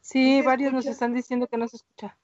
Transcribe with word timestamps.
Sí, 0.00 0.42
varios 0.42 0.72
nos 0.72 0.86
están 0.86 1.14
diciendo 1.14 1.46
que 1.46 1.56
no 1.56 1.68
se 1.68 1.76
escucha. 1.76 2.18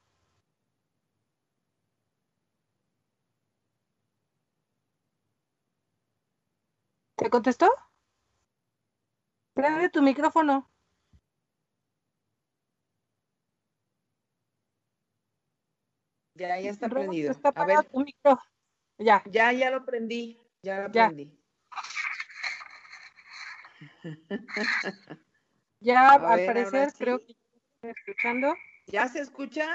¿Te 7.16 7.30
contestó? 7.30 7.70
Prende 9.54 9.88
tu 9.88 10.02
micrófono. 10.02 10.68
Ya, 16.34 16.60
ya 16.60 16.70
está 16.70 16.88
prendido. 16.88 17.30
Está 17.30 17.48
a 17.50 17.64
ver. 17.64 17.84
tu 17.84 18.00
micro. 18.00 18.38
Ya. 18.98 19.22
Ya, 19.26 19.52
ya 19.52 19.70
lo 19.70 19.84
prendí. 19.84 20.38
Ya 20.62 20.82
lo 20.82 20.92
prendí. 20.92 21.32
Ya, 25.80 26.10
al 26.12 26.46
parecer, 26.46 26.92
creo 26.98 27.18
que 27.18 27.32
estoy 27.32 27.90
escuchando. 27.90 28.54
¿Ya 28.86 29.08
se 29.08 29.20
escucha? 29.20 29.68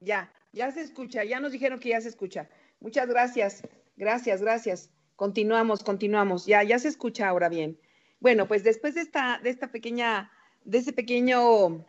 Ya, 0.00 0.32
ya 0.52 0.70
se 0.72 0.80
escucha. 0.80 1.24
Ya 1.24 1.40
nos 1.40 1.52
dijeron 1.52 1.78
que 1.78 1.90
ya 1.90 2.00
se 2.00 2.08
escucha. 2.08 2.48
Muchas 2.80 3.08
gracias. 3.08 3.62
Gracias, 3.96 4.40
gracias. 4.40 4.90
Continuamos, 5.16 5.84
continuamos. 5.84 6.46
Ya, 6.46 6.62
ya 6.62 6.78
se 6.78 6.88
escucha 6.88 7.28
ahora 7.28 7.48
bien. 7.48 7.78
Bueno, 8.20 8.48
pues 8.48 8.64
después 8.64 8.94
de 8.94 9.02
esta, 9.02 9.38
de 9.42 9.50
esta 9.50 9.70
pequeña, 9.70 10.32
de 10.64 10.78
ese 10.78 10.92
pequeño 10.92 11.84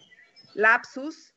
lapsus, 0.54 1.34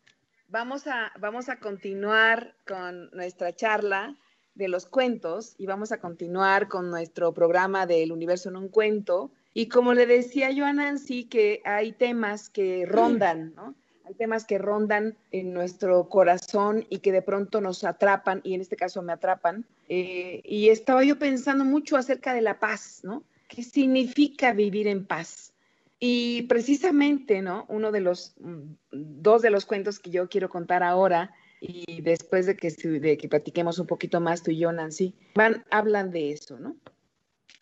vamos 0.48 0.86
a, 0.86 1.12
vamos 1.18 1.48
a 1.48 1.58
continuar 1.60 2.56
con 2.66 3.10
nuestra 3.10 3.54
charla 3.54 4.16
de 4.54 4.68
los 4.68 4.86
cuentos 4.86 5.54
y 5.58 5.66
vamos 5.66 5.92
a 5.92 5.98
continuar 5.98 6.68
con 6.68 6.90
nuestro 6.90 7.32
programa 7.32 7.86
del 7.86 8.12
universo 8.12 8.48
en 8.48 8.56
un 8.56 8.68
cuento. 8.68 9.30
Y 9.54 9.68
como 9.68 9.94
le 9.94 10.06
decía 10.06 10.50
yo 10.50 10.64
a 10.64 10.72
Nancy, 10.72 11.24
que 11.24 11.60
hay 11.64 11.92
temas 11.92 12.48
que 12.48 12.86
rondan, 12.86 13.54
¿no? 13.54 13.74
Hay 14.04 14.14
temas 14.14 14.44
que 14.44 14.58
rondan 14.58 15.16
en 15.30 15.52
nuestro 15.52 16.08
corazón 16.08 16.86
y 16.90 16.98
que 16.98 17.12
de 17.12 17.22
pronto 17.22 17.60
nos 17.60 17.84
atrapan, 17.84 18.40
y 18.42 18.54
en 18.54 18.60
este 18.60 18.76
caso 18.76 19.00
me 19.02 19.12
atrapan. 19.12 19.64
Eh, 19.88 20.42
y 20.44 20.70
estaba 20.70 21.04
yo 21.04 21.18
pensando 21.18 21.64
mucho 21.64 21.96
acerca 21.96 22.34
de 22.34 22.42
la 22.42 22.58
paz, 22.58 23.00
¿no? 23.04 23.22
¿Qué 23.48 23.62
significa 23.62 24.52
vivir 24.52 24.88
en 24.88 25.06
paz? 25.06 25.52
Y 26.00 26.42
precisamente, 26.42 27.42
¿no? 27.42 27.64
Uno 27.68 27.92
de 27.92 28.00
los, 28.00 28.34
mm, 28.40 28.74
dos 28.90 29.40
de 29.40 29.50
los 29.50 29.66
cuentos 29.66 30.00
que 30.00 30.10
yo 30.10 30.28
quiero 30.28 30.48
contar 30.48 30.82
ahora, 30.82 31.32
y 31.64 32.00
después 32.02 32.46
de 32.46 32.56
que, 32.56 32.70
de 32.70 33.16
que 33.16 33.28
platiquemos 33.28 33.78
un 33.78 33.86
poquito 33.86 34.20
más 34.20 34.42
tú 34.42 34.50
y 34.50 34.58
yo, 34.58 34.72
Nancy, 34.72 35.14
van, 35.36 35.64
hablan 35.70 36.10
de 36.10 36.32
eso, 36.32 36.58
¿no? 36.58 36.74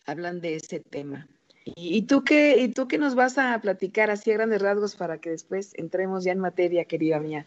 Hablan 0.07 0.41
de 0.41 0.55
ese 0.55 0.81
tema. 0.81 1.29
¿Y, 1.67 2.03
tú 2.07 2.25
qué, 2.25 2.57
¿Y 2.59 2.69
tú 2.69 2.89
qué 2.89 2.97
nos 2.97 3.15
vas 3.15 3.37
a 3.37 3.61
platicar 3.61 4.11
así 4.11 4.31
a 4.31 4.35
grandes 4.35 4.63
rasgos 4.63 4.97
para 4.97 5.19
que 5.19 5.29
después 5.29 5.73
entremos 5.75 6.25
ya 6.25 6.33
en 6.33 6.39
materia, 6.39 6.87
querida 6.87 7.21
mía? 7.21 7.45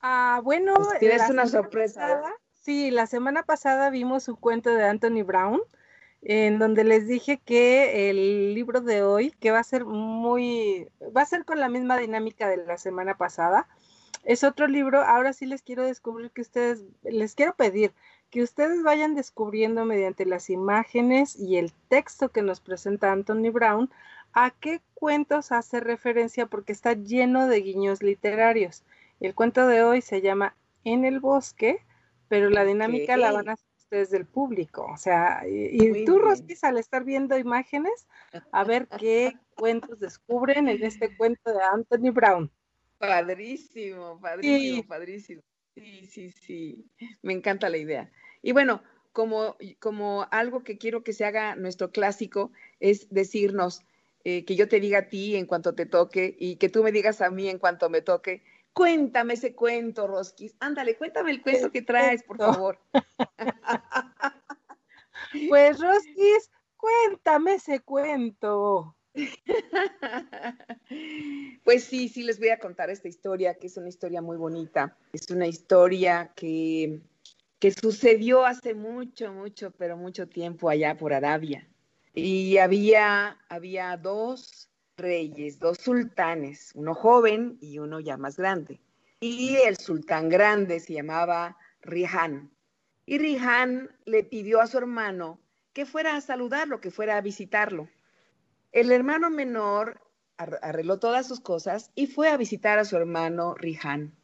Ah, 0.00 0.40
bueno. 0.44 0.74
Pues 0.76 1.00
tienes 1.00 1.28
una 1.28 1.46
sorpresa. 1.46 2.22
sí, 2.52 2.92
la 2.92 3.08
semana 3.08 3.42
pasada 3.42 3.90
vimos 3.90 4.28
un 4.28 4.36
cuento 4.36 4.72
de 4.72 4.84
Anthony 4.84 5.24
Brown, 5.24 5.60
en 6.22 6.60
donde 6.60 6.84
les 6.84 7.08
dije 7.08 7.38
que 7.44 8.10
el 8.10 8.54
libro 8.54 8.80
de 8.80 9.02
hoy, 9.02 9.32
que 9.32 9.50
va 9.50 9.58
a 9.58 9.64
ser 9.64 9.84
muy, 9.84 10.88
va 11.16 11.22
a 11.22 11.26
ser 11.26 11.44
con 11.44 11.58
la 11.58 11.68
misma 11.68 11.98
dinámica 11.98 12.48
de 12.48 12.58
la 12.58 12.78
semana 12.78 13.18
pasada, 13.18 13.66
es 14.26 14.44
otro 14.44 14.66
libro. 14.66 15.02
Ahora 15.02 15.32
sí 15.32 15.46
les 15.46 15.62
quiero 15.62 15.86
descubrir 15.86 16.30
que 16.32 16.42
ustedes, 16.42 16.84
les 17.02 17.34
quiero 17.34 17.54
pedir 17.54 17.94
que 18.30 18.42
ustedes 18.42 18.82
vayan 18.82 19.14
descubriendo 19.14 19.84
mediante 19.84 20.26
las 20.26 20.50
imágenes 20.50 21.36
y 21.36 21.56
el 21.56 21.72
texto 21.88 22.30
que 22.30 22.42
nos 22.42 22.60
presenta 22.60 23.12
Anthony 23.12 23.50
Brown 23.52 23.88
a 24.32 24.50
qué 24.50 24.82
cuentos 24.94 25.52
hace 25.52 25.80
referencia 25.80 26.46
porque 26.46 26.72
está 26.72 26.92
lleno 26.92 27.46
de 27.46 27.60
guiños 27.60 28.02
literarios. 28.02 28.82
El 29.20 29.34
cuento 29.34 29.66
de 29.66 29.82
hoy 29.82 30.02
se 30.02 30.20
llama 30.20 30.56
En 30.84 31.04
el 31.04 31.20
bosque, 31.20 31.78
pero 32.28 32.50
la 32.50 32.64
dinámica 32.64 33.16
la 33.16 33.30
van 33.32 33.48
a 33.48 33.52
hacer 33.52 33.70
ustedes 33.78 34.10
del 34.10 34.26
público. 34.26 34.86
O 34.92 34.96
sea, 34.96 35.44
y, 35.48 36.04
tú, 36.04 36.18
Rosquis, 36.18 36.64
al 36.64 36.78
estar 36.78 37.04
viendo 37.04 37.38
imágenes, 37.38 38.08
a 38.50 38.64
ver 38.64 38.88
qué 38.98 39.38
cuentos 39.54 40.00
descubren 40.00 40.68
en 40.68 40.82
este 40.82 41.16
cuento 41.16 41.52
de 41.52 41.62
Anthony 41.62 42.10
Brown. 42.12 42.50
Padrísimo, 42.98 44.18
padrísimo, 44.20 44.86
padrísimo. 44.86 45.42
Sí, 45.74 46.06
sí, 46.06 46.30
sí. 46.30 46.90
Me 47.22 47.32
encanta 47.32 47.68
la 47.68 47.76
idea. 47.76 48.10
Y 48.42 48.52
bueno, 48.52 48.82
como, 49.12 49.56
como 49.80 50.26
algo 50.30 50.64
que 50.64 50.78
quiero 50.78 51.02
que 51.04 51.12
se 51.12 51.24
haga 51.24 51.56
nuestro 51.56 51.90
clásico 51.90 52.52
es 52.80 53.08
decirnos 53.10 53.82
eh, 54.24 54.44
que 54.44 54.56
yo 54.56 54.68
te 54.68 54.80
diga 54.80 54.98
a 54.98 55.08
ti 55.08 55.36
en 55.36 55.46
cuanto 55.46 55.74
te 55.74 55.86
toque 55.86 56.36
y 56.38 56.56
que 56.56 56.68
tú 56.68 56.82
me 56.82 56.92
digas 56.92 57.20
a 57.20 57.30
mí 57.30 57.48
en 57.48 57.58
cuanto 57.58 57.88
me 57.90 58.02
toque. 58.02 58.42
Cuéntame 58.72 59.34
ese 59.34 59.54
cuento, 59.54 60.06
Rosquis. 60.06 60.54
Ándale, 60.60 60.96
cuéntame 60.96 61.30
el 61.30 61.42
cuento 61.42 61.70
que 61.70 61.82
traes, 61.82 62.22
por 62.22 62.38
favor. 62.38 62.78
Pues, 65.48 65.80
Rosquis, 65.80 66.50
cuéntame 66.76 67.54
ese 67.54 67.80
cuento. 67.80 68.95
Pues 71.64 71.84
sí, 71.84 72.08
sí 72.08 72.22
les 72.22 72.38
voy 72.38 72.50
a 72.50 72.60
contar 72.60 72.90
esta 72.90 73.08
historia, 73.08 73.54
que 73.54 73.66
es 73.66 73.76
una 73.76 73.88
historia 73.88 74.22
muy 74.22 74.36
bonita. 74.36 74.96
Es 75.12 75.28
una 75.30 75.48
historia 75.48 76.32
que, 76.36 77.00
que 77.58 77.72
sucedió 77.72 78.46
hace 78.46 78.74
mucho, 78.74 79.32
mucho, 79.32 79.72
pero 79.72 79.96
mucho 79.96 80.28
tiempo 80.28 80.70
allá 80.70 80.96
por 80.96 81.12
Arabia. 81.12 81.68
Y 82.14 82.58
había, 82.58 83.36
había 83.48 83.96
dos 83.96 84.70
reyes, 84.96 85.58
dos 85.58 85.78
sultanes, 85.78 86.70
uno 86.74 86.94
joven 86.94 87.58
y 87.60 87.78
uno 87.78 88.00
ya 88.00 88.16
más 88.16 88.36
grande. 88.36 88.80
Y 89.20 89.56
el 89.56 89.76
sultán 89.76 90.28
grande 90.28 90.78
se 90.78 90.94
llamaba 90.94 91.56
Rihan. 91.82 92.50
Y 93.06 93.18
Rihan 93.18 93.90
le 94.04 94.24
pidió 94.24 94.60
a 94.60 94.66
su 94.66 94.78
hermano 94.78 95.40
que 95.72 95.84
fuera 95.84 96.16
a 96.16 96.20
saludarlo, 96.20 96.80
que 96.80 96.90
fuera 96.90 97.16
a 97.16 97.20
visitarlo. 97.20 97.88
El 98.72 98.92
hermano 98.92 99.30
menor 99.30 100.00
arregló 100.36 100.98
todas 100.98 101.26
sus 101.26 101.40
cosas 101.40 101.90
y 101.94 102.06
fue 102.06 102.28
a 102.28 102.36
visitar 102.36 102.78
a 102.78 102.84
su 102.84 102.96
hermano 102.96 103.54
Rihan. 103.54 104.14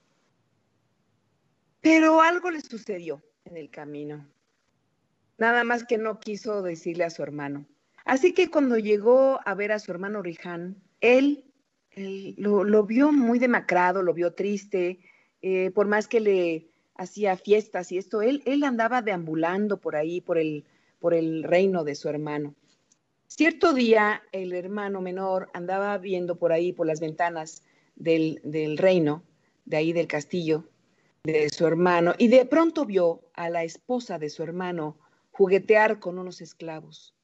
Pero 1.80 2.20
algo 2.20 2.50
le 2.50 2.60
sucedió 2.60 3.22
en 3.44 3.56
el 3.56 3.70
camino. 3.70 4.28
Nada 5.38 5.64
más 5.64 5.84
que 5.84 5.98
no 5.98 6.20
quiso 6.20 6.62
decirle 6.62 7.04
a 7.04 7.10
su 7.10 7.22
hermano. 7.22 7.66
Así 8.04 8.34
que 8.34 8.50
cuando 8.50 8.76
llegó 8.76 9.40
a 9.44 9.54
ver 9.54 9.72
a 9.72 9.78
su 9.78 9.90
hermano 9.90 10.22
Rihan, 10.22 10.76
él, 11.00 11.44
lo, 12.36 12.84
vio 12.84 13.10
muy 13.10 13.38
demacrado, 13.38 14.02
lo 14.02 14.14
vio 14.14 14.34
triste, 14.34 15.00
eh, 15.40 15.70
por 15.72 15.86
más 15.86 16.08
que 16.08 16.20
le 16.20 16.68
hacía 16.94 17.36
fiestas 17.36 17.90
y 17.90 17.98
esto, 17.98 18.22
él, 18.22 18.42
andaba 18.64 19.02
deambulando 19.02 19.80
por 19.80 19.96
ahí, 19.96 20.20
por 20.20 20.38
el 20.38 21.42
reino 21.42 21.84
de 21.84 21.94
su 21.94 22.08
hermano. 22.08 22.54
Cierto 23.34 23.72
día 23.72 24.22
el 24.32 24.52
hermano 24.52 25.00
menor 25.00 25.48
andaba 25.54 25.96
viendo 25.96 26.36
por 26.36 26.52
ahí, 26.52 26.74
por 26.74 26.86
las 26.86 27.00
ventanas 27.00 27.62
del, 27.96 28.76
reino, 28.76 29.22
de 29.64 29.78
ahí 29.78 29.94
del 29.94 30.06
castillo, 30.06 30.68
de 31.24 31.48
su 31.48 31.66
hermano, 31.66 32.12
y 32.18 32.28
de 32.28 32.44
pronto 32.44 32.84
vio 32.84 33.22
a 33.32 33.48
la 33.48 33.64
esposa 33.64 34.18
de 34.18 34.28
su 34.28 34.42
hermano 34.42 34.98
juguetear 35.30 35.98
con 35.98 36.18
unos 36.18 36.42
esclavos. 36.42 37.14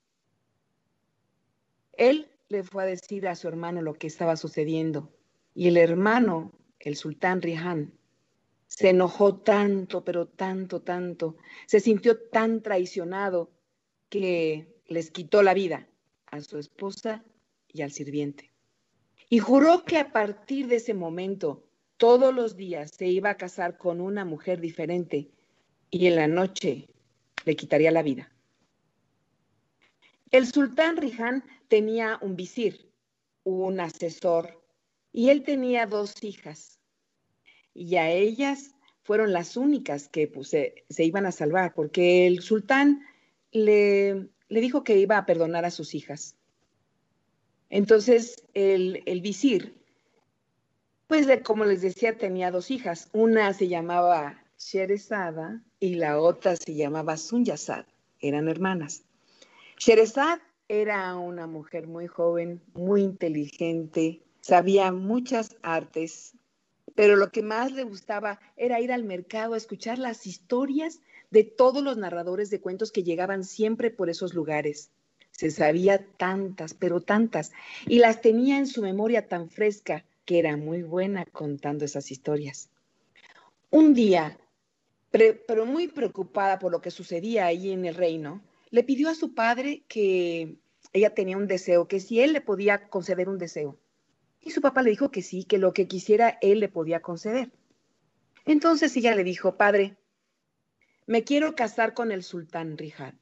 Él 1.92 2.30
le 2.48 2.64
fue 2.64 2.84
a 2.84 2.86
decir 2.86 3.28
a 3.28 3.34
su 3.34 3.46
hermano 3.46 3.82
lo 3.82 3.92
que 3.92 4.06
estaba 4.06 4.36
sucediendo, 4.36 5.12
y 5.54 5.68
el 5.68 5.76
hermano, 5.76 6.52
el 6.80 6.96
sultán 6.96 7.42
Rihan, 7.42 7.92
se 8.66 8.88
enojó 8.88 9.36
tanto, 9.42 10.04
pero 10.04 10.26
tanto, 10.26 10.80
tanto, 10.80 11.36
se 11.66 11.80
sintió 11.80 12.18
tan 12.30 12.62
traicionado 12.62 13.50
que 14.08 14.74
les 14.86 15.10
quitó 15.10 15.42
la 15.42 15.52
vida 15.52 15.86
a 16.30 16.40
su 16.40 16.58
esposa 16.58 17.24
y 17.68 17.82
al 17.82 17.92
sirviente. 17.92 18.52
Y 19.28 19.38
juró 19.38 19.84
que 19.84 19.98
a 19.98 20.12
partir 20.12 20.68
de 20.68 20.76
ese 20.76 20.94
momento, 20.94 21.68
todos 21.96 22.34
los 22.34 22.56
días 22.56 22.92
se 22.96 23.06
iba 23.06 23.30
a 23.30 23.36
casar 23.36 23.76
con 23.76 24.00
una 24.00 24.24
mujer 24.24 24.60
diferente 24.60 25.30
y 25.90 26.06
en 26.06 26.16
la 26.16 26.28
noche 26.28 26.88
le 27.44 27.56
quitaría 27.56 27.90
la 27.90 28.02
vida. 28.02 28.32
El 30.30 30.46
sultán 30.46 30.96
Rihan 30.96 31.42
tenía 31.68 32.18
un 32.20 32.36
visir, 32.36 32.92
un 33.44 33.80
asesor, 33.80 34.62
y 35.12 35.30
él 35.30 35.42
tenía 35.42 35.86
dos 35.86 36.22
hijas. 36.22 36.78
Y 37.74 37.96
a 37.96 38.10
ellas 38.10 38.74
fueron 39.02 39.32
las 39.32 39.56
únicas 39.56 40.08
que 40.08 40.28
pues, 40.28 40.48
se, 40.48 40.84
iban 40.98 41.24
a 41.24 41.32
salvar, 41.32 41.72
porque 41.74 42.26
el 42.26 42.42
sultán 42.42 43.02
le 43.52 44.28
le 44.48 44.60
dijo 44.60 44.84
que 44.84 44.98
iba 44.98 45.18
a 45.18 45.26
perdonar 45.26 45.64
a 45.64 45.70
sus 45.70 45.94
hijas. 45.94 46.34
Entonces 47.70 48.44
el, 48.54 49.20
visir, 49.20 49.74
pues 51.06 51.26
como 51.42 51.64
les 51.64 51.82
decía, 51.82 52.16
tenía 52.16 52.50
dos 52.50 52.70
hijas. 52.70 53.08
Una 53.12 53.52
se 53.52 53.68
llamaba 53.68 54.42
Sherezada 54.58 55.62
y 55.78 55.94
la 55.94 56.20
otra 56.20 56.56
se 56.56 56.74
llamaba 56.74 57.16
Sunyasad, 57.16 57.84
eran 58.20 58.48
hermanas. 58.48 59.04
Sherezad 59.78 60.38
era 60.68 61.14
una 61.16 61.46
mujer 61.46 61.86
muy 61.86 62.06
joven, 62.06 62.60
muy 62.74 63.02
inteligente, 63.02 64.22
sabía 64.40 64.92
muchas 64.92 65.56
artes, 65.62 66.34
pero 66.94 67.16
lo 67.16 67.30
que 67.30 67.42
más 67.42 67.72
le 67.72 67.84
gustaba 67.84 68.40
era 68.56 68.80
ir 68.80 68.92
al 68.92 69.04
mercado 69.04 69.54
a 69.54 69.56
escuchar 69.56 69.98
las 69.98 70.26
historias 70.26 71.00
de 71.30 71.44
todos 71.44 71.82
los 71.82 71.96
narradores 71.96 72.50
de 72.50 72.60
cuentos 72.60 72.92
que 72.92 73.02
llegaban 73.02 73.44
siempre 73.44 73.90
por 73.90 74.10
esos 74.10 74.34
lugares. 74.34 74.90
Se 75.30 75.50
sabía 75.50 76.04
tantas, 76.16 76.74
pero 76.74 77.00
tantas, 77.00 77.52
y 77.86 77.98
las 77.98 78.20
tenía 78.20 78.58
en 78.58 78.66
su 78.66 78.82
memoria 78.82 79.28
tan 79.28 79.50
fresca 79.50 80.04
que 80.24 80.38
era 80.38 80.56
muy 80.56 80.82
buena 80.82 81.24
contando 81.26 81.84
esas 81.84 82.10
historias. 82.10 82.70
Un 83.70 83.94
día, 83.94 84.38
pero 85.10 85.66
muy 85.66 85.88
preocupada 85.88 86.58
por 86.58 86.72
lo 86.72 86.80
que 86.80 86.90
sucedía 86.90 87.46
ahí 87.46 87.70
en 87.70 87.84
el 87.84 87.94
reino, 87.94 88.42
le 88.70 88.82
pidió 88.82 89.08
a 89.08 89.14
su 89.14 89.34
padre 89.34 89.84
que 89.88 90.56
ella 90.92 91.14
tenía 91.14 91.36
un 91.36 91.46
deseo, 91.46 91.88
que 91.88 92.00
si 92.00 92.20
él 92.20 92.32
le 92.32 92.40
podía 92.40 92.88
conceder 92.88 93.28
un 93.28 93.38
deseo. 93.38 93.78
Y 94.40 94.50
su 94.50 94.60
papá 94.60 94.82
le 94.82 94.90
dijo 94.90 95.10
que 95.10 95.22
sí, 95.22 95.44
que 95.44 95.58
lo 95.58 95.72
que 95.72 95.88
quisiera 95.88 96.38
él 96.40 96.60
le 96.60 96.68
podía 96.68 97.00
conceder. 97.00 97.50
Entonces 98.44 98.96
ella 98.96 99.14
le 99.14 99.24
dijo, 99.24 99.56
padre, 99.56 99.96
me 101.08 101.24
quiero 101.24 101.54
casar 101.54 101.94
con 101.94 102.12
el 102.12 102.22
sultán 102.22 102.76
Rihad. 102.76 103.14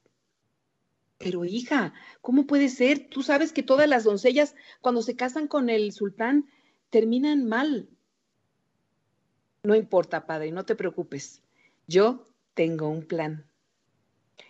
Pero 1.17 1.45
hija, 1.45 1.93
¿cómo 2.19 2.45
puede 2.45 2.67
ser? 2.67 3.07
Tú 3.09 3.23
sabes 3.23 3.53
que 3.53 3.63
todas 3.63 3.87
las 3.87 4.03
doncellas 4.03 4.55
cuando 4.81 5.01
se 5.01 5.15
casan 5.15 5.47
con 5.47 5.69
el 5.69 5.93
sultán 5.93 6.49
terminan 6.89 7.47
mal. 7.47 7.89
No 9.63 9.73
importa, 9.73 10.27
padre, 10.27 10.51
no 10.51 10.65
te 10.65 10.75
preocupes. 10.75 11.41
Yo 11.87 12.27
tengo 12.53 12.89
un 12.89 13.07
plan. 13.07 13.49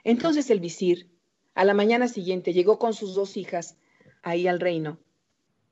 Entonces 0.03 0.49
el 0.49 0.59
visir, 0.59 1.11
a 1.53 1.63
la 1.63 1.75
mañana 1.75 2.07
siguiente, 2.07 2.53
llegó 2.53 2.79
con 2.79 2.95
sus 2.95 3.13
dos 3.13 3.37
hijas 3.37 3.77
ahí 4.23 4.47
al 4.47 4.59
reino 4.59 4.99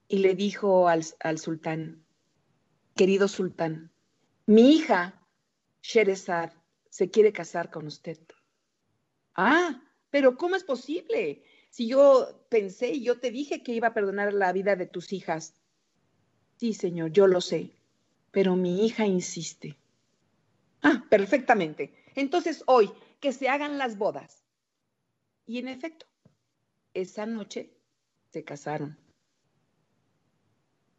y 0.08 0.20
le 0.20 0.36
dijo 0.36 0.88
al, 0.88 1.04
sultán, 1.40 2.06
querido 2.96 3.28
sultán, 3.28 3.92
mi 4.46 4.76
hija, 4.76 5.20
Sherezad, 5.82 6.54
se 6.96 7.12
quiere 7.12 7.34
casar 7.34 7.72
con 7.72 7.88
usted. 7.88 8.18
Ah, 9.34 9.84
pero 10.10 10.38
¿cómo 10.38 10.56
es 10.56 10.64
posible? 10.64 11.44
Si 11.70 11.90
yo 11.90 12.48
pensé 12.48 12.92
y 12.92 13.04
yo 13.04 13.20
te 13.20 13.32
dije 13.32 13.64
que 13.64 13.74
iba 13.74 13.90
a 13.90 13.94
perdonar 13.94 14.34
la 14.34 14.54
vida 14.54 14.78
de 14.78 14.86
tus 14.86 15.12
hijas. 15.12 15.62
Sí, 16.56 16.74
señor, 16.74 17.12
yo 17.12 17.28
lo 17.28 17.42
sé, 17.42 17.72
pero 18.32 18.56
mi 18.56 18.86
hija 18.86 19.06
insiste. 19.06 19.76
Ah, 20.84 21.04
perfectamente. 21.10 22.02
Entonces 22.16 22.64
hoy, 22.66 22.90
que 23.20 23.34
se 23.34 23.50
hagan 23.50 23.78
las 23.78 23.98
bodas. 23.98 24.46
Y 25.46 25.58
en 25.58 25.68
efecto, 25.68 26.06
esa 26.94 27.26
noche 27.26 27.74
se 28.32 28.46
casaron. 28.46 28.98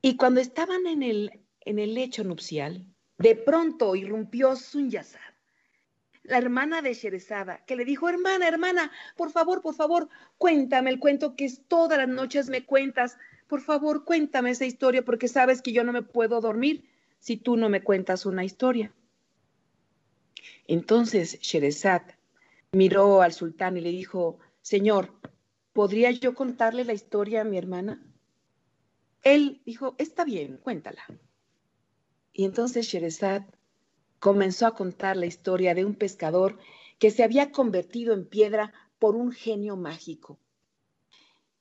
Y 0.02 0.18
cuando 0.18 0.40
estaban 0.42 0.86
en 0.86 1.02
el, 1.02 1.46
en 1.60 1.78
el 1.78 1.94
lecho 1.94 2.22
nupcial, 2.22 2.86
de 3.16 3.34
pronto 3.34 3.96
irrumpió 3.96 4.56
Sunyasad, 4.56 5.35
la 6.28 6.38
hermana 6.38 6.82
de 6.82 6.94
Sherezada, 6.94 7.64
que 7.66 7.76
le 7.76 7.84
dijo, 7.84 8.08
hermana, 8.08 8.48
hermana, 8.48 8.90
por 9.16 9.30
favor, 9.30 9.62
por 9.62 9.74
favor, 9.74 10.08
cuéntame 10.38 10.90
el 10.90 10.98
cuento 10.98 11.36
que 11.36 11.50
todas 11.68 11.98
las 11.98 12.08
noches 12.08 12.48
me 12.48 12.64
cuentas. 12.64 13.16
Por 13.46 13.60
favor, 13.60 14.04
cuéntame 14.04 14.50
esa 14.50 14.64
historia 14.64 15.04
porque 15.04 15.28
sabes 15.28 15.62
que 15.62 15.72
yo 15.72 15.84
no 15.84 15.92
me 15.92 16.02
puedo 16.02 16.40
dormir 16.40 16.88
si 17.18 17.36
tú 17.36 17.56
no 17.56 17.68
me 17.68 17.82
cuentas 17.82 18.26
una 18.26 18.44
historia. 18.44 18.92
Entonces 20.66 21.38
Sherezad 21.40 22.02
miró 22.72 23.22
al 23.22 23.32
sultán 23.32 23.76
y 23.76 23.80
le 23.80 23.90
dijo, 23.90 24.38
Señor, 24.62 25.12
¿podría 25.72 26.10
yo 26.10 26.34
contarle 26.34 26.84
la 26.84 26.92
historia 26.92 27.42
a 27.42 27.44
mi 27.44 27.58
hermana? 27.58 28.02
Él 29.22 29.62
dijo, 29.64 29.94
está 29.98 30.24
bien, 30.24 30.58
cuéntala. 30.58 31.02
Y 32.32 32.44
entonces 32.44 32.86
Sherezad 32.86 33.42
comenzó 34.18 34.66
a 34.66 34.74
contar 34.74 35.16
la 35.16 35.26
historia 35.26 35.74
de 35.74 35.84
un 35.84 35.94
pescador 35.94 36.58
que 36.98 37.10
se 37.10 37.22
había 37.22 37.52
convertido 37.52 38.14
en 38.14 38.26
piedra 38.26 38.72
por 38.98 39.14
un 39.16 39.32
genio 39.32 39.76
mágico. 39.76 40.38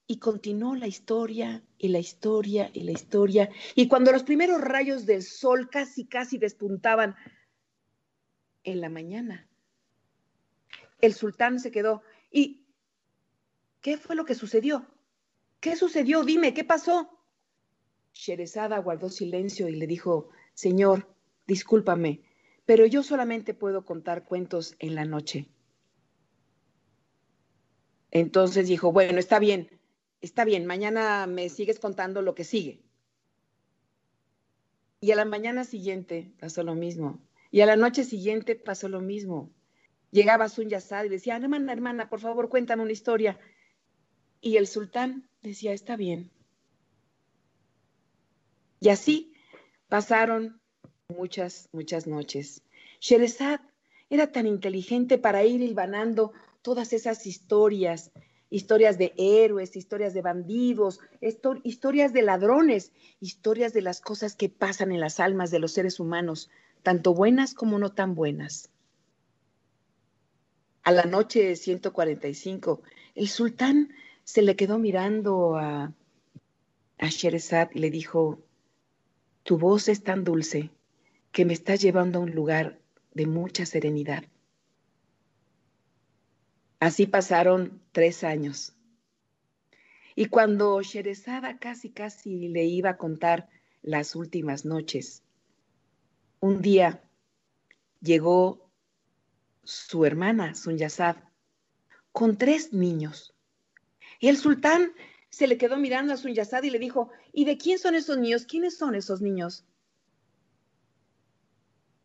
Y 0.07 0.19
continuó 0.19 0.75
la 0.75 0.87
historia 0.87 1.63
y 1.77 1.87
la 1.87 1.99
historia 1.99 2.69
y 2.73 2.81
la 2.81 2.91
historia. 2.91 3.49
Y 3.73 3.87
cuando 3.87 4.11
los 4.11 4.23
primeros 4.23 4.61
rayos 4.61 5.05
del 5.05 5.23
sol 5.23 5.69
casi, 5.69 6.05
casi 6.05 6.37
despuntaban 6.37 7.15
en 8.63 8.81
la 8.81 8.89
mañana, 8.89 9.47
el 11.01 11.13
sultán 11.13 11.59
se 11.59 11.71
quedó. 11.71 12.03
¿Y 12.31 12.65
qué 13.81 13.97
fue 13.97 14.15
lo 14.15 14.25
que 14.25 14.35
sucedió? 14.35 14.85
¿Qué 15.59 15.75
sucedió? 15.75 16.23
Dime, 16.23 16.53
¿qué 16.53 16.63
pasó? 16.63 17.09
Sherezada 18.13 18.77
guardó 18.79 19.09
silencio 19.09 19.67
y 19.67 19.75
le 19.75 19.87
dijo, 19.87 20.29
Señor, 20.53 21.07
discúlpame, 21.47 22.21
pero 22.65 22.85
yo 22.85 23.03
solamente 23.03 23.53
puedo 23.53 23.85
contar 23.85 24.25
cuentos 24.25 24.75
en 24.79 24.95
la 24.95 25.05
noche. 25.05 25.47
Entonces 28.11 28.67
dijo, 28.67 28.91
bueno, 28.91 29.19
está 29.19 29.39
bien, 29.39 29.69
está 30.21 30.45
bien, 30.45 30.65
mañana 30.65 31.27
me 31.27 31.49
sigues 31.49 31.79
contando 31.79 32.21
lo 32.21 32.33
que 32.33 32.43
sigue. 32.43 32.81
Y 35.01 35.11
a 35.11 35.15
la 35.15 35.25
mañana 35.25 35.63
siguiente 35.65 36.33
pasó 36.39 36.63
lo 36.63 36.73
mismo. 36.73 37.19
Y 37.51 37.61
a 37.61 37.65
la 37.65 37.75
noche 37.75 38.03
siguiente 38.03 38.55
pasó 38.55 38.89
lo 38.89 39.01
mismo. 39.01 39.51
Llegaba 40.11 40.49
Sun 40.49 40.69
Yasad 40.69 41.05
y 41.05 41.09
decía, 41.09 41.35
hermana, 41.35 41.73
hermana, 41.73 42.09
por 42.09 42.19
favor, 42.19 42.49
cuéntame 42.49 42.83
una 42.83 42.91
historia. 42.91 43.37
Y 44.41 44.57
el 44.57 44.65
sultán 44.65 45.29
decía, 45.41 45.73
está 45.73 45.95
bien. 45.95 46.31
Y 48.79 48.89
así 48.89 49.33
pasaron 49.87 50.61
muchas, 51.25 51.69
muchas 51.71 52.07
noches. 52.07 52.61
Sherezad 52.99 53.59
era 54.09 54.31
tan 54.31 54.47
inteligente 54.47 55.17
para 55.17 55.43
ir 55.43 55.61
hilvanando 55.61 56.33
todas 56.61 56.93
esas 56.93 57.25
historias, 57.25 58.11
historias 58.49 58.97
de 58.97 59.13
héroes, 59.17 59.75
historias 59.75 60.13
de 60.13 60.21
bandidos, 60.21 60.99
historias 61.63 62.13
de 62.13 62.21
ladrones, 62.21 62.91
historias 63.19 63.73
de 63.73 63.81
las 63.81 64.01
cosas 64.01 64.35
que 64.35 64.49
pasan 64.49 64.91
en 64.91 64.99
las 64.99 65.19
almas 65.19 65.51
de 65.51 65.59
los 65.59 65.71
seres 65.71 65.99
humanos, 65.99 66.49
tanto 66.83 67.13
buenas 67.13 67.53
como 67.53 67.79
no 67.79 67.91
tan 67.91 68.15
buenas. 68.15 68.69
A 70.83 70.91
la 70.91 71.03
noche 71.03 71.55
145, 71.55 72.81
el 73.15 73.27
sultán 73.27 73.89
se 74.23 74.43
le 74.43 74.55
quedó 74.55 74.77
mirando 74.77 75.55
a, 75.55 75.91
a 76.99 77.07
y 77.73 77.79
le 77.79 77.89
dijo, 77.89 78.39
tu 79.43 79.57
voz 79.57 79.87
es 79.87 80.03
tan 80.03 80.23
dulce 80.23 80.71
que 81.35 81.43
me 81.43 81.51
está 81.51 81.75
llevando 81.75 82.19
a 82.19 82.21
un 82.21 82.31
lugar 82.31 82.79
de 83.13 83.25
mucha 83.25 83.65
serenidad. 83.65 84.23
Así 86.79 87.07
pasaron 87.07 87.81
tres 87.91 88.23
años. 88.23 88.73
Y 90.15 90.27
cuando 90.27 90.81
Sherezada 90.81 91.57
casi 91.59 91.89
casi 91.89 92.47
le 92.47 92.63
iba 92.63 92.91
a 92.91 92.97
contar 92.97 93.49
las 93.81 94.15
últimas 94.15 94.63
noches, 94.63 95.23
un 96.39 96.61
día 96.61 97.03
llegó 97.99 98.71
su 99.65 100.05
hermana, 100.05 100.55
Sunyasad, 100.55 101.17
con 102.13 102.37
tres 102.37 102.71
niños. 102.71 103.35
Y 104.21 104.29
el 104.29 104.37
sultán 104.37 104.93
se 105.27 105.47
le 105.47 105.57
quedó 105.57 105.75
mirando 105.75 106.13
a 106.13 106.17
Sunyasad 106.17 106.63
y 106.63 106.69
le 106.69 106.79
dijo, 106.79 107.09
¿y 107.33 107.43
de 107.43 107.57
quién 107.57 107.77
son 107.77 107.93
esos 107.93 108.17
niños? 108.17 108.45
¿Quiénes 108.45 108.77
son 108.77 108.95
esos 108.95 109.19
niños? 109.19 109.65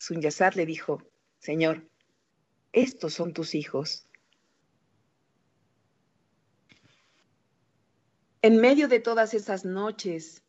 Sunyasad 0.01 0.55
le 0.55 0.65
dijo, 0.65 1.03
Señor, 1.41 1.87
estos 2.73 3.13
son 3.13 3.35
tus 3.35 3.55
hijos. 3.55 4.07
En 8.41 8.63
medio 8.63 8.89
de 8.89 8.99
todas 8.99 9.35
esas 9.35 9.67
noches 9.67 10.43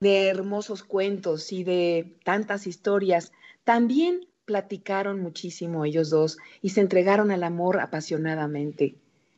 de 0.00 0.26
hermosos 0.26 0.82
cuentos 0.82 1.52
y 1.52 1.62
de 1.62 2.18
tantas 2.24 2.66
historias, 2.66 3.30
también 3.62 4.26
platicaron 4.46 5.20
muchísimo 5.20 5.84
ellos 5.84 6.10
dos 6.10 6.38
y 6.60 6.70
se 6.70 6.80
entregaron 6.80 7.30
al 7.30 7.44
amor 7.44 7.78
apasionadamente. 7.78 8.96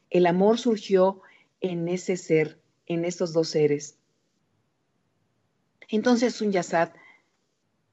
El 0.09 0.27
amor 0.27 0.59
surgió 0.59 1.21
en 1.61 1.87
ese 1.87 2.17
ser, 2.17 2.59
en 2.87 3.05
esos 3.05 3.35
dos 3.35 3.51
seres. 3.51 3.99
Entonces 5.87 6.35
Sunyasad 6.37 6.93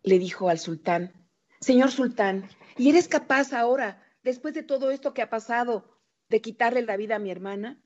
le 0.03 0.19
dijo 0.19 0.49
al 0.49 0.59
sultán, 0.59 1.13
Señor 1.59 1.91
sultán, 1.91 2.49
¿y 2.77 2.89
eres 2.89 3.07
capaz 3.07 3.53
ahora, 3.53 4.03
después 4.23 4.53
de 4.53 4.63
todo 4.63 4.91
esto 4.91 5.13
que 5.13 5.21
ha 5.21 5.29
pasado, 5.29 5.97
de 6.29 6.41
quitarle 6.41 6.81
la 6.81 6.97
vida 6.97 7.15
a 7.15 7.19
mi 7.19 7.31
hermana? 7.31 7.81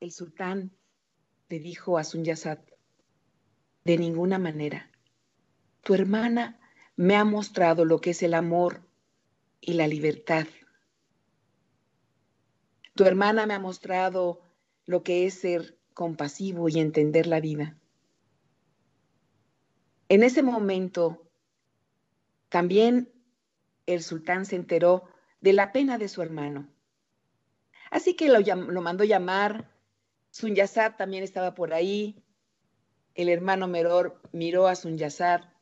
El 0.00 0.12
sultán 0.12 0.72
le 1.48 1.58
dijo 1.58 1.98
a 1.98 2.04
Sunyasad, 2.04 2.58
de 3.84 3.96
ninguna 3.96 4.38
manera. 4.38 4.90
Tu 5.82 5.94
hermana 5.94 6.60
me 6.96 7.16
ha 7.16 7.24
mostrado 7.24 7.84
lo 7.84 8.00
que 8.00 8.10
es 8.10 8.22
el 8.22 8.34
amor 8.34 8.82
y 9.60 9.72
la 9.72 9.88
libertad. 9.88 10.46
Tu 12.94 13.04
hermana 13.04 13.46
me 13.46 13.54
ha 13.54 13.58
mostrado 13.58 14.40
lo 14.84 15.02
que 15.02 15.26
es 15.26 15.34
ser 15.34 15.78
compasivo 15.94 16.68
y 16.68 16.78
entender 16.78 17.26
la 17.26 17.40
vida. 17.40 17.77
En 20.08 20.22
ese 20.22 20.42
momento, 20.42 21.30
también 22.48 23.12
el 23.86 24.02
sultán 24.02 24.46
se 24.46 24.56
enteró 24.56 25.04
de 25.40 25.52
la 25.52 25.72
pena 25.72 25.98
de 25.98 26.08
su 26.08 26.22
hermano. 26.22 26.68
Así 27.90 28.14
que 28.14 28.28
lo, 28.28 28.82
mandó 28.82 29.04
llamar. 29.04 29.70
Sunyazar 30.30 30.96
también 30.96 31.24
estaba 31.24 31.54
por 31.54 31.72
ahí. 31.72 32.22
El 33.14 33.28
hermano 33.28 33.66
Meror 33.66 34.20
miró 34.32 34.68
a 34.68 34.76
Sunyazar 34.76 35.54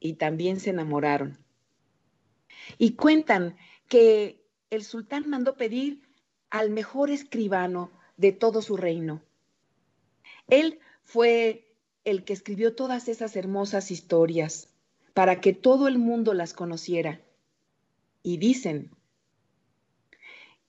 y 0.00 0.14
también 0.14 0.60
se 0.60 0.70
enamoraron. 0.70 1.38
Y 2.78 2.94
cuentan 2.94 3.56
que 3.88 4.44
el 4.70 4.84
sultán 4.84 5.28
mandó 5.28 5.56
pedir 5.56 6.02
al 6.50 6.70
mejor 6.70 7.10
escribano 7.10 7.90
de 8.16 8.32
todo 8.32 8.62
su 8.62 8.76
reino. 8.76 9.22
Él 10.48 10.78
fue 11.02 11.65
el 12.06 12.24
que 12.24 12.32
escribió 12.32 12.74
todas 12.74 13.08
esas 13.08 13.36
hermosas 13.36 13.90
historias 13.90 14.70
para 15.12 15.40
que 15.40 15.52
todo 15.52 15.88
el 15.88 15.98
mundo 15.98 16.32
las 16.34 16.54
conociera. 16.54 17.20
Y 18.22 18.38
dicen 18.38 18.92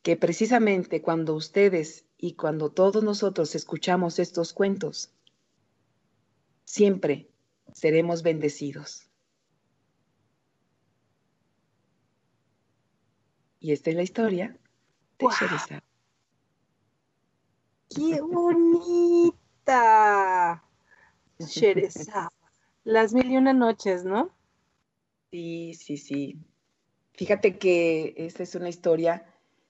que 0.02 0.18
precisamente 0.18 1.02
cuando 1.04 1.36
ustedes 1.36 2.06
y 2.18 2.34
cuando 2.34 2.72
todos 2.72 3.04
nosotros 3.04 3.54
escuchamos 3.54 4.18
estos 4.18 4.52
cuentos, 4.52 5.12
siempre 6.66 7.30
seremos 7.72 8.24
bendecidos. 8.24 9.08
Y 13.60 13.74
esta 13.74 13.92
es 13.92 13.96
la 13.96 14.04
historia 14.04 14.58
de 15.20 15.26
wow. 15.26 15.34
¡Qué 17.90 18.22
bonita! 18.22 19.48
Sherezada. 21.40 22.32
Las 22.84 23.14
mil 23.14 23.32
y 23.32 23.38
una 23.38 23.54
noches, 23.54 24.06
¿no? 24.06 24.32
Sí, 25.32 25.74
sí, 25.74 25.98
sí. 25.98 26.38
Fíjate 27.14 27.58
que 27.58 28.14
esta 28.18 28.44
es 28.44 28.56
una 28.56 28.70
historia 28.70 29.26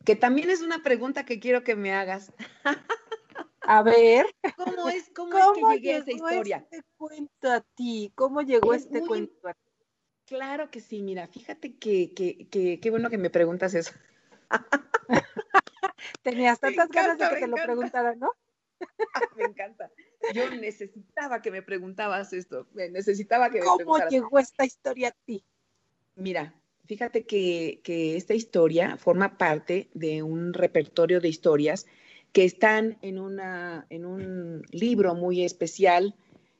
que 0.05 0.15
también 0.15 0.49
es 0.49 0.61
una 0.61 0.83
pregunta 0.83 1.25
que 1.25 1.39
quiero 1.39 1.63
que 1.63 1.75
me 1.75 1.93
hagas. 1.93 2.31
A 3.61 3.83
ver. 3.83 4.27
¿Cómo 4.55 4.87
es, 4.87 5.09
cómo, 5.13 5.37
es 5.37 5.45
que 5.55 5.61
llegué 5.73 5.93
a 5.95 5.97
esa 5.97 6.11
historia? 6.11 6.57
este 6.57 6.83
cuento 6.95 7.51
a 7.51 7.61
ti? 7.61 8.13
¿Cómo 8.15 8.41
llegó 8.41 8.73
es 8.73 8.83
este 8.83 8.99
muy, 8.99 9.07
cuento 9.07 9.47
a 9.49 9.53
ti? 9.53 9.59
Claro 10.25 10.71
que 10.71 10.79
sí, 10.79 11.01
mira, 11.01 11.27
fíjate 11.27 11.77
que 11.77 12.13
qué 12.13 12.89
bueno 12.89 13.09
que 13.09 13.17
me 13.17 13.29
preguntas 13.29 13.73
eso. 13.73 13.91
Tenías 16.21 16.59
tantas 16.59 16.89
ganas 16.89 17.17
de 17.17 17.23
que 17.25 17.35
te 17.35 17.45
encanta. 17.45 17.57
lo 17.57 17.63
preguntara, 17.65 18.15
¿no? 18.15 18.31
me 19.37 19.43
encanta. 19.43 19.91
Yo 20.33 20.49
necesitaba 20.49 21.41
que 21.41 21.51
me 21.51 21.61
preguntabas 21.61 22.33
esto. 22.33 22.67
Necesitaba 22.73 23.49
que 23.49 23.59
me 23.59 23.65
¿Cómo 23.65 23.97
llegó 24.09 24.39
esta 24.39 24.65
historia 24.65 25.09
a 25.09 25.15
ti? 25.25 25.43
Mira, 26.15 26.53
fíjate 26.85 27.25
que, 27.25 27.81
que, 27.83 28.17
esta 28.17 28.33
historia 28.33 28.97
forma 28.97 29.37
parte 29.37 29.89
de 29.93 30.23
un 30.23 30.53
repertorio 30.53 31.21
de 31.21 31.29
historias 31.29 31.85
que 32.33 32.43
están 32.43 32.97
en, 33.01 33.19
una, 33.19 33.85
en 33.89 34.05
un 34.05 34.63
libro 34.71 35.15
muy 35.15 35.43
especial, 35.43 36.15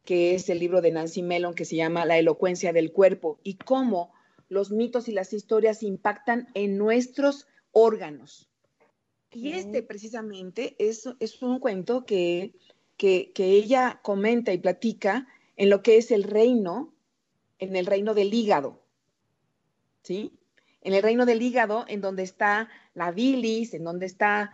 que 0.06 0.36
es 0.36 0.50
el 0.50 0.60
libro 0.60 0.82
de 0.82 0.92
Nancy 0.92 1.22
Mellon, 1.22 1.54
que 1.54 1.66
se 1.66 1.76
llama 1.76 2.06
La 2.06 2.18
elocuencia 2.18 2.72
del 2.72 2.92
cuerpo, 2.92 3.40
y 3.44 3.58
cómo 3.58 4.14
los 4.50 4.72
mitos 4.72 5.08
y 5.08 5.12
las 5.12 5.34
historias 5.34 5.84
impactan 5.84 6.48
en 6.54 6.78
nuestros 6.78 7.48
órganos. 7.72 8.50
Y 9.32 9.52
este 9.52 9.84
precisamente 9.84 10.76
es, 10.80 11.10
es 11.20 11.42
un 11.42 11.60
cuento 11.60 12.06
que, 12.06 12.54
que, 12.96 13.32
que, 13.34 13.52
ella 13.52 14.00
comenta 14.02 14.54
y 14.54 14.58
platica 14.58 15.28
en 15.58 15.70
lo 15.70 15.84
que 15.84 15.98
es 15.98 16.12
el 16.12 16.24
reino, 16.24 16.94
en 17.60 17.76
el 17.76 17.86
reino 17.86 18.14
del 18.14 18.34
hígado. 18.34 18.82
¿Sí? 20.04 20.32
En 20.82 20.94
el 20.94 21.04
reino 21.04 21.26
del 21.26 21.42
hígado, 21.42 21.86
en 21.88 22.00
donde 22.00 22.24
está 22.24 22.70
la 22.94 23.12
bilis, 23.12 23.74
en 23.74 23.84
donde 23.84 24.06
está, 24.06 24.54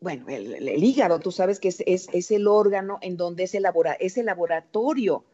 bueno, 0.00 0.26
el, 0.28 0.54
el, 0.54 0.68
el 0.68 0.82
hígado, 0.82 1.20
tú 1.20 1.30
sabes 1.30 1.60
que 1.60 1.68
es, 1.68 1.82
es, 1.86 2.08
es, 2.12 2.30
el 2.30 2.46
órgano 2.46 2.98
en 3.02 3.18
donde 3.18 3.44
es 3.44 3.54
el, 3.54 3.64
labora, 3.64 3.92
es 3.92 4.16
el 4.16 4.26
laboratorio 4.26 5.24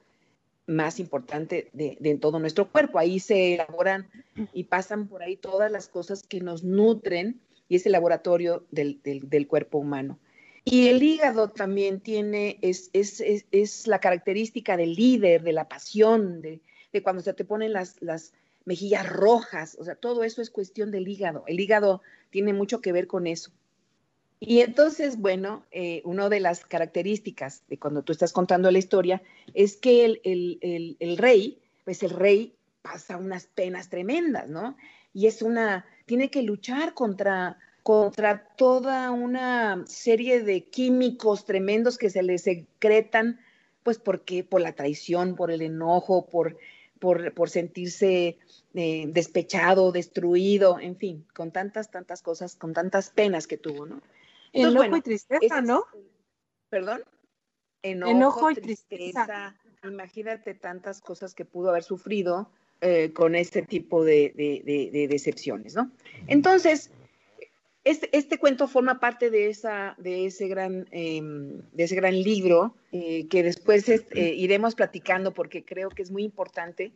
más 0.67 0.99
importante 0.99 1.71
de, 1.73 1.97
de, 2.01 2.17
todo 2.17 2.41
nuestro 2.41 2.71
cuerpo. 2.71 2.99
Ahí 2.99 3.21
se 3.21 3.55
elaboran 3.55 4.11
y 4.53 4.65
pasan 4.65 5.07
por 5.07 5.23
ahí 5.23 5.37
todas 5.37 5.71
las 5.71 5.89
cosas 5.89 6.25
que 6.25 6.41
nos 6.41 6.65
nutren 6.65 7.41
y 7.73 7.77
es 7.77 7.87
el 7.87 7.93
laboratorio 7.93 8.67
del, 8.71 9.01
del, 9.03 9.47
cuerpo 9.49 9.79
humano. 9.79 10.19
Y 10.63 10.89
el 10.89 11.03
hígado 11.03 11.49
también 11.49 12.01
tiene, 12.01 12.59
es, 12.61 12.91
es, 12.93 13.23
es, 13.23 13.47
es, 13.51 13.87
la 13.87 13.99
característica 13.99 14.77
del 14.77 14.95
líder, 14.95 15.43
de 15.43 15.55
la 15.55 15.71
pasión, 15.71 16.43
de, 16.43 16.61
de 16.93 17.03
cuando 17.03 17.23
se 17.23 17.33
te 17.33 17.47
ponen 17.47 17.73
las, 17.73 17.97
las, 18.03 18.35
mejillas 18.67 19.09
rojas, 19.09 19.79
o 19.81 19.85
sea, 19.85 19.95
todo 19.95 20.23
eso 20.23 20.43
es 20.43 20.51
cuestión 20.51 20.91
del 20.91 21.09
hígado. 21.09 21.45
El 21.47 21.61
hígado 21.61 22.03
tiene 22.29 22.53
mucho 22.53 22.83
que 22.83 22.93
ver 22.93 23.07
con 23.07 23.27
eso. 23.27 23.51
Y 24.39 24.61
entonces, 24.61 25.17
bueno, 25.17 25.65
eh, 25.71 26.03
una 26.05 26.29
de 26.29 26.41
las 26.41 26.67
características 26.67 27.63
de 27.69 27.79
cuando 27.79 28.03
tú 28.03 28.13
estás 28.13 28.35
contando 28.35 28.71
la 28.71 28.79
historia 28.79 29.23
es 29.55 29.79
que 29.79 30.05
el, 30.05 30.21
el, 30.25 30.59
el, 30.61 30.97
el 31.01 31.17
rey, 31.17 31.59
pues 31.85 32.03
el 32.03 32.11
rey 32.11 32.55
pasa 32.83 33.17
unas 33.17 33.47
penas 33.47 33.89
tremendas, 33.89 34.47
¿no? 34.47 34.77
Y 35.15 35.27
es 35.27 35.41
una, 35.41 35.87
tiene 36.13 36.29
que 36.29 36.43
luchar 36.43 36.93
contra, 36.93 37.59
contra 37.83 38.47
toda 38.57 39.11
una 39.13 39.83
serie 39.87 40.43
de 40.43 40.65
químicos 40.65 41.47
tremendos 41.47 41.97
que 41.97 42.11
se 42.11 42.23
le 42.23 42.37
secretan, 42.37 43.41
pues 43.83 43.99
porque 43.99 44.45
por 44.45 44.61
la 44.61 44.75
traición, 44.75 45.37
por 45.37 45.51
el 45.51 45.63
enojo, 45.63 46.27
por, 46.29 46.59
por, 46.99 47.33
por 47.33 47.49
sentirse 47.49 48.37
eh, 48.75 49.07
despechado, 49.09 49.91
destruido, 49.91 50.79
en 50.79 50.97
fin, 50.99 51.27
con 51.33 51.51
tantas, 51.51 51.91
tantas 51.91 52.21
cosas, 52.21 52.57
con 52.57 52.75
tantas 52.75 53.09
penas 53.09 53.47
que 53.47 53.57
tuvo, 53.57 53.87
¿no? 53.87 54.03
Entonces, 54.53 54.53
Enojo 54.53 54.77
bueno, 54.77 54.97
y 54.99 55.01
tristeza, 55.01 55.59
es, 55.61 55.65
¿no? 55.65 55.87
Perdón. 56.69 57.05
Enojo, 57.81 58.11
Enojo 58.11 58.51
y 58.51 58.55
tristeza. 58.57 59.25
tristeza. 59.25 59.57
Imagínate 59.85 60.53
tantas 60.53 61.01
cosas 61.01 61.35
que 61.35 61.47
pudo 61.47 61.71
haber 61.71 61.85
sufrido 61.85 62.51
eh, 62.83 63.13
con 63.13 63.35
este 63.35 63.63
tipo 63.63 64.05
de, 64.05 64.33
de, 64.37 64.63
de, 64.65 64.91
de, 64.93 65.09
decepciones, 65.09 65.75
¿no? 65.75 65.91
Entonces, 66.27 66.91
este, 67.85 68.17
este, 68.17 68.39
cuento 68.39 68.69
forma 68.69 69.01
parte 69.01 69.31
de, 69.31 69.49
esa, 69.49 69.97
de, 69.99 70.27
ese, 70.27 70.47
gran, 70.47 70.87
eh, 70.93 71.21
de 71.23 71.85
ese 71.85 71.97
gran 71.97 72.21
libro 72.23 72.77
eh, 72.93 73.27
que 73.29 73.43
después 73.43 73.89
es, 73.89 74.05
eh, 74.13 74.35
iremos 74.37 74.77
platicando 74.77 75.35
porque 75.35 75.65
creo 75.65 75.89
que 75.89 76.03
es 76.03 76.11
muy 76.11 76.23
importante. 76.23 76.93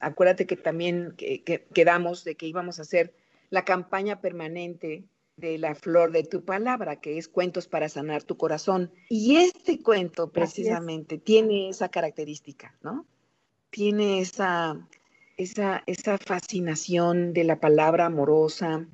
Acuérdate 0.00 0.46
que 0.46 0.56
también 0.56 1.14
que, 1.16 1.42
que 1.42 1.64
quedamos 1.72 2.24
de 2.24 2.34
que 2.34 2.46
íbamos 2.46 2.78
a 2.78 2.82
hacer 2.82 3.14
la 3.48 3.64
campaña 3.64 4.20
permanente 4.20 5.04
de 5.36 5.58
la 5.58 5.74
flor 5.74 6.12
de 6.12 6.24
tu 6.24 6.44
palabra, 6.44 7.00
que 7.00 7.16
es 7.16 7.28
Cuentos 7.28 7.66
para 7.66 7.88
sanar 7.88 8.22
tu 8.22 8.36
corazón. 8.36 8.92
Y 9.08 9.36
este 9.36 9.82
cuento 9.82 10.30
precisamente 10.30 11.18
tiene 11.18 11.70
esa 11.70 11.88
característica, 11.88 12.76
¿no? 12.82 13.06
Tiene 13.74 14.20
esa, 14.20 14.78
esa, 15.36 15.82
esa 15.86 16.16
fascinación 16.16 17.32
de 17.32 17.42
la 17.42 17.58
palabra 17.58 18.06
amorosa, 18.06 18.86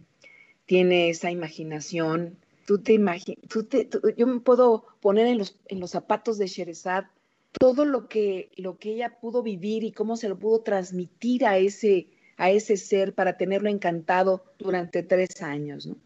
tiene 0.64 1.10
esa 1.10 1.30
imaginación. 1.30 2.38
Tú 2.66 2.78
te 2.78 2.94
imaginas, 2.94 3.44
tú 3.46 3.64
te, 3.64 3.84
tú, 3.84 4.00
yo 4.16 4.26
me 4.26 4.40
puedo 4.40 4.86
poner 5.02 5.26
en 5.26 5.36
los, 5.36 5.60
en 5.66 5.80
los 5.80 5.90
zapatos 5.90 6.38
de 6.38 6.46
Sherezad 6.46 7.04
todo 7.52 7.84
lo 7.84 8.08
que, 8.08 8.52
lo 8.56 8.78
que 8.78 8.92
ella 8.94 9.20
pudo 9.20 9.42
vivir 9.42 9.84
y 9.84 9.92
cómo 9.92 10.16
se 10.16 10.30
lo 10.30 10.38
pudo 10.38 10.60
transmitir 10.60 11.44
a 11.44 11.58
ese, 11.58 12.06
a 12.38 12.50
ese 12.50 12.78
ser 12.78 13.14
para 13.14 13.36
tenerlo 13.36 13.68
encantado 13.68 14.44
durante 14.58 15.02
tres 15.02 15.42
años, 15.42 15.86
¿no? 15.86 15.96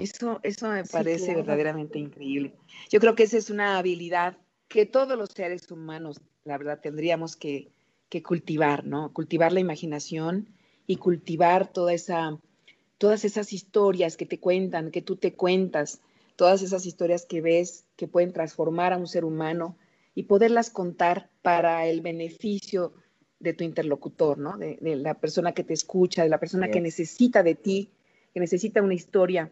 Eso, 0.00 0.40
eso 0.42 0.68
me 0.70 0.84
parece 0.84 1.18
sí, 1.20 1.24
claro. 1.26 1.40
verdaderamente 1.42 2.00
increíble. 2.00 2.52
Yo 2.90 2.98
creo 2.98 3.14
que 3.14 3.22
esa 3.22 3.38
es 3.38 3.48
una 3.48 3.78
habilidad 3.78 4.38
que 4.66 4.86
todos 4.86 5.16
los 5.16 5.30
seres 5.30 5.70
humanos, 5.70 6.20
la 6.44 6.58
verdad, 6.58 6.80
tendríamos 6.82 7.36
que, 7.36 7.70
que 8.08 8.22
cultivar, 8.22 8.86
¿no? 8.86 9.12
Cultivar 9.12 9.52
la 9.52 9.60
imaginación 9.60 10.48
y 10.86 10.96
cultivar 10.96 11.72
toda 11.72 11.92
esa, 11.92 12.38
todas 12.98 13.24
esas 13.24 13.52
historias 13.52 14.16
que 14.16 14.26
te 14.26 14.38
cuentan, 14.38 14.90
que 14.90 15.02
tú 15.02 15.16
te 15.16 15.34
cuentas, 15.34 16.00
todas 16.36 16.62
esas 16.62 16.86
historias 16.86 17.26
que 17.26 17.40
ves 17.40 17.86
que 17.96 18.06
pueden 18.06 18.32
transformar 18.32 18.92
a 18.92 18.98
un 18.98 19.06
ser 19.06 19.24
humano 19.24 19.76
y 20.14 20.24
poderlas 20.24 20.70
contar 20.70 21.30
para 21.42 21.86
el 21.86 22.00
beneficio 22.00 22.94
de 23.40 23.52
tu 23.52 23.64
interlocutor, 23.64 24.38
¿no? 24.38 24.56
De, 24.56 24.78
de 24.80 24.96
la 24.96 25.14
persona 25.14 25.52
que 25.52 25.64
te 25.64 25.74
escucha, 25.74 26.22
de 26.22 26.28
la 26.28 26.40
persona 26.40 26.66
sí. 26.66 26.72
que 26.72 26.80
necesita 26.80 27.42
de 27.42 27.54
ti, 27.54 27.90
que 28.32 28.40
necesita 28.40 28.82
una 28.82 28.94
historia 28.94 29.50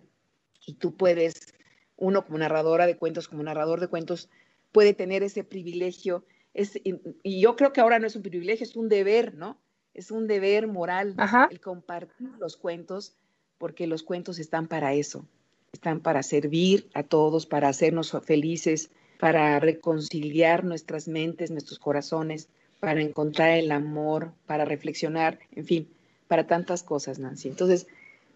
y 0.66 0.74
tú 0.74 0.94
puedes, 0.94 1.54
uno 1.96 2.24
como 2.24 2.38
narradora 2.38 2.86
de 2.86 2.96
cuentos, 2.96 3.28
como 3.28 3.42
narrador 3.42 3.80
de 3.80 3.88
cuentos, 3.88 4.30
puede 4.72 4.94
tener 4.94 5.22
ese 5.22 5.44
privilegio 5.44 6.24
Es, 6.54 6.80
y, 6.82 7.40
yo 7.40 7.56
creo 7.56 7.72
que 7.72 7.80
ahora 7.80 7.98
no 7.98 8.06
es 8.06 8.16
un 8.16 8.22
privilegio, 8.22 8.64
es 8.64 8.76
un 8.76 8.88
deber, 8.88 9.34
¿no? 9.34 9.58
Es 9.92 10.10
un 10.10 10.26
deber 10.26 10.66
moral 10.66 11.14
el 11.50 11.60
compartir 11.60 12.30
los 12.38 12.56
cuentos, 12.56 13.16
porque 13.58 13.86
los 13.86 14.02
cuentos 14.02 14.38
están 14.38 14.66
para 14.66 14.94
eso, 14.94 15.26
están 15.72 16.00
para 16.00 16.22
servir 16.22 16.88
a 16.94 17.02
todos, 17.02 17.46
para 17.46 17.68
hacernos 17.68 18.16
felices, 18.24 18.90
para 19.18 19.58
reconciliar 19.60 20.64
nuestras 20.64 21.06
mentes, 21.06 21.50
nuestros 21.50 21.78
corazones, 21.78 22.48
para 22.80 23.00
encontrar 23.00 23.50
el 23.50 23.72
amor, 23.72 24.32
para 24.46 24.64
reflexionar, 24.64 25.38
en 25.52 25.64
fin, 25.64 25.88
para 26.28 26.46
tantas 26.46 26.82
cosas, 26.82 27.18
Nancy. 27.18 27.48
Entonces, 27.48 27.86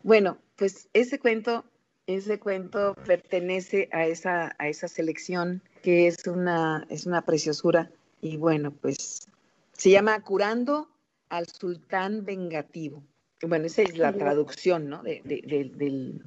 bueno, 0.02 0.38
pues 0.57 0.88
ese 0.92 1.18
cuento, 1.18 1.64
ese 2.07 2.38
cuento 2.38 2.94
pertenece 3.07 3.88
a 3.92 4.07
esa, 4.07 4.54
a 4.59 4.68
esa 4.68 4.88
selección 4.88 5.62
que 5.83 6.07
es 6.07 6.26
una, 6.26 6.87
es 6.88 7.07
una 7.07 7.22
preciosura. 7.22 7.90
Y 8.20 8.37
bueno, 8.37 8.72
pues 8.72 9.28
se 9.72 9.90
llama 9.90 10.20
Curando 10.22 10.88
al 11.28 11.46
Sultán 11.46 12.24
Vengativo. 12.24 13.02
Bueno, 13.42 13.66
esa 13.66 13.83
es 13.83 13.96
la 13.96 14.12
traducción, 14.12 14.88
¿no? 14.88 15.02
del, 15.02 16.22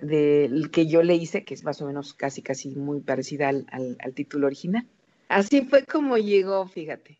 del 0.00 0.70
que 0.70 0.86
yo 0.86 1.02
le 1.02 1.14
hice, 1.14 1.44
que 1.44 1.54
es 1.54 1.64
más 1.64 1.80
o 1.80 1.86
menos 1.86 2.14
casi, 2.14 2.42
casi 2.42 2.70
muy 2.70 3.00
parecida 3.00 3.48
al, 3.48 3.66
al, 3.70 4.14
título 4.14 4.46
original. 4.46 4.86
Así 5.28 5.62
fue 5.62 5.84
como 5.84 6.18
llegó, 6.18 6.66
fíjate. 6.66 7.18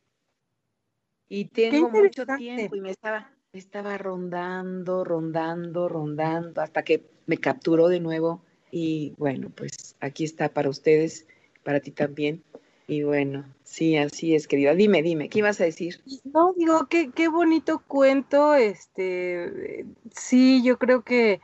Y 1.28 1.46
tengo 1.46 1.90
mucho 1.90 2.24
tiempo 2.26 2.74
y 2.76 2.80
me 2.80 2.90
estaba, 2.90 3.30
estaba 3.52 3.98
rondando, 3.98 5.04
rondando, 5.04 5.88
rondando, 5.88 6.60
hasta 6.60 6.82
que 6.82 7.04
me 7.26 7.38
capturó 7.38 7.88
de 7.88 8.00
nuevo. 8.00 8.42
Y 8.70 9.14
bueno, 9.18 9.50
pues 9.54 9.96
aquí 10.00 10.24
está 10.24 10.50
para 10.50 10.70
ustedes, 10.70 11.26
para 11.64 11.80
ti 11.80 11.90
también. 11.90 12.42
Y 12.88 13.02
bueno, 13.02 13.44
sí, 13.64 13.98
así 13.98 14.34
es, 14.34 14.48
querida. 14.48 14.74
Dime, 14.74 15.02
dime, 15.02 15.28
¿qué 15.28 15.40
ibas 15.40 15.60
a 15.60 15.64
decir? 15.64 16.00
No, 16.24 16.54
digo, 16.54 16.86
qué, 16.88 17.10
qué 17.10 17.28
bonito 17.28 17.82
cuento. 17.86 18.54
Este, 18.54 19.84
sí, 20.10 20.62
yo 20.64 20.78
creo 20.78 21.02
que 21.02 21.42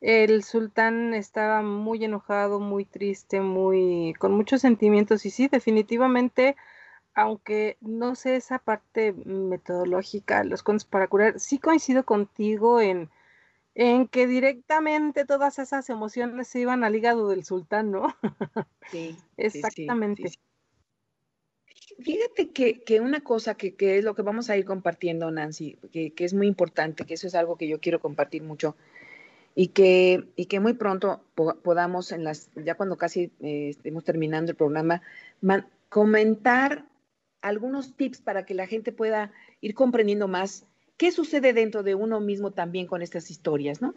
el 0.00 0.44
sultán 0.44 1.12
estaba 1.12 1.62
muy 1.62 2.04
enojado, 2.04 2.60
muy 2.60 2.84
triste, 2.84 3.40
muy 3.40 4.14
con 4.20 4.32
muchos 4.32 4.60
sentimientos 4.60 5.26
y 5.26 5.30
sí, 5.30 5.48
definitivamente, 5.48 6.54
aunque 7.12 7.76
no 7.80 8.14
sé 8.14 8.36
esa 8.36 8.60
parte 8.60 9.14
metodológica, 9.14 10.44
los 10.44 10.62
cuentos 10.62 10.84
para 10.84 11.08
curar, 11.08 11.40
sí 11.40 11.58
coincido 11.58 12.04
contigo 12.04 12.80
en, 12.80 13.10
en 13.74 14.06
que 14.06 14.28
directamente 14.28 15.24
todas 15.24 15.58
esas 15.58 15.90
emociones 15.90 16.46
se 16.46 16.60
iban 16.60 16.84
al 16.84 16.94
hígado 16.94 17.28
del 17.28 17.44
sultán, 17.44 17.90
¿no? 17.90 18.14
Sí. 18.92 19.16
Exactamente. 19.36 20.38
Fíjate 22.00 22.50
que, 22.50 22.82
que 22.82 23.00
una 23.00 23.20
cosa 23.20 23.54
que, 23.54 23.74
que, 23.74 23.98
es 23.98 24.04
lo 24.04 24.14
que 24.14 24.22
vamos 24.22 24.50
a 24.50 24.56
ir 24.56 24.64
compartiendo, 24.64 25.30
Nancy, 25.30 25.78
que, 25.92 26.12
que 26.12 26.24
es 26.24 26.34
muy 26.34 26.46
importante, 26.46 27.04
que 27.04 27.14
eso 27.14 27.26
es 27.26 27.34
algo 27.34 27.56
que 27.56 27.68
yo 27.68 27.80
quiero 27.80 28.00
compartir 28.00 28.42
mucho, 28.42 28.76
y 29.54 29.68
que, 29.68 30.24
y 30.36 30.46
que 30.46 30.60
muy 30.60 30.74
pronto 30.74 31.22
podamos, 31.34 32.10
en 32.12 32.24
las, 32.24 32.50
ya 32.56 32.74
cuando 32.74 32.96
casi 32.96 33.30
eh, 33.40 33.68
estemos 33.70 34.04
terminando 34.04 34.50
el 34.50 34.56
programa, 34.56 35.02
comentar 35.88 36.86
algunos 37.40 37.94
tips 37.96 38.20
para 38.20 38.44
que 38.44 38.54
la 38.54 38.66
gente 38.66 38.90
pueda 38.90 39.32
ir 39.60 39.74
comprendiendo 39.74 40.26
más 40.26 40.66
qué 40.96 41.12
sucede 41.12 41.52
dentro 41.52 41.82
de 41.82 41.94
uno 41.94 42.20
mismo 42.20 42.50
también 42.50 42.86
con 42.86 43.02
estas 43.02 43.30
historias, 43.30 43.80
¿no? 43.80 43.94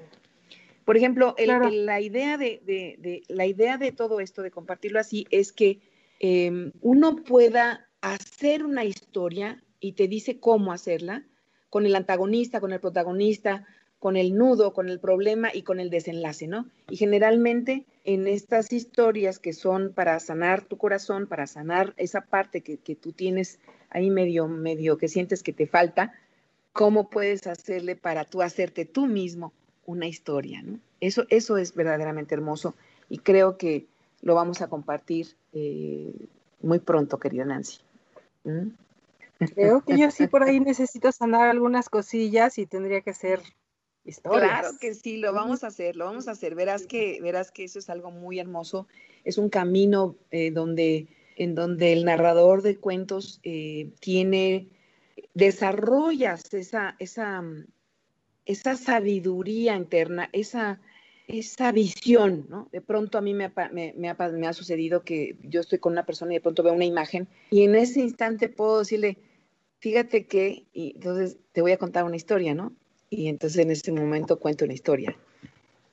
Por 0.86 0.96
ejemplo, 0.96 1.36
la, 1.38 2.00
idea 2.00 2.38
de, 2.38 3.24
la 3.28 3.46
idea 3.46 3.78
de 3.78 3.92
todo 3.92 4.22
esto, 4.22 4.42
de 4.42 4.52
compartirlo 4.52 5.00
así, 5.00 5.28
es 5.32 5.52
que 5.52 5.80
em, 6.20 6.72
uno 6.82 7.18
pueda 7.18 7.87
hacer 8.02 8.64
una 8.66 8.84
historia 8.84 9.64
y 9.80 9.94
te 9.94 10.08
dice 10.08 10.40
cómo 10.40 10.72
hacerla, 10.72 11.24
con 11.70 11.86
el 11.86 11.96
antagonista, 11.96 12.60
con 12.60 12.72
el 12.74 12.80
protagonista, 12.80 13.66
con 14.00 14.16
el 14.16 14.36
nudo, 14.36 14.74
con 14.74 14.90
el 14.90 15.00
problema 15.00 15.50
y 15.54 15.64
con 15.64 15.80
el 15.80 15.90
desenlace, 15.90 16.48
¿no? 16.48 16.68
Y 16.90 16.98
generalmente 16.98 17.86
en 18.04 18.28
estas 18.28 18.72
historias 18.72 19.40
que 19.40 19.54
son 19.54 19.92
para 19.94 20.20
sanar 20.20 20.64
tu 20.64 20.78
corazón, 20.78 21.28
para 21.28 21.48
sanar 21.48 21.94
esa 21.98 22.22
parte 22.22 22.62
que, 22.62 22.78
tú 22.96 23.12
tienes 23.12 23.60
ahí 23.90 24.10
medio, 24.10 24.48
medio 24.48 24.98
que 24.98 25.08
sientes 25.08 25.44
que 25.44 25.54
te 25.54 25.68
falta, 25.68 26.14
¿cómo 26.74 27.10
puedes 27.10 27.48
hacerle 27.48 27.96
para 27.96 28.24
tú 28.24 28.42
hacerte 28.42 28.86
tú 28.86 29.08
mismo 29.08 29.52
una 29.86 30.08
historia, 30.08 30.62
¿no? 30.62 30.80
Eso, 31.00 31.26
eso 31.30 31.58
es 31.58 31.76
verdaderamente 31.76 32.36
hermoso 32.36 32.76
y 33.10 33.20
creo 33.20 33.58
que 33.58 33.88
lo 34.22 34.36
vamos 34.36 34.62
a 34.62 34.68
compartir 34.68 35.28
eh, 35.54 36.14
muy 36.62 36.80
pronto, 36.80 37.20
querida 37.20 37.46
Nancy. 37.46 37.80
¿Mm? 38.48 38.70
Creo 39.54 39.82
que 39.82 39.98
yo 39.98 40.10
sí 40.10 40.28
por 40.28 40.44
ahí 40.44 40.60
necesito 40.60 41.12
sanar 41.12 41.50
algunas 41.50 41.90
cosillas 41.90 42.58
y 42.58 42.66
tendría 42.66 43.02
que 43.02 43.14
ser 43.14 43.42
Claro 44.24 44.70
que 44.80 44.94
sí, 44.94 45.18
lo 45.18 45.34
vamos 45.34 45.64
a 45.64 45.68
hacer, 45.68 45.96
lo 45.96 46.06
vamos 46.06 46.28
a 46.28 46.32
hacer. 46.32 46.56
Verás 46.56 46.88
que, 46.88 47.20
verás 47.22 47.52
que 47.52 47.66
eso 47.66 47.80
es 47.80 47.90
algo 47.90 48.12
muy 48.12 48.40
hermoso. 48.40 48.88
Es 49.26 49.38
un 49.38 49.50
camino 49.50 50.16
eh, 50.32 50.52
donde, 50.52 51.08
en 51.36 51.56
donde 51.56 51.92
el 51.94 52.06
narrador 52.06 52.62
de 52.62 52.78
cuentos 52.78 53.40
eh, 53.44 53.92
tiene, 54.00 54.70
desarrollas 55.34 56.54
esa, 56.54 56.96
esa, 57.00 57.44
esa 58.46 58.76
sabiduría 58.78 59.76
interna, 59.76 60.30
esa, 60.32 60.80
esa 61.28 61.72
visión, 61.72 62.46
¿no? 62.50 62.70
De 62.72 62.82
pronto 62.82 63.18
a 63.18 63.22
mí 63.22 63.34
me 63.34 63.46
ha, 63.46 63.70
me, 63.72 63.94
me, 63.98 64.13
me 64.13 64.48
ha, 64.48 64.54
sucedido 64.54 65.04
que 65.04 65.38
yo 65.44 65.60
estoy 65.60 65.80
con 65.80 65.92
una 65.92 66.06
persona 66.06 66.32
y 66.32 66.36
de 66.36 66.42
pronto 66.42 66.63
veo 66.63 66.74
una 66.74 66.86
imagen 66.86 67.28
y 67.52 67.63
en 67.63 67.76
ese 67.76 68.00
instante 68.00 68.48
puedo 68.48 68.80
decirle, 68.80 69.18
fíjate 69.80 70.26
que, 70.26 70.66
y 70.74 70.94
entonces 70.96 71.38
te 71.52 71.62
voy 71.62 71.74
a 71.74 71.78
contar 71.78 72.06
una 72.06 72.16
historia, 72.16 72.56
¿no? 72.56 72.74
Y 73.10 73.28
entonces 73.28 73.60
en 73.60 73.72
ese 73.72 73.92
momento 73.92 74.40
cuento 74.40 74.66
una 74.66 74.74
historia. 74.74 75.18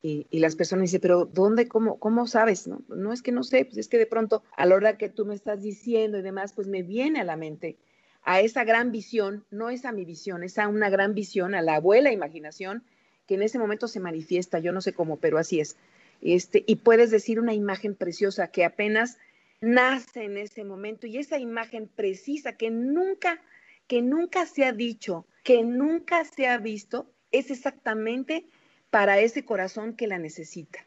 Y, 0.03 0.27
las 0.33 0.55
personas 0.55 0.83
dicen, 0.83 1.01
pero 1.01 1.25
¿dónde, 1.25 1.67
cómo, 1.67 1.99
cómo 1.99 2.27
sabes? 2.27 2.67
No? 2.67 2.83
no 2.89 3.15
es 3.15 3.23
que 3.23 3.33
no 3.33 3.43
sé, 3.43 3.65
pues 3.65 3.79
es 3.79 3.89
que 3.89 3.97
de 3.97 4.05
pronto 4.05 4.43
a 4.55 4.67
la 4.67 4.75
hora 4.75 4.99
que 4.99 5.09
tú 5.09 5.25
me 5.25 5.35
estás 5.35 5.63
diciendo 5.63 6.19
y 6.19 6.23
demás, 6.23 6.53
pues 6.53 6.69
me 6.69 6.83
viene 6.83 7.21
a 7.21 7.25
la 7.25 7.37
mente 7.37 7.79
a 8.25 8.41
esa 8.41 8.65
gran 8.65 8.91
visión, 8.91 9.45
no 9.51 9.71
es 9.71 9.85
a 9.85 9.93
mi 9.93 10.05
visión, 10.05 10.43
es 10.43 10.59
a 10.59 10.69
una 10.69 10.91
gran 10.91 11.15
visión, 11.15 11.55
a 11.55 11.63
la 11.63 11.77
abuela 11.77 12.13
imaginación, 12.13 12.83
que 13.27 13.35
en 13.35 13.43
ese 13.43 13.59
momento 13.59 13.89
se 13.89 14.01
manifiesta, 14.01 14.59
yo 14.59 14.73
no 14.73 14.81
sé 14.81 14.93
cómo, 14.93 15.17
pero 15.17 15.39
así 15.39 15.61
es. 15.61 15.77
Este, 16.21 16.65
y 16.67 16.77
puedes 16.77 17.11
decir 17.11 17.41
una 17.41 17.55
imagen 17.55 17.95
preciosa 17.95 18.49
que 18.49 18.65
apenas 18.65 19.19
nace 19.61 20.25
en 20.25 20.37
ese 20.37 20.65
momento 20.65 21.07
y 21.07 21.19
esa 21.19 21.39
imagen 21.39 21.89
precisa 21.89 22.57
que 22.57 22.71
nunca, 22.71 23.41
que 23.87 24.03
nunca 24.03 24.47
se 24.47 24.65
ha 24.65 24.73
dicho, 24.73 25.27
que 25.43 25.63
nunca 25.63 26.25
se 26.25 26.47
ha 26.47 26.59
visto 26.59 27.11
es 27.33 27.51
exactamente 27.51 28.47
para 28.91 29.19
ese 29.19 29.45
corazón 29.45 29.95
que 29.95 30.07
la 30.07 30.19
necesita. 30.19 30.85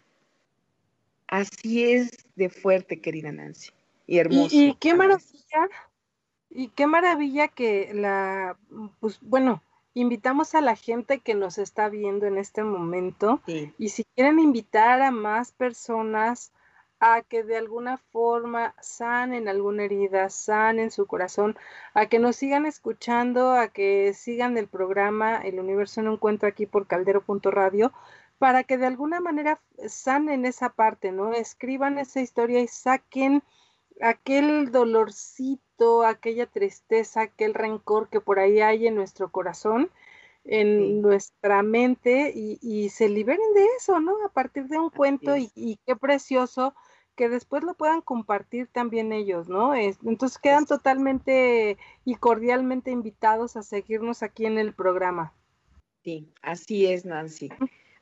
Así 1.27 1.83
es 1.83 2.25
de 2.35 2.49
fuerte, 2.49 3.01
querida 3.01 3.31
Nancy, 3.31 3.71
y 4.05 4.19
hermoso. 4.19 4.55
Y, 4.55 4.75
qué 4.75 4.93
maravilla, 4.93 5.69
y 6.49 6.69
qué 6.69 6.87
maravilla 6.87 7.49
que 7.49 7.91
la, 7.93 8.57
pues 9.01 9.19
bueno, 9.21 9.61
invitamos 9.99 10.53
a 10.55 10.61
la 10.61 10.75
gente 10.75 11.19
que 11.19 11.33
nos 11.33 11.57
está 11.57 11.89
viendo 11.89 12.25
en 12.27 12.37
este 12.37 12.63
momento 12.63 13.41
y 13.77 13.89
si 13.89 14.03
quieren 14.15 14.39
invitar 14.39 15.01
a 15.01 15.11
más 15.11 15.51
personas 15.51 16.51
a 16.99 17.21
que 17.21 17.43
de 17.43 17.57
alguna 17.57 17.97
forma 17.97 18.75
sanen 18.81 19.47
alguna 19.47 19.83
herida, 19.83 20.29
sanen 20.29 20.91
su 20.91 21.05
corazón, 21.05 21.57
a 21.93 22.07
que 22.07 22.19
nos 22.19 22.35
sigan 22.35 22.65
escuchando, 22.65 23.53
a 23.53 23.67
que 23.67 24.13
sigan 24.13 24.57
el 24.57 24.67
programa 24.67 25.37
El 25.37 25.59
Universo 25.59 26.01
en 26.01 26.07
un 26.07 26.17
cuento 26.17 26.47
aquí 26.47 26.65
por 26.65 26.87
caldero.radio, 26.87 27.91
para 28.39 28.63
que 28.63 28.77
de 28.77 28.85
alguna 28.85 29.19
manera 29.19 29.59
sanen 29.87 30.45
esa 30.45 30.69
parte, 30.69 31.11
¿no? 31.11 31.33
Escriban 31.33 31.97
esa 31.97 32.21
historia 32.21 32.61
y 32.61 32.67
saquen 32.67 33.43
aquel 34.01 34.71
dolorcito, 34.71 36.03
aquella 36.03 36.45
tristeza, 36.45 37.21
aquel 37.21 37.53
rencor 37.53 38.09
que 38.09 38.21
por 38.21 38.39
ahí 38.39 38.59
hay 38.59 38.87
en 38.87 38.95
nuestro 38.95 39.31
corazón, 39.31 39.89
en 40.45 41.01
nuestra 41.01 41.61
mente 41.61 42.31
y, 42.33 42.89
se 42.89 43.09
liberen 43.09 43.53
de 43.53 43.65
eso, 43.77 43.99
¿no? 43.99 44.13
A 44.25 44.29
partir 44.29 44.67
de 44.67 44.79
un 44.79 44.89
cuento 44.89 45.35
y, 45.35 45.51
y, 45.55 45.77
qué 45.85 45.95
precioso 45.95 46.73
que 47.17 47.27
después 47.27 47.63
lo 47.63 47.73
puedan 47.73 48.01
compartir 48.01 48.67
también 48.67 49.11
ellos, 49.11 49.49
¿no? 49.49 49.73
entonces 49.75 50.37
quedan 50.37 50.67
totalmente 50.67 51.77
y 52.05 52.15
cordialmente 52.15 52.91
invitados 52.91 53.57
a 53.57 53.63
seguirnos 53.63 54.21
aquí 54.21 54.45
en 54.45 54.59
el 54.59 54.71
programa. 54.73 55.33
Sí, 56.03 56.31
así 56.43 56.85
es, 56.85 57.05
Nancy. 57.05 57.49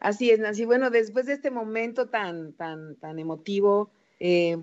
Así 0.02 0.30
es, 0.30 0.40
Nancy. 0.40 0.66
Bueno, 0.66 0.92
después 0.92 1.26
de 1.26 1.34
este 1.34 1.50
momento 1.50 2.10
tan, 2.10 2.54
tan, 2.54 2.98
tan 2.98 3.18
emotivo, 3.18 3.90
eh, 4.20 4.58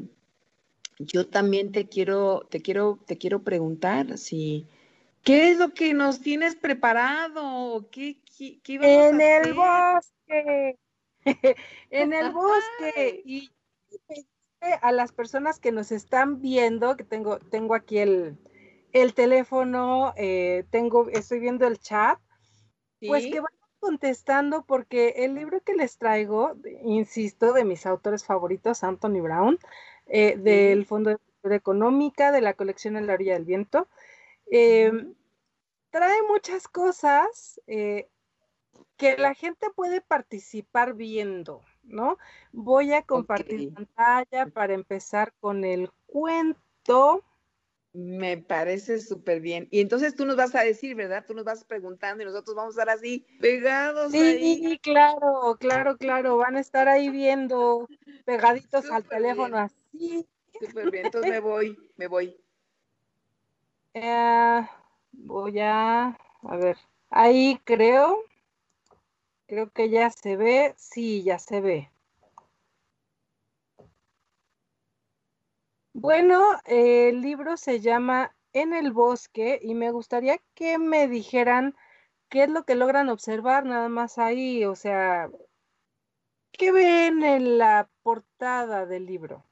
yo 1.07 1.27
también 1.27 1.73
te 1.73 1.88
quiero, 1.88 2.47
te 2.51 2.61
quiero, 2.61 2.99
te 3.07 3.19
quiero 3.19 3.43
preguntar 3.43 4.19
si 4.19 4.67
¿qué 5.23 5.51
es 5.51 5.59
lo 5.59 5.73
que 5.75 5.95
nos 5.95 6.21
tienes 6.21 6.57
preparado? 6.57 7.88
¿Qué, 7.91 8.19
qué, 8.37 8.61
qué 8.62 8.75
en 8.75 9.21
el 9.21 9.55
bosque. 9.55 10.79
en 11.91 12.12
el 12.12 12.33
bosque. 12.33 13.23
Y 13.25 13.51
a 14.81 14.93
las 14.93 15.12
personas 15.12 15.59
que 15.59 15.73
nos 15.73 15.93
están 15.93 16.41
viendo, 16.41 16.97
que 16.97 17.05
tengo, 17.05 17.38
tengo 17.38 17.75
aquí 17.75 17.99
el, 17.99 18.38
el 18.93 19.15
teléfono, 19.15 20.12
eh, 20.17 20.65
tengo, 20.71 21.09
estoy 21.11 21.41
viendo 21.41 21.67
el 21.67 21.79
chat, 21.79 22.19
pues 23.01 23.25
que 23.25 23.41
vayan 23.41 23.62
contestando 23.81 24.65
porque 24.65 25.15
el 25.19 25.35
libro 25.35 25.61
que 25.61 25.75
les 25.75 25.99
traigo, 25.99 26.55
insisto, 26.85 27.53
de 27.53 27.65
mis 27.65 27.87
autores 27.87 28.25
favoritos, 28.25 28.85
Anthony 28.85 29.21
Brown, 29.21 29.59
eh, 30.14 30.37
del 30.37 30.85
Fondo 30.85 31.09
de 31.09 31.16
Cultura 31.16 31.57
Económica, 31.57 32.33
de 32.33 32.42
la 32.42 32.53
colección 32.53 32.98
En 32.98 33.07
la 33.07 33.14
orilla 33.14 33.33
del 33.33 33.46
viento, 33.46 33.88
em, 34.51 35.14
trae 35.88 36.22
muchas 36.29 36.68
cosas 36.68 37.59
eh, 37.66 38.11
que 38.98 39.16
la 39.16 39.33
gente 39.33 39.68
puede 39.75 40.03
participar 40.03 40.92
viendo, 40.92 41.62
¿no? 41.83 42.18
Voy 42.53 42.92
a 42.92 43.01
compartir 43.01 43.72
pantalla 43.72 44.48
para 44.53 44.75
empezar 44.75 45.33
con 45.40 45.64
el 45.64 45.90
cuento. 46.05 47.25
Me 47.94 48.37
parece 48.37 49.01
súper 49.01 49.40
bien. 49.40 49.66
Y 49.70 49.81
entonces 49.81 50.14
tú 50.14 50.27
nos 50.27 50.37
vas 50.37 50.55
a 50.55 50.62
decir, 50.62 50.94
¿verdad? 50.94 51.25
Tú 51.27 51.33
nos 51.33 51.44
vas 51.44 51.64
preguntando 51.64 52.22
y 52.22 52.27
nosotros 52.27 52.55
vamos 52.55 52.77
a 52.77 52.83
estar 52.83 52.94
así 52.94 53.25
pegados. 53.40 54.12
Sí, 54.12 54.79
claro, 54.83 55.57
claro, 55.59 55.96
claro. 55.96 56.37
Van 56.37 56.57
a 56.57 56.61
estar 56.61 56.87
ahí 56.87 57.09
viendo 57.09 57.88
pegaditos 58.27 58.90
al 58.90 59.05
teléfono 59.05 59.57
así. 59.57 59.82
Súper 60.61 60.90
bien. 60.90 61.07
Entonces 61.07 61.31
me 61.31 61.40
voy, 61.40 61.76
me 61.96 62.07
voy. 62.07 62.37
Eh, 63.94 64.66
voy 65.12 65.61
a, 65.61 66.07
a 66.42 66.57
ver, 66.57 66.78
ahí 67.11 67.61
creo, 67.64 68.18
creo 69.46 69.70
que 69.70 69.90
ya 69.90 70.11
se 70.11 70.37
ve, 70.37 70.74
sí, 70.76 71.22
ya 71.22 71.38
se 71.38 71.61
ve. 71.61 71.90
Bueno, 75.94 76.42
el 76.64 77.20
libro 77.20 77.57
se 77.57 77.81
llama 77.81 78.35
En 78.52 78.72
el 78.72 78.92
bosque 78.92 79.59
y 79.62 79.74
me 79.74 79.90
gustaría 79.90 80.38
que 80.55 80.78
me 80.78 81.07
dijeran 81.09 81.74
qué 82.31 82.44
es 82.44 82.50
lo 82.50 82.64
que 82.64 82.74
logran 82.74 83.11
observar 83.11 83.66
nada 83.66 83.88
más 83.88 84.18
ahí, 84.18 84.64
o 84.64 84.74
sea, 84.74 85.31
¿qué 86.52 86.72
ven 86.72 87.22
en 87.22 87.59
la 87.59 87.90
portada 88.02 88.87
del 88.87 89.05
libro? 89.05 89.44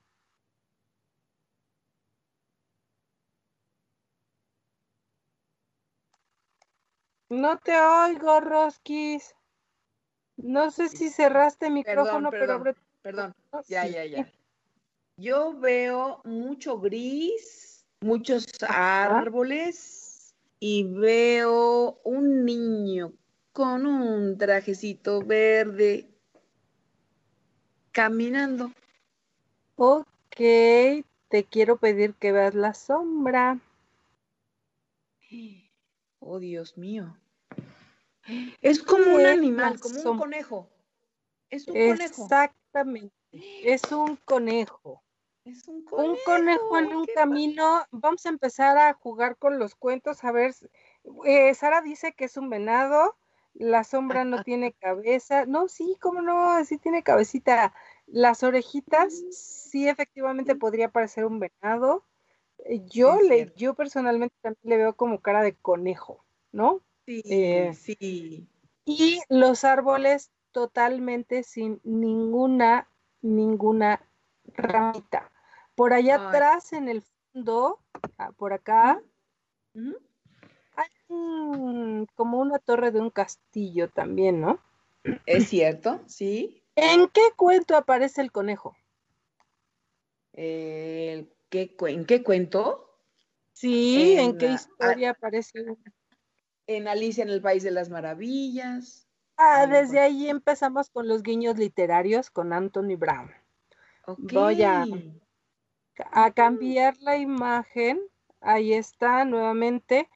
No 7.31 7.59
te 7.59 7.81
oigo, 7.81 8.41
Roskis. 8.41 9.37
No 10.37 10.73
sé 10.73 10.89
si 10.89 11.11
cerraste 11.11 11.67
el 11.67 11.75
micrófono, 11.75 12.31
pero... 12.31 12.63
Perdón, 13.03 13.35
ya, 13.69 13.87
ya, 13.87 14.05
ya. 14.05 14.31
Yo 15.17 15.59
veo 15.59 16.21
mucho 16.25 16.81
gris, 16.81 17.87
muchos 18.01 18.47
árboles 18.69 20.35
y 20.59 20.85
veo 20.85 22.01
un 22.05 22.45
niño 22.45 23.13
con 23.53 23.87
un 23.87 24.37
trajecito 24.37 25.23
verde 25.23 26.11
caminando. 27.93 28.73
Ok, 29.77 30.07
te 30.37 31.45
quiero 31.49 31.77
pedir 31.77 32.15
que 32.15 32.33
veas 32.33 32.55
la 32.55 32.75
sombra. 32.75 33.61
Oh, 36.21 36.39
Dios 36.39 36.77
mío. 36.77 37.17
Es 38.61 38.83
como 38.83 39.17
un 39.17 39.27
animal, 39.27 39.81
como 39.81 40.01
un 40.13 40.19
conejo. 40.19 40.69
Es 41.49 41.67
un 41.67 41.75
conejo. 41.75 42.23
Exactamente. 42.23 43.15
Es 43.33 43.91
un 43.91 44.17
conejo. 44.17 45.03
Un 45.45 46.17
conejo, 46.25 46.79
en 46.79 46.95
un 46.95 47.07
camino. 47.07 47.85
Vamos 47.91 48.27
a 48.27 48.29
empezar 48.29 48.77
a 48.79 48.93
jugar 48.93 49.37
con 49.37 49.59
los 49.59 49.75
cuentos. 49.75 50.23
A 50.23 50.33
ver, 50.33 50.55
eh, 51.25 51.55
Sara 51.55 51.81
dice 51.81 52.13
que 52.13 52.27
es 52.27 52.37
un 52.37 52.51
venado. 52.51 53.17
La 53.55 53.83
sombra 53.83 54.25
no 54.25 54.45
tiene 54.45 54.73
cabeza. 54.81 55.47
No, 55.47 55.69
sí, 55.69 55.97
cómo 56.01 56.21
no, 56.21 56.65
sí 56.65 56.79
tiene 56.79 57.03
cabecita. 57.03 57.75
Las 58.07 58.43
orejitas, 58.43 59.15
mm. 59.15 59.33
sí, 59.33 59.89
efectivamente 59.89 60.55
podría 60.55 60.91
parecer 60.91 61.25
un 61.25 61.41
venado. 61.41 62.05
Eh, 62.65 62.83
yo 62.89 63.21
le, 63.21 63.53
yo 63.57 63.75
personalmente 63.75 64.35
también 64.41 64.61
le 64.63 64.77
veo 64.77 64.95
como 64.95 65.21
cara 65.21 65.43
de 65.43 65.55
conejo, 65.55 66.25
¿no? 66.53 66.81
Sí, 67.07 67.23
eh, 67.27 67.73
sí. 67.75 68.47
Y 68.85 69.21
los 69.29 69.65
árboles 69.65 70.31
totalmente 70.53 71.43
sin 71.43 71.81
ninguna, 71.85 72.89
ninguna 73.23 74.01
ramita. 74.55 75.31
Por 75.75 75.93
allá 75.93 76.29
atrás, 76.29 76.73
en 76.73 76.89
el 76.89 77.03
fondo, 77.33 77.79
ah, 78.19 78.33
por 78.33 78.53
acá, 78.53 79.01
hay 80.77 80.89
como 82.15 82.39
una 82.39 82.59
torre 82.59 82.91
de 82.91 83.01
un 83.01 83.11
castillo 83.11 83.89
también, 83.89 84.41
¿no? 84.41 84.59
Es 85.27 85.49
cierto, 85.49 86.01
sí. 86.07 86.63
¿En 86.77 87.09
qué 87.09 87.23
cuento 87.37 87.77
aparece 87.77 88.21
el 88.21 88.31
conejo? 88.31 88.77
¿En 91.53 92.05
qué 92.07 92.23
cuento? 92.23 92.97
Sí, 93.53 94.17
¿en, 94.17 94.39
qué 94.39 94.53
historia 94.53 95.11
aparece? 95.11 95.77
En 96.67 96.87
Alicia 96.87 97.25
en 97.25 97.31
el 97.31 97.43
País 97.43 97.63
de 97.63 97.73
las 97.73 97.91
Maravillas. 97.91 99.09
Ah, 99.37 99.67
desde 99.67 99.99
ahí 99.99 100.29
empezamos 100.29 100.91
con 100.91 101.09
los 101.09 101.23
guiños 101.23 101.59
literarios 101.59 102.31
con 102.31 102.53
Anthony 102.53 102.97
Brown. 102.97 103.31
Voy 104.17 104.63
a, 104.63 104.85
a 106.13 106.31
cambiar 106.33 106.97
la 107.01 107.17
imagen. 107.17 108.01
Ahí 108.41 108.73
está 108.73 109.25
nuevamente 109.25 110.09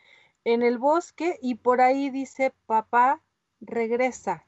en 0.45 0.63
el 0.63 0.79
bosque 0.79 1.39
y 1.43 1.57
por 1.57 1.81
ahí 1.81 2.11
dice 2.11 2.53
papá 2.67 3.23
regresa. 3.61 4.47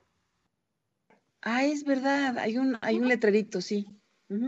Ah, 1.42 1.64
es 1.64 1.84
verdad, 1.84 2.38
hay 2.38 2.58
un, 2.58 2.78
hay 2.80 2.98
un 2.98 3.08
letrerito, 3.08 3.60
sí. 3.60 3.86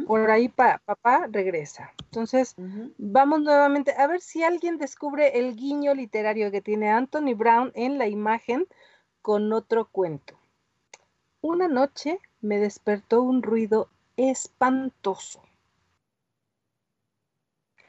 Por 0.06 0.28
ahí 0.30 0.48
papá 0.48 1.28
regresa. 1.30 1.92
Entonces, 2.04 2.56
vamos 2.96 3.42
nuevamente 3.42 3.94
a 3.96 4.08
ver 4.08 4.20
si 4.20 4.42
alguien 4.42 4.76
descubre 4.76 5.38
el 5.38 5.54
guiño 5.54 5.94
literario 5.94 6.50
que 6.50 6.60
tiene 6.60 6.90
Anthony 6.90 7.34
Brown 7.36 7.70
en 7.74 7.96
la 7.96 8.08
imagen 8.08 8.66
con 9.22 9.52
otro 9.52 9.88
cuento. 9.88 10.38
Una 11.40 11.68
noche 11.68 12.18
me 12.40 12.58
despertó 12.58 13.22
un 13.22 13.42
ruido 13.42 13.88
espantoso. 14.16 15.42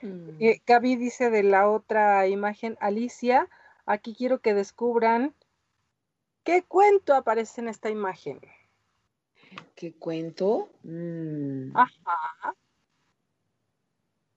Mm. 0.01 0.37
Eh, 0.39 0.61
Gaby 0.65 0.95
dice 0.95 1.31
de 1.31 1.43
la 1.43 1.69
otra 1.69 2.27
imagen, 2.27 2.77
Alicia, 2.79 3.49
aquí 3.85 4.13
quiero 4.15 4.39
que 4.39 4.53
descubran 4.53 5.33
qué 6.43 6.63
cuento 6.63 7.15
aparece 7.15 7.61
en 7.61 7.67
esta 7.67 7.89
imagen. 7.89 8.39
¿Qué 9.75 9.93
cuento? 9.93 10.69
Mm. 10.83 11.75
Ajá. 11.75 12.55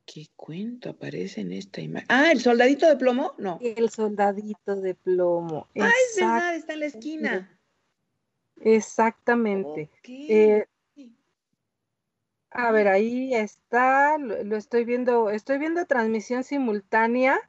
¿Qué 0.05 0.27
cuento 0.37 0.91
aparece 0.91 1.41
en 1.41 1.53
esta 1.53 1.81
imagen? 1.81 2.07
Ah, 2.11 2.33
el 2.33 2.41
soldadito 2.41 2.87
de 2.87 2.97
plomo, 2.97 3.35
no. 3.39 3.59
El 3.63 3.89
soldadito 3.91 4.77
de 4.77 4.95
plomo. 4.95 5.69
Ah, 5.81 5.91
es 6.11 6.21
verdad, 6.21 6.57
está 6.57 6.73
en 6.75 6.81
la 6.81 6.87
esquina. 6.87 7.59
Exactamente. 8.61 9.91
Eh, 10.05 10.67
a 12.51 12.71
ver, 12.71 12.89
ahí 12.89 13.35
está, 13.35 14.19
lo, 14.19 14.57
estoy 14.57 14.85
viendo, 14.85 15.31
estoy 15.31 15.59
viendo 15.59 15.87
transmisión 15.87 16.45
simultánea 16.45 17.41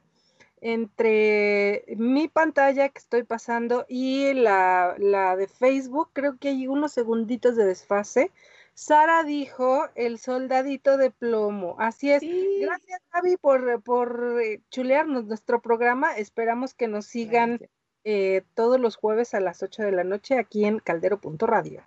entre 0.64 1.84
mi 1.98 2.26
pantalla 2.26 2.88
que 2.88 2.98
estoy 2.98 3.22
pasando 3.22 3.84
y 3.86 4.32
la, 4.32 4.96
de 5.36 5.46
Facebook, 5.46 6.08
creo 6.14 6.38
que 6.38 6.48
hay 6.48 6.66
unos 6.66 6.92
segunditos 6.92 7.54
de 7.54 7.66
desfase. 7.66 8.32
Sara 8.72 9.24
dijo 9.24 9.90
el 9.94 10.18
soldadito 10.18 10.96
de 10.96 11.10
plomo. 11.10 11.76
Así 11.78 12.10
es. 12.10 12.22
Gracias, 12.62 13.02
Javi, 13.10 13.36
por, 13.36 13.82
por 13.82 14.40
eh, 14.42 14.62
chulearnos 14.70 15.26
nuestro 15.26 15.60
programa. 15.60 16.16
Esperamos 16.16 16.72
que 16.72 16.88
nos 16.88 17.04
sigan 17.04 17.60
eh, 18.04 18.42
todos 18.54 18.80
los 18.80 18.96
jueves 18.96 19.34
a 19.34 19.40
las 19.40 19.62
8 19.62 19.82
de 19.82 19.92
la 19.92 20.02
noche 20.02 20.38
aquí 20.38 20.64
en 20.64 20.78
caldero.radio. 20.78 21.86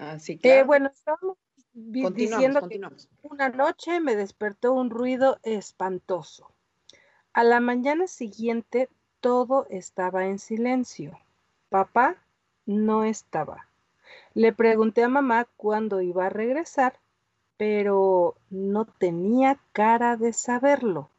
Así 0.00 0.32
ah, 0.32 0.38
que. 0.42 0.58
Eh, 0.58 0.62
bueno, 0.64 0.90
estamos 0.92 1.36
diciendo 1.72 2.68
que 2.68 2.80
una 3.22 3.50
noche 3.50 4.00
me 4.00 4.16
despertó 4.16 4.72
un 4.72 4.90
ruido 4.90 5.38
espantoso. 5.44 6.55
A 7.36 7.44
la 7.44 7.60
mañana 7.60 8.06
siguiente 8.06 8.88
todo 9.20 9.66
estaba 9.68 10.24
en 10.24 10.38
silencio. 10.38 11.20
Papá 11.68 12.16
no 12.64 13.04
estaba. 13.04 13.68
Le 14.32 14.54
pregunté 14.54 15.04
a 15.04 15.10
mamá 15.10 15.46
cuándo 15.58 16.00
iba 16.00 16.24
a 16.24 16.30
regresar, 16.30 16.98
pero 17.58 18.36
no 18.48 18.86
tenía 18.86 19.60
cara 19.72 20.16
de 20.16 20.32
saberlo. 20.32 21.10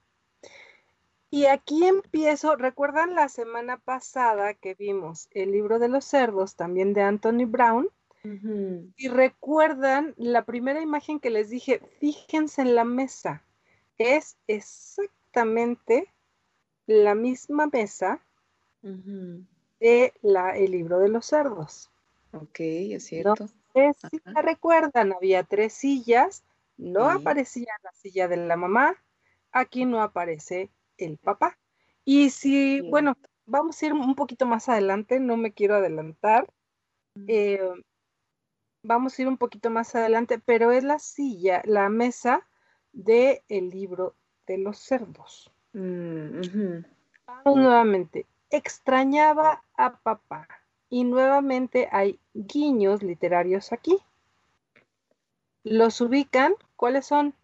Y 1.29 1.45
aquí 1.45 1.85
empiezo, 1.85 2.55
¿recuerdan 2.55 3.13
la 3.13 3.29
semana 3.29 3.77
pasada 3.77 4.55
que 4.55 4.73
vimos 4.73 5.27
el 5.29 5.51
libro 5.51 5.77
de 5.77 5.89
los 5.89 6.03
cerdos, 6.03 6.55
también 6.55 6.93
de 6.93 7.03
Anthony 7.03 7.45
Brown? 7.45 7.89
Y 8.23 9.07
recuerdan 9.07 10.15
la 10.17 10.45
primera 10.45 10.81
imagen 10.81 11.19
que 11.19 11.29
les 11.29 11.51
dije, 11.51 11.79
fíjense 11.99 12.63
en 12.63 12.73
la 12.73 12.85
mesa, 12.85 13.43
es 13.99 14.35
exactamente 14.47 15.15
la 16.85 17.15
misma 17.15 17.67
mesa 17.67 18.21
de 18.81 20.13
la, 20.21 20.57
el 20.57 20.71
libro 20.71 20.99
de 20.99 21.09
los 21.09 21.25
cerdos. 21.25 21.91
Ok, 22.31 22.59
es 22.59 23.05
cierto. 23.05 23.47
si 23.47 24.21
la 24.25 24.41
recuerdan, 24.41 25.13
había 25.13 25.43
tres 25.43 25.73
sillas, 25.73 26.43
no 26.77 27.09
aparecía 27.09 27.73
la 27.83 27.91
silla 27.93 28.27
de 28.27 28.37
la 28.37 28.55
mamá, 28.55 28.95
aquí 29.51 29.85
no 29.85 30.01
aparece 30.01 30.69
el 30.97 31.17
papá. 31.17 31.57
Y 32.05 32.29
si, 32.29 32.81
bueno, 32.81 33.17
vamos 33.45 33.81
a 33.81 33.85
ir 33.85 33.93
un 33.93 34.15
poquito 34.15 34.45
más 34.45 34.69
adelante, 34.69 35.19
no 35.19 35.37
me 35.37 35.53
quiero 35.53 35.75
adelantar. 35.75 36.47
Eh, 37.27 37.59
vamos 38.83 39.17
a 39.17 39.21
ir 39.21 39.27
un 39.27 39.37
poquito 39.37 39.69
más 39.69 39.95
adelante, 39.95 40.39
pero 40.39 40.71
es 40.71 40.83
la 40.83 40.99
silla, 40.99 41.61
la 41.65 41.89
mesa 41.89 42.47
del 42.93 43.41
el 43.49 43.69
libro 43.69 44.15
de 44.47 44.57
los 44.57 44.79
cerdos. 44.79 45.51
Mm, 45.73 46.41
vamos 47.27 47.57
nuevamente. 47.57 48.25
Extrañaba 48.49 49.63
a 49.75 49.97
papá. 49.97 50.47
Y 50.89 51.03
nuevamente 51.03 51.89
hay 51.91 52.17
guiños 52.33 53.03
literarios 53.03 53.73
aquí. 53.73 53.99
¿Los 55.63 55.99
ubican? 55.99 56.55
¿Cuáles 56.77 57.05
son? 57.05 57.35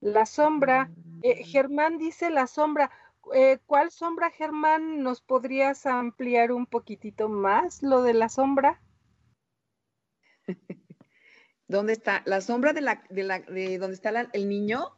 La 0.00 0.24
sombra. 0.24 0.90
Eh, 1.22 1.42
mm. 1.42 1.44
Germán 1.44 1.98
dice 1.98 2.30
la 2.30 2.46
sombra. 2.46 2.90
Eh, 3.34 3.58
¿Cuál 3.66 3.90
sombra, 3.90 4.30
Germán? 4.30 5.02
¿Nos 5.02 5.20
podrías 5.20 5.84
ampliar 5.84 6.52
un 6.52 6.64
poquitito 6.64 7.28
más 7.28 7.82
lo 7.82 8.02
de 8.02 8.14
la 8.14 8.30
sombra? 8.30 8.80
¿Dónde 11.68 11.92
está? 11.92 12.22
¿La 12.24 12.40
sombra 12.40 12.72
de 12.72 12.80
la, 12.80 13.02
de 13.10 13.24
la, 13.24 13.40
de 13.40 13.78
donde 13.78 13.96
está 13.96 14.10
el 14.32 14.48
niño? 14.48 14.96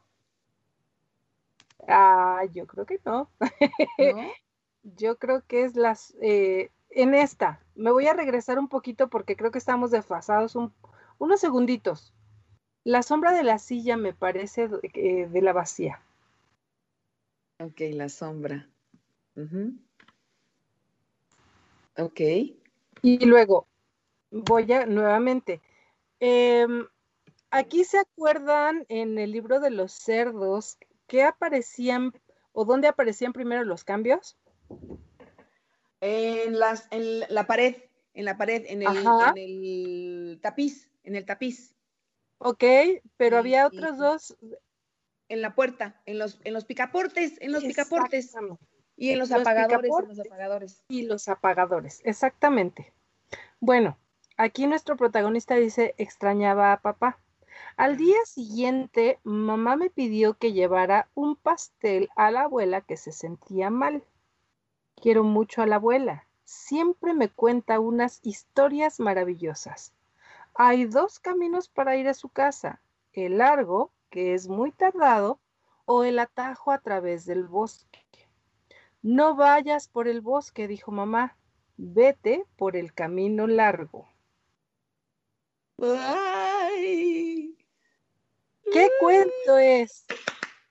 Ah, 1.86 2.42
yo 2.52 2.66
creo 2.66 2.86
que 2.86 3.00
no. 3.04 3.30
yo 4.82 5.18
creo 5.18 5.44
que 5.46 5.64
es 5.64 5.76
las, 5.76 6.14
eh, 6.20 6.70
en 6.90 7.14
esta. 7.14 7.60
Me 7.74 7.90
voy 7.90 8.06
a 8.06 8.14
regresar 8.14 8.58
un 8.58 8.68
poquito 8.68 9.08
porque 9.08 9.36
creo 9.36 9.50
que 9.50 9.58
estamos 9.58 9.90
desfasados 9.90 10.56
unos 11.18 11.40
segunditos. 11.40 12.12
La 12.84 13.02
sombra 13.02 13.32
de 13.32 13.44
la 13.44 13.58
silla 13.58 13.96
me 13.96 14.12
parece 14.12 14.68
eh, 14.94 15.28
de 15.28 15.42
la 15.42 15.52
vacía. 15.52 16.00
Ok, 17.60 17.80
la 17.92 18.08
sombra. 18.08 18.68
Ok. 21.96 22.20
Y 23.02 23.26
luego, 23.26 23.66
voy 24.30 24.72
a 24.72 24.86
nuevamente. 24.86 25.60
Em, 26.20 26.86
aquí 27.50 27.84
se 27.84 27.98
acuerdan 27.98 28.86
en 28.88 29.18
el 29.18 29.32
libro 29.32 29.60
de 29.60 29.70
los 29.70 29.92
cerdos 29.92 30.78
que 31.08 31.24
aparecían 31.24 32.12
o 32.52 32.64
dónde 32.64 32.86
aparecían 32.86 33.32
primero 33.32 33.64
los 33.64 33.82
cambios. 33.82 34.38
En, 36.00 36.58
las, 36.58 36.86
en 36.92 37.20
la 37.28 37.48
pared, 37.48 37.74
en 38.14 38.24
la 38.24 38.36
pared, 38.36 38.64
en 38.68 38.82
el, 38.82 38.96
en 38.96 39.36
el 39.36 40.38
tapiz, 40.40 40.88
en 41.02 41.16
el 41.16 41.24
tapiz. 41.24 41.74
Ok, 42.38 42.62
pero 43.16 43.38
había 43.38 43.66
otros 43.66 43.98
dos 43.98 44.36
en 45.28 45.42
la 45.42 45.54
puerta, 45.54 46.00
en 46.06 46.18
los, 46.18 46.40
en 46.44 46.54
los 46.54 46.64
picaportes, 46.64 47.40
en 47.40 47.52
los 47.52 47.64
picaportes. 47.64 48.34
Y 48.96 49.10
en 49.10 49.18
los, 49.18 49.30
apagadores, 49.30 49.90
en 49.90 50.08
los 50.08 50.20
apagadores. 50.20 50.84
Y 50.88 51.02
los 51.02 51.28
apagadores, 51.28 52.00
exactamente. 52.04 52.92
Bueno, 53.60 53.98
aquí 54.36 54.66
nuestro 54.66 54.96
protagonista 54.96 55.54
dice, 55.54 55.94
extrañaba 55.98 56.72
a 56.72 56.80
papá. 56.80 57.20
Al 57.76 57.96
día 57.96 58.18
siguiente, 58.24 59.20
mamá 59.22 59.76
me 59.76 59.90
pidió 59.90 60.34
que 60.34 60.52
llevara 60.52 61.08
un 61.14 61.36
pastel 61.36 62.08
a 62.16 62.30
la 62.30 62.42
abuela 62.42 62.80
que 62.80 62.96
se 62.96 63.12
sentía 63.12 63.70
mal. 63.70 64.04
Quiero 64.96 65.22
mucho 65.22 65.62
a 65.62 65.66
la 65.66 65.76
abuela. 65.76 66.26
Siempre 66.44 67.14
me 67.14 67.28
cuenta 67.28 67.78
unas 67.78 68.20
historias 68.22 69.00
maravillosas. 69.00 69.92
Hay 70.54 70.86
dos 70.86 71.20
caminos 71.20 71.68
para 71.68 71.96
ir 71.96 72.08
a 72.08 72.14
su 72.14 72.30
casa, 72.30 72.80
el 73.12 73.38
largo 73.38 73.92
que 74.10 74.34
es 74.34 74.48
muy 74.48 74.72
tardado, 74.72 75.38
o 75.84 76.04
el 76.04 76.18
atajo 76.18 76.72
a 76.72 76.80
través 76.80 77.24
del 77.26 77.44
bosque. 77.44 78.04
No 79.02 79.36
vayas 79.36 79.88
por 79.88 80.08
el 80.08 80.20
bosque, 80.20 80.68
dijo 80.68 80.90
mamá, 80.90 81.36
vete 81.76 82.44
por 82.56 82.76
el 82.76 82.92
camino 82.92 83.46
largo. 83.46 84.08
Ay. 85.80 86.37
¿Qué 88.72 88.88
cuento 89.00 89.58
es? 89.58 90.04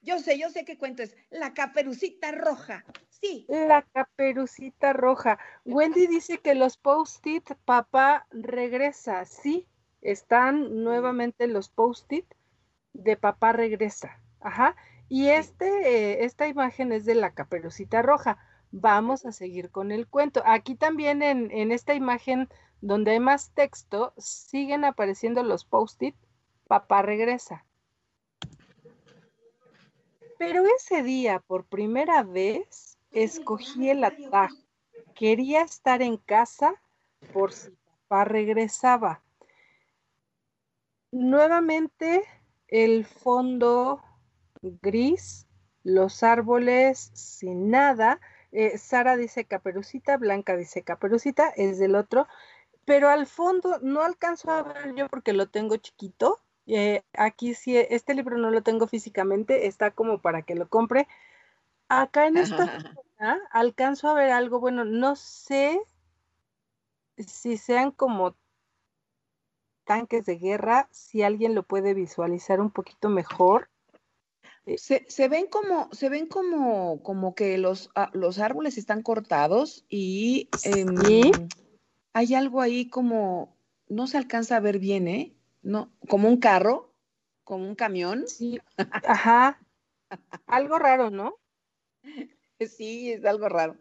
Yo 0.02 0.20
sé, 0.20 0.40
yo 0.40 0.50
sé 0.50 0.64
qué 0.66 0.78
cuento 0.78 1.04
es. 1.04 1.16
La 1.30 1.54
caperucita 1.54 2.32
roja. 2.32 2.86
Sí. 3.10 3.46
La 3.50 3.82
caperucita 3.94 4.94
roja. 4.94 5.40
Wendy 5.66 6.08
dice 6.08 6.38
que 6.38 6.56
los 6.56 6.78
post-it, 6.78 7.52
papá 7.66 8.28
regresa. 8.32 9.26
Sí, 9.26 9.68
están 10.02 10.84
nuevamente 10.84 11.48
los 11.48 11.70
post-it 11.70 12.26
de 12.94 13.18
papá 13.18 13.52
regresa. 13.52 14.22
Ajá. 14.40 14.76
Y 15.10 15.30
este, 15.30 15.66
eh, 15.68 16.26
esta 16.26 16.48
imagen 16.48 16.92
es 16.92 17.06
de 17.06 17.16
la 17.16 17.34
caperucita 17.34 18.02
roja. 18.02 18.38
Vamos 18.72 19.26
a 19.26 19.32
seguir 19.32 19.72
con 19.72 19.92
el 19.92 20.08
cuento. 20.08 20.44
Aquí 20.46 20.76
también 20.76 21.22
en, 21.22 21.52
en 21.52 21.72
esta 21.72 21.96
imagen 21.96 22.48
donde 22.82 23.12
hay 23.12 23.20
más 23.20 23.52
texto, 23.54 24.14
siguen 24.18 24.86
apareciendo 24.86 25.44
los 25.44 25.66
post-it. 25.66 26.16
Papá 26.68 27.02
regresa. 27.02 27.67
Pero 30.38 30.64
ese 30.76 31.04
día, 31.04 31.40
por 31.40 31.66
primera 31.66 32.24
vez, 32.24 32.98
escogí 33.12 33.90
el 33.90 34.04
atajo. 34.04 34.56
Quería 35.16 35.62
estar 35.64 36.02
en 36.02 36.18
casa 36.18 36.76
por 37.34 37.52
si 37.52 37.72
papá 37.72 38.26
regresaba. 38.26 39.22
Nuevamente 41.12 42.24
el 42.68 43.06
fondo 43.06 44.02
gris, 44.62 45.48
los 45.84 46.22
árboles 46.24 47.12
sin 47.14 47.70
nada. 47.70 48.20
Eh, 48.52 48.78
Sara 48.78 49.18
dice 49.18 49.46
caperucita, 49.46 50.18
Blanca 50.18 50.56
dice 50.56 50.84
caperucita, 50.84 51.50
es 51.50 51.80
del 51.80 51.96
otro, 51.96 52.28
pero 52.86 53.10
al 53.10 53.26
fondo 53.26 53.80
no 53.82 54.02
alcanzo 54.02 54.52
a 54.52 54.64
ver 54.64 54.96
yo 54.96 55.08
porque 55.08 55.34
lo 55.34 55.50
tengo 55.50 55.78
chiquito. 55.78 56.40
Eh, 56.68 57.04
aquí 57.14 57.54
sí, 57.54 57.78
este 57.78 58.14
libro 58.14 58.38
no 58.38 58.52
lo 58.52 58.62
tengo 58.62 58.88
físicamente, 58.88 59.68
está 59.68 59.92
como 59.92 60.20
para 60.20 60.42
que 60.42 60.56
lo 60.56 60.68
compre. 60.68 61.08
Acá 61.88 62.28
en 62.28 62.38
esta 62.38 62.58
zona 63.18 63.40
alcanzo 63.52 64.10
a 64.10 64.14
ver 64.14 64.32
algo, 64.32 64.60
bueno, 64.60 64.84
no 64.84 65.16
sé 65.16 65.80
si 67.18 67.58
sean 67.58 67.92
como 67.92 68.36
tanques 69.86 70.26
de 70.26 70.38
guerra, 70.38 70.90
si 70.92 71.24
alguien 71.24 71.56
lo 71.56 71.64
puede 71.64 71.94
visualizar 71.94 72.60
un 72.60 72.70
poquito 72.70 73.08
mejor. 73.08 73.70
Eh, 74.66 74.78
se, 74.78 75.30
ven 75.30 75.48
como, 75.48 75.88
se 75.94 76.10
ven 76.10 76.28
como, 76.28 77.02
como 77.02 77.34
que 77.34 77.58
los, 77.58 77.90
ah, 77.96 78.12
los 78.14 78.40
árboles 78.40 78.78
están 78.78 79.02
cortados 79.02 79.86
y 79.88 80.50
em, 80.64 81.32
hay 82.12 82.36
algo 82.36 82.60
ahí 82.60 82.90
como, 82.90 83.56
no 83.88 84.08
se 84.08 84.18
alcanza 84.18 84.58
a 84.58 84.60
ver 84.60 84.80
bien, 84.80 85.08
¿eh? 85.08 85.37
No, 85.74 85.92
como 86.08 86.30
un 86.30 86.38
carro, 86.40 86.94
como 87.44 87.68
un 87.68 87.76
camión. 87.76 88.26
Sí, 88.28 88.60
ajá. 89.04 89.60
algo 90.48 90.80
raro, 90.80 91.10
¿no? 91.12 91.36
Sí, 92.78 93.12
es 93.12 93.26
algo 93.26 93.50
raro. 93.50 93.78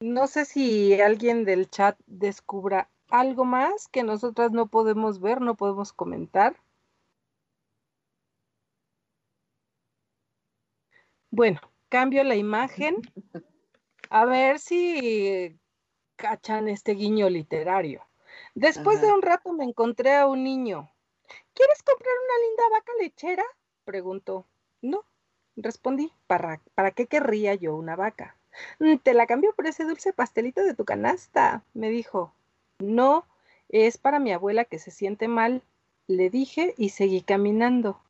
No 0.00 0.26
sé 0.26 0.44
si 0.44 1.00
alguien 1.00 1.46
del 1.46 1.70
chat 1.70 1.98
descubra 2.06 2.90
algo 3.08 3.46
más 3.46 3.88
que 3.88 4.02
nosotras 4.02 4.52
no 4.52 4.66
podemos 4.66 5.18
ver, 5.18 5.40
no 5.40 5.56
podemos 5.56 5.94
comentar. 5.94 6.56
Bueno, 11.30 11.60
cambio 11.88 12.22
la 12.24 12.36
imagen. 12.36 12.96
A 14.10 14.24
ver 14.26 14.58
si 14.58 15.58
cachan 16.22 16.68
este 16.68 16.92
guiño 16.92 17.28
literario. 17.28 18.06
Después 18.54 19.00
de 19.00 19.12
un 19.12 19.22
rato 19.22 19.52
me 19.52 19.64
encontré 19.64 20.14
a 20.14 20.28
un 20.28 20.44
niño. 20.44 20.88
¿Quieres 21.52 21.82
comprar 21.82 22.14
una 22.24 22.46
linda 22.46 22.62
vaca 22.70 22.92
lechera? 23.00 23.44
preguntó. 23.84 24.46
No, 24.80 25.04
respondí. 25.56 26.12
¿Para, 26.28 26.60
¿Para 26.76 26.92
qué 26.92 27.08
querría 27.08 27.56
yo 27.56 27.74
una 27.74 27.96
vaca? 27.96 28.36
Mm, 28.78 28.98
te 28.98 29.14
la 29.14 29.26
cambio 29.26 29.52
por 29.52 29.66
ese 29.66 29.82
dulce 29.82 30.12
pastelito 30.12 30.62
de 30.62 30.74
tu 30.74 30.84
canasta, 30.84 31.64
me 31.74 31.90
dijo. 31.90 32.32
No, 32.78 33.26
es 33.68 33.98
para 33.98 34.20
mi 34.20 34.32
abuela 34.32 34.64
que 34.64 34.78
se 34.78 34.92
siente 34.92 35.26
mal, 35.26 35.62
le 36.06 36.30
dije 36.30 36.74
y 36.78 36.90
seguí 36.90 37.22
caminando. 37.22 38.00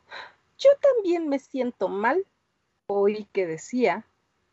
Yo 0.58 0.68
también 0.82 1.28
me 1.28 1.38
siento 1.38 1.88
mal. 1.88 2.26
Oí 2.88 3.26
que 3.32 3.46
decía, 3.46 4.04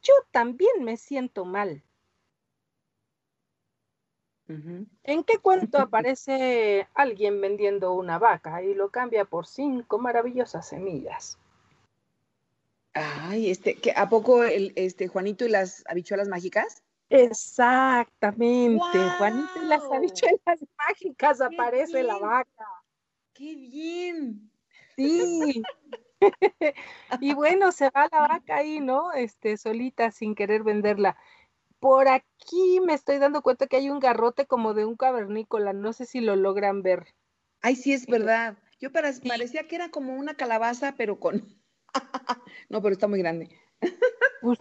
yo 0.01 0.13
también 0.31 0.85
me 0.85 0.95
siento 0.95 1.43
mal. 1.43 1.83
¿En 5.03 5.23
qué 5.23 5.37
cuento 5.37 5.77
aparece 5.77 6.87
alguien 6.95 7.39
vendiendo 7.39 7.93
una 7.93 8.17
vaca 8.17 8.63
y 8.63 8.73
lo 8.73 8.89
cambia 8.89 9.25
por 9.25 9.45
cinco 9.45 9.99
maravillosas 9.99 10.67
semillas? 10.67 11.37
Ay, 12.93 13.51
este, 13.51 13.75
¿que, 13.75 13.93
¿a 13.95 14.09
poco 14.09 14.43
el, 14.43 14.73
este 14.75 15.07
Juanito 15.07 15.45
y 15.45 15.49
las 15.49 15.83
habichuelas 15.87 16.27
mágicas? 16.27 16.81
Exactamente, 17.09 18.81
Juanito 19.17 19.61
y 19.61 19.65
las 19.67 19.83
habichuelas 19.91 20.39
mágicas 20.87 21.41
aparece 21.41 22.01
la 22.01 22.17
vaca. 22.17 22.67
¡Qué 23.33 23.55
bien! 23.55 24.51
Sí. 24.95 25.61
y 27.21 27.33
bueno, 27.33 27.71
se 27.71 27.89
va 27.89 28.07
la 28.11 28.19
vaca 28.21 28.57
ahí, 28.57 28.79
¿no? 28.79 29.11
Este, 29.13 29.57
solita, 29.57 30.11
sin 30.11 30.35
querer 30.35 30.63
venderla. 30.63 31.17
Por 31.79 32.07
aquí 32.07 32.79
me 32.85 32.93
estoy 32.93 33.19
dando 33.19 33.41
cuenta 33.41 33.67
que 33.67 33.77
hay 33.77 33.89
un 33.89 33.99
garrote 33.99 34.45
como 34.45 34.73
de 34.73 34.85
un 34.85 34.95
cavernícola, 34.95 35.73
no 35.73 35.93
sé 35.93 36.05
si 36.05 36.19
lo 36.19 36.35
logran 36.35 36.81
ver. 36.81 37.07
Ay, 37.61 37.75
sí, 37.75 37.93
es 37.93 38.05
verdad. 38.05 38.57
Yo 38.79 38.91
parecía 38.91 39.67
que 39.67 39.75
era 39.75 39.89
como 39.89 40.15
una 40.15 40.35
calabaza, 40.35 40.95
pero 40.97 41.19
con... 41.19 41.45
no, 42.69 42.81
pero 42.81 42.93
está 42.93 43.07
muy 43.07 43.19
grande. 43.19 43.49
Pues, 44.41 44.57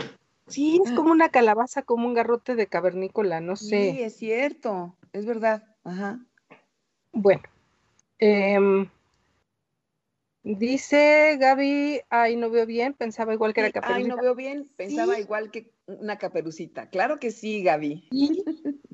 sí, 0.48 0.80
es 0.84 0.92
como 0.92 1.12
una 1.12 1.28
calabaza, 1.28 1.82
como 1.82 2.06
un 2.06 2.14
garrote 2.14 2.54
de 2.54 2.66
cavernícola, 2.66 3.40
no 3.40 3.56
sé. 3.56 3.92
Sí, 3.92 4.02
es 4.02 4.16
cierto, 4.16 4.96
es 5.12 5.26
verdad. 5.26 5.76
Ajá. 5.84 6.20
Bueno, 7.12 7.42
eh, 8.18 8.88
Dice 10.42 11.36
Gaby, 11.38 12.00
ay, 12.10 12.36
no 12.36 12.50
veo 12.50 12.64
bien, 12.64 12.94
pensaba 12.94 13.34
igual 13.34 13.52
que 13.52 13.60
era 13.60 13.72
caperucita. 13.72 13.96
Ay, 13.96 14.08
no 14.08 14.16
veo 14.16 14.34
bien, 14.34 14.70
pensaba 14.76 15.18
igual 15.18 15.50
que 15.50 15.72
una 15.86 16.16
caperucita. 16.18 16.88
Claro 16.90 17.18
que 17.18 17.30
sí, 17.30 17.62
Gaby. 17.62 18.08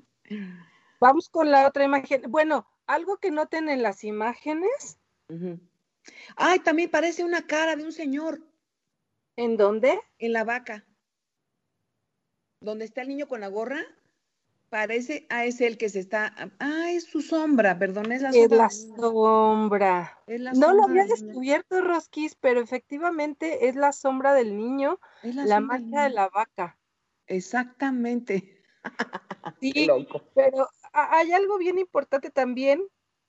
Vamos 1.01 1.29
con 1.29 1.51
la 1.51 1.67
otra 1.69 1.85
imagen. 1.85 2.23
Bueno, 2.29 2.67
algo 2.87 3.19
que 3.19 3.31
noten 3.31 3.69
en 3.69 3.83
las 3.83 4.05
imágenes. 4.05 4.99
Ay, 6.37 6.61
también 6.61 6.91
parece 6.91 7.25
una 7.25 7.47
cara 7.47 7.77
de 7.77 7.85
un 7.85 7.93
señor. 7.93 8.41
¿En 9.37 9.57
dónde? 9.57 10.01
En 10.19 10.33
la 10.33 10.45
vaca. 10.45 10.87
¿Dónde 12.61 12.85
está 12.85 13.03
el 13.03 13.09
niño 13.09 13.29
con 13.29 13.41
la 13.41 13.49
gorra? 13.49 13.85
Parece, 14.75 15.25
ah, 15.31 15.45
es 15.45 15.61
el 15.61 15.79
que 15.79 15.89
se 15.89 16.01
está, 16.01 16.35
ah, 16.59 16.91
es 16.91 17.05
su 17.05 17.20
sombra, 17.20 17.79
perdón, 17.79 18.11
es 18.11 18.22
la 18.22 18.33
sombra. 18.33 18.66
Es 20.27 20.41
la 20.41 20.53
sombra. 20.53 20.68
no 20.68 20.75
lo 20.75 20.83
había 20.83 21.05
descubierto, 21.05 21.81
Rosquis, 21.81 22.35
pero 22.35 22.61
efectivamente 22.61 23.68
es 23.68 23.77
la 23.77 23.93
sombra 23.93 24.35
del 24.35 24.57
niño, 24.57 24.99
la, 25.22 25.45
la 25.45 25.61
marca 25.61 26.03
de 26.03 26.11
la 26.11 26.29
vaca. 26.29 26.77
Exactamente. 27.29 28.64
Sí, 29.61 29.89
pero 30.35 30.68
hay 30.93 31.33
algo 31.33 31.57
bien 31.59 31.79
importante 31.79 32.31
también. 32.31 32.83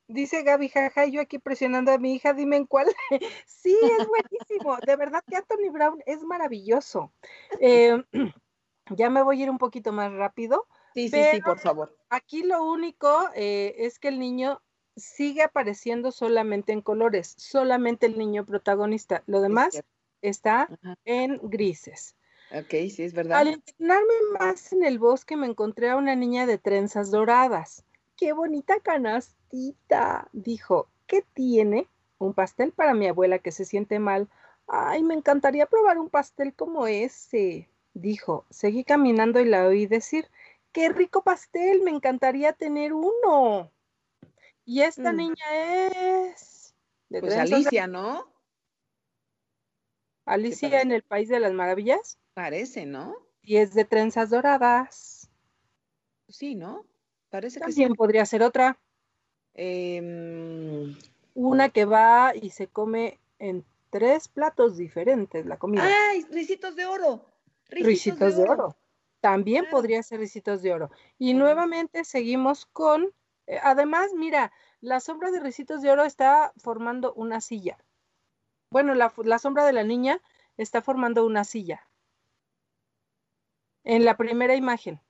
Dice 0.07 0.41
Gaby, 0.41 0.69
jaja, 0.69 1.05
yo 1.05 1.21
aquí 1.21 1.37
presionando 1.37 1.91
a 1.91 1.99
mi 1.99 2.15
hija, 2.15 2.33
dime 2.33 2.57
en 2.57 2.65
cuál. 2.65 2.87
sí, 3.45 3.77
es 3.99 4.07
buenísimo. 4.07 4.77
De 4.85 4.95
verdad 4.95 5.23
que 5.29 5.35
Anthony 5.35 5.71
Brown 5.71 6.01
es 6.07 6.23
maravilloso. 6.23 7.13
Eh, 7.59 8.03
ya 8.89 9.09
me 9.11 9.21
voy 9.21 9.39
a 9.39 9.43
ir 9.43 9.49
un 9.51 9.59
poquito 9.59 9.91
más 9.91 10.11
rápido. 10.11 10.67
Sí, 10.95 11.09
sí, 11.09 11.21
sí, 11.29 11.41
por 11.41 11.59
favor. 11.59 11.93
Aquí 12.09 12.43
lo 12.43 12.63
único 12.63 13.29
eh, 13.35 13.75
es 13.79 13.99
que 13.99 14.07
el 14.07 14.17
niño 14.17 14.61
sigue 14.95 15.43
apareciendo 15.43 16.13
solamente 16.13 16.71
en 16.71 16.81
colores, 16.81 17.35
solamente 17.37 18.05
el 18.05 18.17
niño 18.17 18.45
protagonista. 18.45 19.21
Lo 19.27 19.41
demás 19.41 19.83
está 20.21 20.69
en 21.03 21.37
grises. 21.43 22.15
Ok, 22.49 22.69
sí, 22.89 23.03
es 23.03 23.13
verdad. 23.13 23.39
Al 23.39 23.47
entrenarme 23.49 24.13
más 24.39 24.71
en 24.71 24.85
el 24.85 24.97
bosque 24.97 25.35
me 25.35 25.47
encontré 25.47 25.89
a 25.89 25.97
una 25.97 26.15
niña 26.15 26.45
de 26.45 26.59
trenzas 26.59 27.11
doradas. 27.11 27.83
¡Qué 28.15 28.31
bonita 28.31 28.79
canastita! 28.79 30.29
Dijo, 30.31 30.87
¿qué 31.07 31.25
tiene? 31.33 31.89
Un 32.19 32.33
pastel 32.33 32.71
para 32.71 32.93
mi 32.93 33.07
abuela 33.07 33.39
que 33.39 33.51
se 33.51 33.65
siente 33.65 33.99
mal. 33.99 34.29
Ay, 34.65 35.03
me 35.03 35.13
encantaría 35.13 35.65
probar 35.65 35.97
un 35.97 36.09
pastel 36.09 36.53
como 36.53 36.87
ese. 36.87 37.67
Dijo, 37.93 38.45
seguí 38.49 38.85
caminando 38.85 39.41
y 39.41 39.45
la 39.45 39.67
oí 39.67 39.87
decir, 39.87 40.29
qué 40.75 40.89
rico 40.89 41.23
pastel, 41.23 41.81
me 41.83 41.91
encantaría 41.91 42.51
tener 42.51 42.91
uno. 42.91 43.71
Y 44.65 44.81
esta 44.81 45.13
mm. 45.13 45.15
niña 45.15 45.45
es... 45.53 46.75
pues 47.07 47.33
Alicia, 47.33 47.87
¿no? 47.87 48.29
Alicia 50.25 50.81
en 50.81 50.91
el 50.91 51.01
País 51.01 51.29
de 51.29 51.39
las 51.39 51.53
Maravillas. 51.53 52.19
Parece, 52.33 52.85
¿no? 52.85 53.15
Y 53.41 53.55
es 53.55 53.73
de 53.73 53.85
trenzas 53.85 54.31
doradas. 54.31 55.29
Sí, 56.27 56.55
¿no? 56.55 56.85
Parece 57.29 57.61
que 57.61 57.71
sí. 57.71 57.87
podría 57.95 58.25
ser 58.25 58.43
otra. 58.43 58.77
Em, 59.53 60.93
Una 61.35 61.69
que 61.69 61.85
va 61.85 62.33
y 62.35 62.49
se 62.49 62.67
come 62.67 63.21
en 63.39 63.63
tres 63.91 64.27
platos 64.27 64.75
diferentes 64.75 65.45
la 65.45 65.57
comida. 65.57 65.87
¡Ay! 66.09 66.25
Ricitos 66.31 66.75
de 66.75 66.85
oro. 66.85 67.25
Ricitos, 67.69 68.35
de, 68.35 68.43
oro. 68.43 68.75
También 69.25 69.65
podría 69.71 70.03
ser 70.03 70.19
ricitos 70.19 70.61
de 70.61 70.71
oro. 70.71 70.91
Y 71.17 71.33
nuevamente 71.33 72.03
seguimos 72.03 72.67
con, 72.67 73.11
eh, 73.47 73.57
además, 73.63 74.11
mira, 74.13 74.51
la 74.81 74.99
sombra 74.99 75.31
de 75.31 75.39
ricitos 75.39 75.81
de 75.81 75.89
oro 75.89 76.03
está 76.03 76.53
formando 76.57 77.11
una 77.15 77.41
silla. 77.41 77.83
Bueno, 78.69 78.93
la, 78.93 79.39
sombra 79.39 79.65
de 79.65 79.73
la 79.73 79.83
niña 79.83 80.21
está 80.57 80.83
formando 80.83 81.25
una 81.25 81.43
silla. 81.43 81.87
En 83.83 84.05
la 84.05 84.15
primera 84.15 84.53
imagen. 84.53 85.01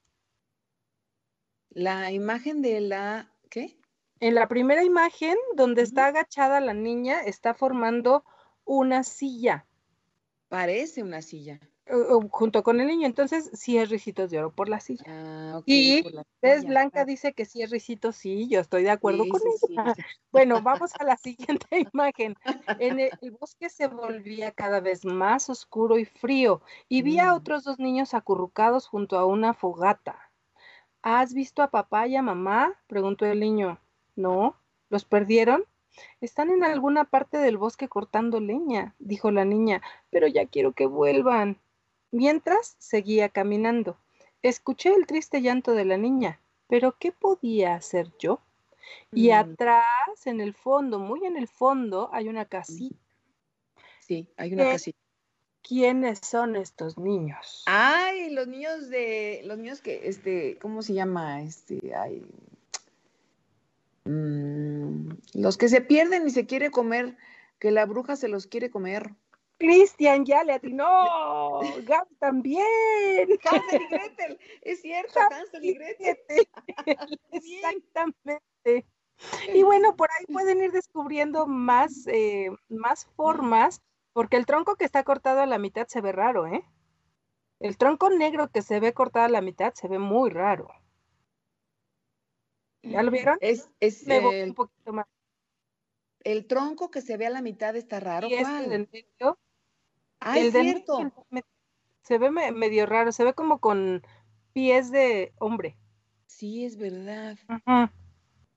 La 1.72 2.09
imagen 2.09 2.61
de 2.61 2.80
la, 2.80 3.30
¿qué? 3.49 3.78
En 4.22 4.34
la 4.34 4.47
primera 4.47 4.86
imagen, 4.86 5.36
donde 5.57 5.82
está 5.82 6.05
agachada 6.05 6.61
la 6.61 6.74
niña, 6.74 7.22
está 7.22 7.53
formando 7.53 8.24
una 8.63 9.03
silla. 9.03 9.66
Parece 10.47 11.03
una 11.03 11.22
silla 11.22 11.59
junto 12.29 12.63
con 12.63 12.79
el 12.79 12.88
niño. 12.88 13.05
Entonces, 13.05 13.51
sí 13.53 13.77
es 13.77 13.89
ricitos 13.89 14.31
de 14.31 14.39
oro 14.39 14.51
por 14.51 14.69
la 14.69 14.79
silla. 14.79 15.03
Ah, 15.07 15.61
y 15.65 16.03
es 16.41 16.65
Blanca 16.65 17.05
dice 17.05 17.33
que 17.33 17.45
sí 17.45 17.61
es 17.61 17.69
ricitos, 17.69 18.15
sí, 18.15 18.47
yo 18.47 18.59
estoy 18.59 18.83
de 18.83 18.91
acuerdo 18.91 19.25
con 19.27 19.41
ella. 19.41 19.95
Bueno, 20.31 20.61
vamos 20.61 20.91
a 20.99 21.03
la 21.05 21.15
siguiente 21.15 21.67
imagen. 21.93 22.36
En 22.79 22.99
el, 22.99 23.11
bosque 23.39 23.69
se 23.69 23.88
volvía 23.88 24.51
cada 24.51 24.81
vez 24.81 25.05
más 25.05 25.49
oscuro 25.49 25.97
y 25.97 26.05
frío 26.05 26.61
y 26.89 27.03
vi 27.03 27.19
a 27.19 27.31
mm. 27.31 27.36
otros 27.36 27.63
dos 27.63 27.79
niños 27.79 28.13
acurrucados 28.13 28.88
junto 28.88 29.17
a 29.17 29.25
una 29.25 29.53
fogata. 29.53 30.19
¿Has 31.01 31.33
visto 31.33 31.61
a 31.61 31.69
papá 31.69 32.07
y 32.07 32.15
a 32.15 32.21
mamá? 32.21 32.73
preguntó 32.88 33.25
el 33.25 33.39
niño. 33.39 33.79
No, 34.15 34.55
¿los 34.89 35.05
perdieron? 35.05 35.65
Están 36.19 36.49
en 36.49 36.63
alguna 36.63 37.05
parte 37.05 37.38
del 37.38 37.57
bosque 37.57 37.88
cortando 37.88 38.39
leña, 38.39 38.95
dijo 38.99 39.31
la 39.31 39.45
niña, 39.45 39.81
pero 40.09 40.27
ya 40.27 40.45
quiero 40.45 40.73
que 40.73 40.86
vuelvan. 40.86 41.59
Mientras 42.16 42.78
seguía 42.80 43.28
caminando, 43.28 43.97
escuché 44.41 44.93
el 44.93 45.05
triste 45.05 45.41
llanto 45.41 45.74
de 45.74 45.84
la 45.84 45.97
niña, 45.97 46.39
pero 46.70 46.95
¿qué 46.97 47.11
podía 47.11 47.76
hacer 47.76 48.09
yo? 48.18 48.39
Y 49.11 49.32
mm. 49.32 49.34
atrás, 49.34 49.86
en 50.24 50.39
el 50.39 50.53
fondo, 50.53 50.97
muy 50.97 51.26
en 51.26 51.36
el 51.36 51.49
fondo, 51.49 52.09
hay 52.13 52.30
una 52.30 52.45
casita. 52.45 52.95
Sí, 53.99 54.30
hay 54.38 54.53
una 54.53 54.63
casita. 54.63 54.97
¿Quiénes 55.61 56.20
son 56.20 56.55
estos 56.55 56.97
niños? 56.97 57.63
Ay, 57.66 58.30
los 58.30 58.47
niños 58.47 58.89
de, 58.89 59.41
los 59.43 59.57
niños 59.57 59.82
que, 59.82 60.07
este, 60.07 60.57
¿cómo 60.61 60.84
se 60.84 60.93
llama? 60.93 61.43
Este, 61.43 61.93
ay, 61.93 62.26
mm, 64.05 65.09
los 65.34 65.57
que 65.57 65.68
se 65.68 65.82
pierden 65.82 66.26
y 66.26 66.30
se 66.30 66.45
quiere 66.45 66.72
comer, 66.72 67.18
que 67.59 67.72
la 67.72 67.86
bruja 67.86 68.16
se 68.16 68.30
los 68.30 68.47
quiere 68.47 68.70
comer. 68.70 69.11
Cristian 69.58 70.26
ya 70.26 70.43
le 70.43 70.53
atinó, 70.53 71.60
Gab 71.86 72.08
también. 72.20 72.66
Hansel 73.43 73.82
y 73.82 73.88
Gretel, 73.88 74.39
es 74.62 74.82
cierto, 74.82 75.20
Hansel 75.20 75.66
y 75.66 75.74
Gretel. 75.74 76.18
Exactamente. 77.32 78.86
Y 79.53 79.64
bueno, 79.64 79.95
por 79.95 80.10
ahí 80.12 80.26
pueden 80.34 80.62
ir 80.62 80.72
descubriendo 80.72 81.47
más, 81.47 82.06
eh, 82.08 82.49
más 82.68 83.06
formas, 83.16 83.82
porque 84.12 84.36
el 84.36 84.45
tronco 84.45 84.76
que 84.76 84.86
está 84.86 85.03
cortado 85.03 85.41
a 85.41 85.45
la 85.45 85.58
mitad 85.58 85.88
se 85.88 86.01
ve 86.01 86.12
raro, 86.12 86.47
¿eh? 86.47 86.64
El 87.60 87.78
tronco 87.78 88.10
negro 88.10 88.49
que 88.51 88.62
se 88.62 88.82
ve 88.82 88.93
cortado 88.93 89.26
a 89.26 89.30
la 89.30 89.41
mitad 89.41 89.74
se 89.74 89.88
ve 89.88 89.99
muy 89.99 90.30
raro. 90.30 90.70
¿Ya 92.84 93.01
lo 93.01 93.10
vieron? 93.10 93.38
Es, 93.39 93.70
es 93.80 94.06
un 94.06 94.53
poquito 94.53 94.93
más. 94.93 95.06
El 96.24 96.45
tronco 96.47 96.91
que 96.91 97.01
se 97.01 97.18
ve 97.18 97.28
a 97.28 97.30
la 97.30 97.41
mitad 97.41 97.76
está 97.76 97.99
raro. 97.99 98.28
Y 98.28 98.38
¿Cuál? 98.38 98.72
Este 98.72 98.78
medio 98.78 99.39
Ah, 100.28 100.39
es 100.39 100.53
cierto. 100.53 101.11
se 102.01 102.17
ve 102.17 102.32
medio 102.32 102.88
raro, 102.88 103.11
se 103.11 103.23
ve 103.23 103.34
como 103.34 103.59
con 103.59 104.01
pies 104.53 104.91
de 104.91 105.34
hombre. 105.38 105.78
Sí, 106.26 106.65
es 106.65 106.78
verdad. 106.78 107.38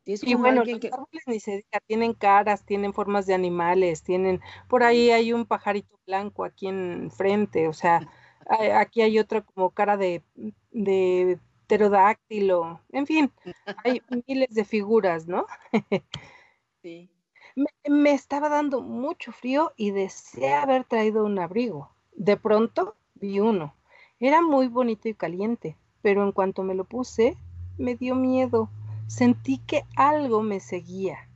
y 0.07 0.35
bueno, 0.35 0.64
los 0.64 0.85
árboles 0.91 1.23
ni 1.27 1.41
se 1.41 1.57
diga, 1.57 1.81
tienen 1.87 2.14
caras, 2.14 2.64
tienen 2.64 2.95
formas 2.95 3.27
de 3.27 3.35
animales, 3.35 4.03
tienen, 4.03 4.41
por 4.66 4.83
ahí 4.83 5.11
hay 5.11 5.35
un 5.35 5.45
pajarito 5.45 6.01
blanco 6.07 6.45
aquí 6.45 6.69
en 6.69 7.11
frente, 7.11 7.69
o 7.69 7.75
sea, 7.75 8.01
aquí 8.75 9.03
hay 9.03 9.19
otra 9.19 9.43
como 9.43 9.69
cara 9.69 9.99
de, 9.99 10.23
de 10.71 11.39
pterodáctilo, 11.66 12.81
en 12.93 13.07
fin, 13.07 13.31
hay 13.85 14.01
miles 14.27 14.55
de 14.55 14.64
figuras, 14.64 15.27
¿no? 15.27 15.47
sí. 16.83 17.11
Me, 17.89 18.13
estaba 18.13 18.49
dando 18.49 18.83
mucho 18.83 19.33
frío 19.33 19.73
y 19.77 19.91
deseé 19.91 20.55
haber 20.55 20.85
traído 20.85 21.25
un 21.25 21.41
abrigo. 21.41 21.91
De 22.15 22.37
pronto 22.37 22.95
vi 23.17 23.41
uno. 23.41 23.75
Era 24.21 24.43
muy 24.43 24.69
bonito 24.69 25.09
y 25.09 25.15
caliente, 25.15 25.77
pero 26.01 26.23
en 26.23 26.31
cuanto 26.31 26.63
me 26.63 26.77
lo 26.77 26.85
puse, 26.85 27.37
me 27.77 27.97
dio 27.97 28.15
miedo. 28.15 28.69
Sentí 29.09 29.59
que 29.59 29.85
algo 29.97 30.43
me 30.43 30.61
seguía. 30.61 31.29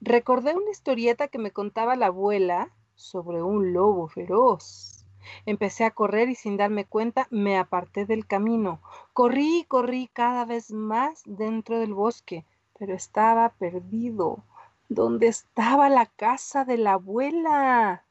Recordé 0.00 0.56
una 0.56 0.70
historieta 0.70 1.28
que 1.28 1.38
me 1.38 1.52
contaba 1.52 1.94
la 1.94 2.06
abuela 2.06 2.70
sobre 2.96 3.40
un 3.42 3.72
lobo 3.72 4.08
feroz. 4.08 5.06
Empecé 5.46 5.84
a 5.84 5.92
correr 5.92 6.28
y 6.30 6.34
sin 6.34 6.56
darme 6.56 6.84
cuenta 6.84 7.28
me 7.30 7.58
aparté 7.58 8.06
del 8.06 8.26
camino. 8.26 8.80
Corrí 9.12 9.60
y 9.60 9.64
corrí 9.64 10.10
cada 10.12 10.44
vez 10.44 10.72
más 10.72 11.22
dentro 11.26 11.78
del 11.78 11.94
bosque, 11.94 12.44
pero 12.76 12.94
estaba 12.94 13.50
perdido. 13.50 14.42
¿Dónde 14.88 15.28
estaba 15.28 15.88
la 15.88 16.06
casa 16.06 16.64
de 16.64 16.78
la 16.78 16.92
abuela? 16.94 18.06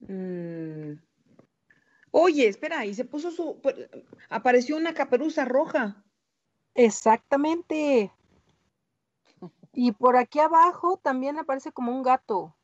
Mm. 0.00 0.94
Oye, 2.10 2.48
espera, 2.48 2.84
y 2.86 2.94
se 2.94 3.04
puso 3.04 3.30
su... 3.30 3.60
Pues, 3.60 3.76
apareció 4.28 4.76
una 4.76 4.94
caperuza 4.94 5.44
roja. 5.44 6.04
Exactamente. 6.74 8.12
Y 9.72 9.92
por 9.92 10.16
aquí 10.16 10.38
abajo 10.40 10.96
también 10.96 11.38
aparece 11.38 11.72
como 11.72 11.92
un 11.92 12.02
gato. 12.02 12.56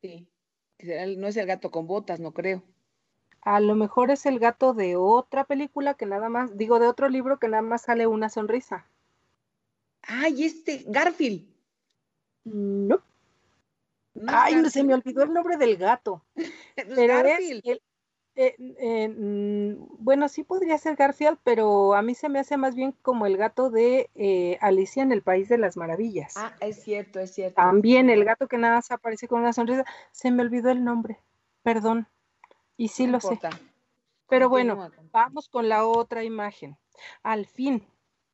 Sí. 0.00 0.28
No 1.16 1.28
es 1.28 1.36
el 1.36 1.46
gato 1.46 1.70
con 1.70 1.86
botas, 1.86 2.20
no 2.20 2.32
creo. 2.32 2.62
A 3.40 3.60
lo 3.60 3.74
mejor 3.74 4.10
es 4.10 4.24
el 4.26 4.38
gato 4.38 4.72
de 4.72 4.96
otra 4.96 5.44
película 5.44 5.94
que 5.94 6.06
nada 6.06 6.28
más, 6.28 6.56
digo, 6.56 6.78
de 6.78 6.88
otro 6.88 7.08
libro 7.08 7.38
que 7.38 7.48
nada 7.48 7.62
más 7.62 7.82
sale 7.82 8.06
una 8.06 8.28
sonrisa. 8.28 8.88
Ay, 10.02 10.44
este, 10.44 10.84
Garfield. 10.86 11.53
No. 12.44 13.02
Ay, 14.26 14.70
se 14.70 14.84
me 14.84 14.94
olvidó 14.94 15.24
el 15.24 15.32
nombre 15.32 15.56
del 15.56 15.76
gato. 15.76 16.22
pero 16.76 17.18
es 17.18 17.80
eh, 18.36 19.08
mm, 19.08 19.86
bueno, 19.98 20.28
sí 20.28 20.42
podría 20.42 20.76
ser 20.78 20.96
Garfield, 20.96 21.38
pero 21.44 21.94
a 21.94 22.02
mí 22.02 22.14
se 22.14 22.28
me 22.28 22.40
hace 22.40 22.56
más 22.56 22.74
bien 22.74 22.92
como 23.02 23.26
el 23.26 23.36
gato 23.36 23.70
de 23.70 24.10
eh, 24.16 24.58
Alicia 24.60 25.02
en 25.04 25.12
el 25.12 25.22
País 25.22 25.48
de 25.48 25.58
las 25.58 25.76
Maravillas. 25.76 26.34
Ah, 26.36 26.52
es 26.60 26.82
cierto, 26.82 27.20
es 27.20 27.32
cierto. 27.32 27.54
También 27.54 28.10
el 28.10 28.24
gato 28.24 28.48
que 28.48 28.58
nada 28.58 28.76
más 28.76 28.90
aparece 28.90 29.28
con 29.28 29.40
una 29.40 29.52
sonrisa. 29.52 29.84
Se 30.10 30.32
me 30.32 30.42
olvidó 30.42 30.70
el 30.70 30.82
nombre, 30.82 31.20
perdón. 31.62 32.08
Y 32.76 32.88
sí 32.88 33.06
lo 33.06 33.20
sé. 33.20 33.38
Pero 34.28 34.48
bueno, 34.48 34.90
vamos 35.12 35.48
con 35.48 35.68
la 35.68 35.86
otra 35.86 36.24
imagen. 36.24 36.76
Al 37.22 37.46
fin, 37.46 37.86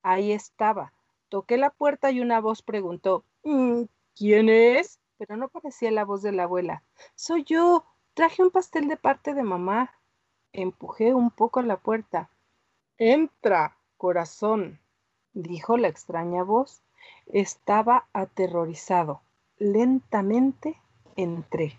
ahí 0.02 0.32
estaba. 0.32 0.94
Toqué 1.28 1.58
la 1.58 1.70
puerta 1.70 2.10
y 2.10 2.20
una 2.20 2.40
voz 2.40 2.62
preguntó, 2.62 3.24
mm, 3.44 3.82
¿Quién 4.16 4.48
es? 4.48 4.98
Pero 5.18 5.36
no 5.36 5.48
parecía 5.48 5.90
la 5.90 6.04
voz 6.04 6.22
de 6.22 6.32
la 6.32 6.44
abuela. 6.44 6.82
Soy 7.14 7.44
yo. 7.44 7.84
Traje 8.14 8.42
un 8.42 8.50
pastel 8.50 8.88
de 8.88 8.96
parte 8.96 9.34
de 9.34 9.42
mamá. 9.42 9.94
Empujé 10.52 11.14
un 11.14 11.30
poco 11.30 11.62
la 11.62 11.76
puerta. 11.76 12.28
Entra, 12.98 13.76
corazón, 13.96 14.80
dijo 15.32 15.76
la 15.76 15.88
extraña 15.88 16.42
voz. 16.42 16.82
Estaba 17.26 18.08
aterrorizado. 18.12 19.22
Lentamente 19.58 20.80
entré. 21.16 21.78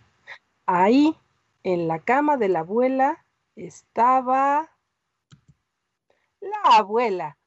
Ahí, 0.66 1.18
en 1.64 1.88
la 1.88 2.00
cama 2.00 2.38
de 2.38 2.50
la 2.50 2.60
abuela, 2.60 3.26
estaba 3.56 4.72
la 6.40 6.78
abuela. 6.78 7.38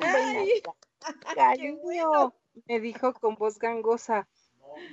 Ay, 0.00 0.62
Cariño, 1.34 2.34
me 2.66 2.80
dijo 2.80 3.12
con 3.14 3.36
voz 3.36 3.58
gangosa. 3.58 4.28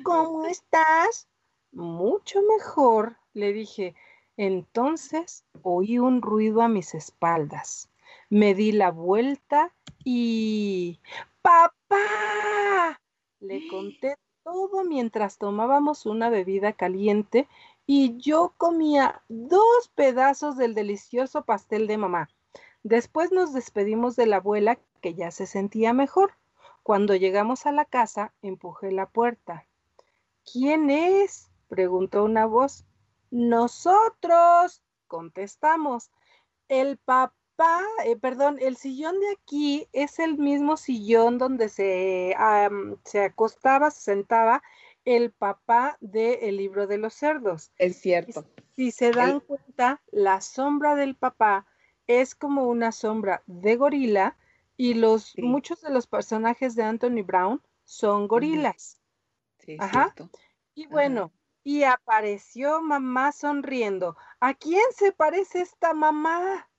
¿Cómo 0.03 0.45
estás? 0.45 1.27
Mucho 1.71 2.41
mejor, 2.41 3.17
le 3.33 3.53
dije. 3.53 3.95
Entonces 4.37 5.45
oí 5.61 5.99
un 5.99 6.21
ruido 6.21 6.61
a 6.61 6.67
mis 6.67 6.93
espaldas. 6.93 7.89
Me 8.29 8.53
di 8.53 8.71
la 8.71 8.91
vuelta 8.91 9.73
y... 10.03 10.99
¡Papá! 11.41 12.99
Le 13.39 13.67
conté 13.67 14.15
todo 14.43 14.83
mientras 14.83 15.37
tomábamos 15.37 16.05
una 16.05 16.29
bebida 16.29 16.73
caliente 16.73 17.47
y 17.85 18.17
yo 18.17 18.53
comía 18.57 19.21
dos 19.27 19.89
pedazos 19.93 20.57
del 20.57 20.73
delicioso 20.73 21.43
pastel 21.45 21.87
de 21.87 21.97
mamá. 21.97 22.29
Después 22.83 23.31
nos 23.31 23.53
despedimos 23.53 24.15
de 24.15 24.27
la 24.27 24.37
abuela 24.37 24.77
que 25.01 25.13
ya 25.13 25.31
se 25.31 25.45
sentía 25.45 25.93
mejor. 25.93 26.33
Cuando 26.85 27.15
llegamos 27.15 27.65
a 27.65 27.71
la 27.71 27.85
casa, 27.85 28.31
empujé 28.43 28.91
la 28.91 29.07
puerta. 29.07 29.65
¿Quién 30.53 30.91
es? 30.91 31.49
preguntó 31.67 32.23
una 32.23 32.45
voz. 32.45 32.85
Nosotros, 33.31 34.83
contestamos. 35.07 36.11
El 36.67 36.99
papá, 36.99 37.81
eh, 38.05 38.15
perdón, 38.17 38.59
el 38.61 38.77
sillón 38.77 39.19
de 39.19 39.31
aquí 39.31 39.87
es 39.93 40.19
el 40.19 40.37
mismo 40.37 40.77
sillón 40.77 41.39
donde 41.39 41.69
se, 41.69 42.35
se 43.03 43.23
acostaba, 43.23 43.89
se 43.89 44.01
sentaba 44.01 44.61
el 45.05 45.31
papá 45.31 45.97
del 46.01 46.55
libro 46.55 46.85
de 46.85 46.99
los 46.99 47.15
cerdos. 47.15 47.71
Es 47.79 47.99
cierto. 47.99 48.45
Si, 48.75 48.91
se 48.91 49.09
dan 49.09 49.39
cuenta, 49.39 50.03
la 50.11 50.39
sombra 50.39 50.93
del 50.93 51.15
papá 51.15 51.65
es 52.05 52.35
como 52.35 52.65
una 52.65 52.91
sombra 52.91 53.41
de 53.47 53.75
gorila 53.75 54.37
y 54.77 54.93
los 54.93 55.33
muchos 55.37 55.81
de 55.81 55.91
los 55.91 56.07
personajes 56.07 56.75
de 56.75 56.83
Anthony 56.83 57.23
Brown 57.23 57.61
son 57.83 58.27
gorilas. 58.27 59.01
Sí, 59.59 59.77
Ajá. 59.79 60.13
Y 60.73 60.87
bueno, 60.87 61.31
y 61.63 61.83
apareció 61.83 62.81
mamá 62.81 63.31
sonriendo. 63.31 64.17
¿A 64.39 64.53
quién 64.53 64.83
se 64.95 65.11
parece 65.11 65.61
esta 65.61 65.93
mamá? 65.93 66.69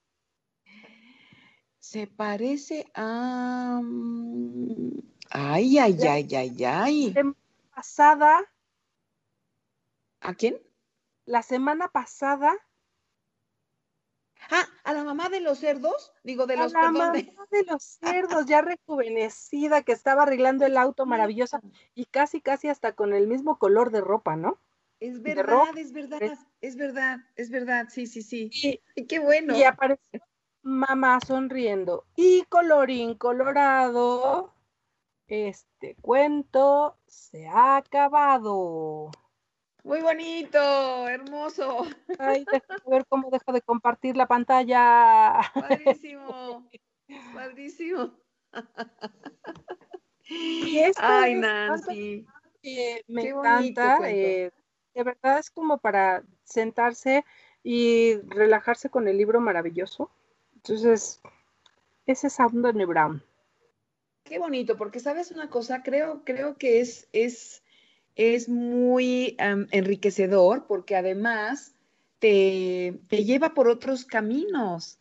Se 1.78 2.06
parece 2.06 2.90
a. 2.94 3.80
Mm, 3.82 5.00
ay, 5.30 5.78
ay, 5.78 5.98
ay, 6.06 6.34
ay, 6.34 6.64
ay. 6.64 7.06
La 7.06 7.14
semana 7.14 7.36
pasada. 7.74 8.52
¿A 10.20 10.34
quién? 10.34 10.60
La 11.24 11.42
semana 11.42 11.88
pasada 11.88 12.56
Ah, 14.50 14.66
a 14.86 14.92
la 14.92 15.02
mamá 15.02 15.28
de 15.28 15.40
los 15.40 15.58
cerdos, 15.58 16.12
digo 16.22 16.46
de 16.46 16.56
los 16.56 16.72
a 16.72 16.80
la 16.80 16.90
mamá 16.92 17.10
de... 17.10 17.26
los 17.66 17.98
cerdos, 18.00 18.46
ya 18.46 18.62
rejuvenecida, 18.62 19.82
que 19.82 19.90
estaba 19.90 20.22
arreglando 20.22 20.64
el 20.64 20.76
auto 20.76 21.06
maravillosa 21.06 21.60
y 21.96 22.04
casi, 22.04 22.40
casi 22.40 22.68
hasta 22.68 22.92
con 22.92 23.12
el 23.12 23.26
mismo 23.26 23.58
color 23.58 23.90
de 23.90 24.00
ropa, 24.00 24.36
¿no? 24.36 24.60
Es 25.00 25.20
verdad, 25.20 25.76
es 25.76 25.92
verdad, 25.92 26.22
es 26.60 26.76
verdad, 26.76 27.18
es 27.34 27.50
verdad, 27.50 27.88
sí, 27.90 28.06
sí, 28.06 28.22
sí. 28.22 28.48
Y, 28.94 29.06
qué 29.06 29.18
bueno. 29.18 29.56
Y 29.56 29.64
apareció 29.64 30.20
mamá 30.62 31.18
sonriendo. 31.20 32.06
Y 32.14 32.44
colorín 32.44 33.14
colorado, 33.16 34.54
este 35.26 35.96
cuento 36.00 36.96
se 37.06 37.48
ha 37.48 37.76
acabado. 37.76 39.10
Muy 39.86 40.00
bonito, 40.00 41.06
hermoso. 41.06 41.86
Ay, 42.18 42.44
déjame 42.52 42.80
ver 42.88 43.06
cómo 43.08 43.30
dejo 43.30 43.52
de 43.52 43.62
compartir 43.62 44.16
la 44.16 44.26
pantalla. 44.26 45.40
Padrísimo, 45.54 46.68
padrísimo. 47.32 48.10
Y 50.28 50.80
Ay, 50.96 51.36
Nancy. 51.36 52.26
me 53.06 53.28
encanta. 53.28 53.98
Eh, 54.10 54.50
de 54.92 55.02
verdad 55.04 55.38
es 55.38 55.50
como 55.50 55.78
para 55.78 56.24
sentarse 56.42 57.24
y 57.62 58.16
relajarse 58.26 58.90
con 58.90 59.06
el 59.06 59.16
libro 59.16 59.40
maravilloso. 59.40 60.10
Entonces, 60.56 61.22
ese 62.06 62.26
es 62.26 62.36
Brown. 62.88 63.22
Qué 64.24 64.40
bonito, 64.40 64.76
porque 64.76 64.98
sabes 64.98 65.30
una 65.30 65.48
cosa, 65.48 65.84
creo, 65.84 66.24
creo 66.24 66.58
que 66.58 66.80
es, 66.80 67.08
es 67.12 67.62
es 68.16 68.48
muy 68.48 69.36
enriquecedor 69.38 70.66
porque 70.66 70.96
además 70.96 71.74
te, 72.18 72.98
lleva 73.10 73.54
por 73.54 73.68
otros 73.68 74.04
caminos. 74.04 74.98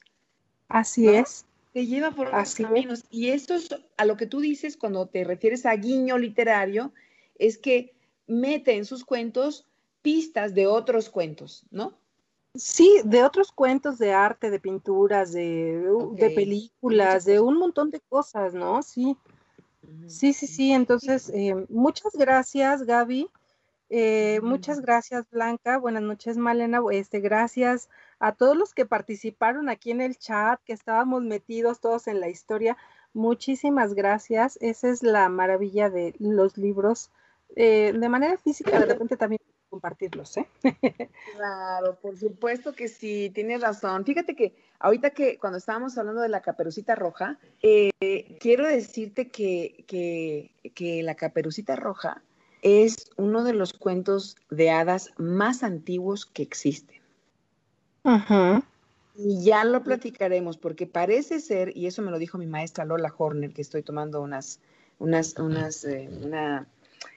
Así 0.67 1.07
es. 1.07 1.45
Te 1.73 1.85
lleva 1.85 2.11
por 2.11 2.27
otros 2.27 2.55
caminos. 2.55 3.05
Y 3.09 3.29
esto 3.29 3.55
es 3.55 3.69
a 3.97 4.05
lo 4.05 4.17
que 4.17 4.25
tú 4.25 4.41
dices 4.41 4.77
cuando 4.77 5.07
te 5.07 5.23
refieres 5.23 5.65
a 5.65 5.75
guiño 5.75 6.17
literario, 6.17 6.91
es 7.39 7.57
que 7.57 7.93
mete 8.27 8.75
en 8.75 8.85
sus 8.85 9.05
cuentos 9.05 9.65
pistas 10.01 10.53
de 10.53 10.67
otros 10.67 11.09
cuentos, 11.09 11.65
¿no? 11.71 11.97
Sí, 12.53 13.01
de 13.03 13.23
otros 13.23 13.51
cuentos 13.51 13.97
de 13.97 14.13
arte, 14.13 14.49
de 14.49 14.59
pinturas, 14.59 15.33
de, 15.33 15.83
de 16.11 16.29
películas, 16.29 17.25
de 17.25 17.39
un 17.39 17.57
montón 17.57 17.91
de 17.91 17.99
cosas, 17.99 18.53
¿no? 18.53 18.81
Sí. 18.81 19.17
Sí, 20.07 20.33
sí, 20.33 20.47
sí. 20.47 20.71
Entonces, 20.71 21.29
eh, 21.29 21.55
muchas 21.69 22.13
gracias, 22.13 22.83
Gaby. 22.83 23.29
Eh, 23.89 24.39
muchas 24.41 24.81
gracias, 24.81 25.29
Blanca. 25.29 25.77
Buenas 25.77 26.03
noches, 26.03 26.37
Malena. 26.37 26.81
Este, 26.91 27.19
gracias 27.19 27.89
a 28.19 28.33
todos 28.33 28.57
los 28.57 28.73
que 28.73 28.85
participaron 28.85 29.69
aquí 29.69 29.91
en 29.91 30.01
el 30.01 30.17
chat, 30.17 30.59
que 30.63 30.73
estábamos 30.73 31.23
metidos 31.23 31.79
todos 31.79 32.07
en 32.07 32.19
la 32.19 32.29
historia. 32.29 32.77
Muchísimas 33.13 33.93
gracias. 33.93 34.57
Esa 34.61 34.89
es 34.89 35.03
la 35.03 35.29
maravilla 35.29 35.89
de 35.89 36.15
los 36.19 36.57
libros. 36.57 37.11
Eh, 37.55 37.93
de 37.95 38.09
manera 38.09 38.37
física, 38.37 38.79
de 38.79 38.85
repente 38.85 39.17
también 39.17 39.39
compartirlos, 39.75 40.37
¿eh? 40.37 40.47
claro, 41.35 41.97
por 42.01 42.17
supuesto 42.17 42.71
que 42.71 42.87
sí, 42.87 43.29
tienes 43.33 43.59
razón. 43.59 44.05
Fíjate 44.05 44.37
que 44.37 44.55
ahorita 44.79 45.09
que 45.09 45.37
cuando 45.37 45.57
estábamos 45.57 45.97
hablando 45.97 46.21
de 46.21 46.29
la 46.29 46.41
caperucita 46.41 46.95
roja, 46.95 47.37
eh, 47.61 48.37
quiero 48.39 48.65
decirte 48.65 49.27
que, 49.27 49.83
que 50.73 51.03
la 51.03 51.15
caperucita 51.15 51.75
roja 51.75 52.21
es 52.61 53.11
uno 53.17 53.43
de 53.43 53.51
los 53.51 53.73
cuentos 53.73 54.37
de 54.49 54.71
hadas 54.71 55.11
más 55.17 55.61
antiguos 55.61 56.25
que 56.25 56.43
existen. 56.43 57.01
Y 59.17 59.43
ya 59.43 59.65
lo 59.65 59.83
platicaremos, 59.83 60.57
porque 60.57 60.87
parece 60.87 61.41
ser, 61.41 61.75
y 61.75 61.87
eso 61.87 62.01
me 62.01 62.11
lo 62.11 62.17
dijo 62.17 62.37
mi 62.37 62.47
maestra 62.47 62.85
Lola 62.85 63.13
Horner, 63.17 63.51
que 63.51 63.61
estoy 63.61 63.83
tomando 63.83 64.21
unas, 64.21 64.61
unas, 64.99 65.37
unas, 65.37 65.83
eh, 65.83 66.09
una, 66.23 66.65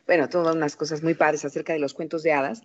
bueno, 0.06 0.28
todas 0.28 0.54
unas 0.54 0.76
cosas 0.76 1.02
muy 1.02 1.14
padres 1.14 1.44
acerca 1.44 1.72
de 1.72 1.78
los 1.78 1.94
cuentos 1.94 2.22
de 2.22 2.32
hadas, 2.32 2.62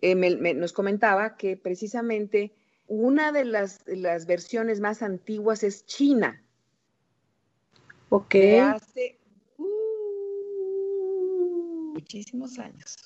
eh, 0.00 0.14
nos 0.14 0.72
comentaba 0.72 1.36
que 1.36 1.56
precisamente 1.56 2.52
una 2.86 3.32
de 3.32 3.44
las, 3.44 3.82
las, 3.86 4.26
versiones 4.26 4.80
más 4.80 5.02
antiguas 5.02 5.62
es 5.62 5.86
China. 5.86 6.42
Ok 8.10 8.34
muchísimos 11.94 12.58
años. 12.58 12.96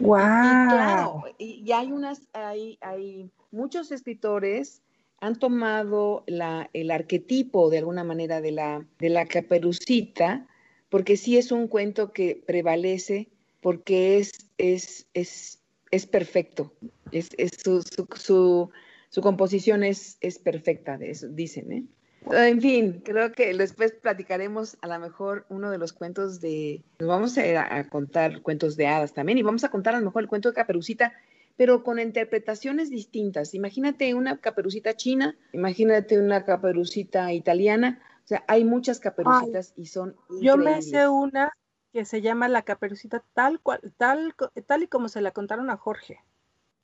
Wow. 0.00 0.16
Y 0.16 0.68
claro, 0.70 1.24
y, 1.38 1.72
hay 1.72 1.92
unas, 1.92 2.22
hay, 2.32 2.78
hay 2.80 3.30
muchos 3.50 3.92
escritores 3.92 4.82
han 5.20 5.36
tomado 5.36 6.22
la, 6.28 6.70
el 6.72 6.92
arquetipo 6.92 7.70
de 7.70 7.78
alguna 7.78 8.04
manera 8.04 8.40
de 8.40 8.52
la, 8.52 8.86
de 9.00 9.08
la 9.08 9.26
caperucita, 9.26 10.46
porque 10.90 11.16
sí 11.16 11.36
es 11.36 11.52
un 11.52 11.68
cuento 11.68 12.12
que 12.12 12.42
prevalece, 12.46 13.28
porque 13.60 14.18
es, 14.18 14.46
es, 14.58 15.06
es, 15.14 15.60
es 15.90 16.06
perfecto, 16.06 16.72
es, 17.12 17.30
es 17.38 17.52
su, 17.62 17.82
su, 17.82 18.70
su, 19.10 19.20
composición 19.20 19.84
es, 19.84 20.16
es 20.20 20.38
perfecta, 20.38 20.96
de 20.96 21.16
dicen, 21.30 21.72
¿eh? 21.72 21.84
En 22.30 22.60
fin, 22.60 23.00
creo 23.04 23.32
que 23.32 23.54
después 23.54 23.92
platicaremos 23.92 24.76
a 24.82 24.88
lo 24.88 24.98
mejor 24.98 25.46
uno 25.48 25.70
de 25.70 25.78
los 25.78 25.92
cuentos 25.92 26.40
de, 26.40 26.82
vamos 26.98 27.38
a, 27.38 27.88
contar 27.88 28.42
cuentos 28.42 28.76
de 28.76 28.86
hadas 28.86 29.14
también 29.14 29.38
y 29.38 29.42
vamos 29.42 29.64
a 29.64 29.70
contar 29.70 29.94
a 29.94 30.00
lo 30.00 30.06
mejor 30.06 30.22
el 30.22 30.28
cuento 30.28 30.48
de 30.48 30.54
Caperucita, 30.54 31.14
pero 31.56 31.82
con 31.82 31.98
interpretaciones 31.98 32.90
distintas. 32.90 33.54
Imagínate 33.54 34.14
una 34.14 34.38
caperucita 34.38 34.94
china, 34.94 35.36
imagínate 35.52 36.18
una 36.18 36.44
caperucita 36.44 37.32
italiana, 37.32 38.00
o 38.28 38.32
sea, 38.36 38.44
hay 38.46 38.62
muchas 38.62 39.00
caperucitas 39.00 39.72
y 39.74 39.86
son 39.86 40.14
Yo 40.42 40.58
me 40.58 40.82
sé 40.82 41.08
una 41.08 41.50
que 41.94 42.04
se 42.04 42.20
llama 42.20 42.46
la 42.48 42.60
caperucita 42.60 43.24
tal 43.32 43.58
cual, 43.58 43.80
tal, 43.96 44.34
tal 44.66 44.82
y 44.82 44.86
como 44.86 45.08
se 45.08 45.22
la 45.22 45.30
contaron 45.30 45.70
a 45.70 45.78
Jorge. 45.78 46.22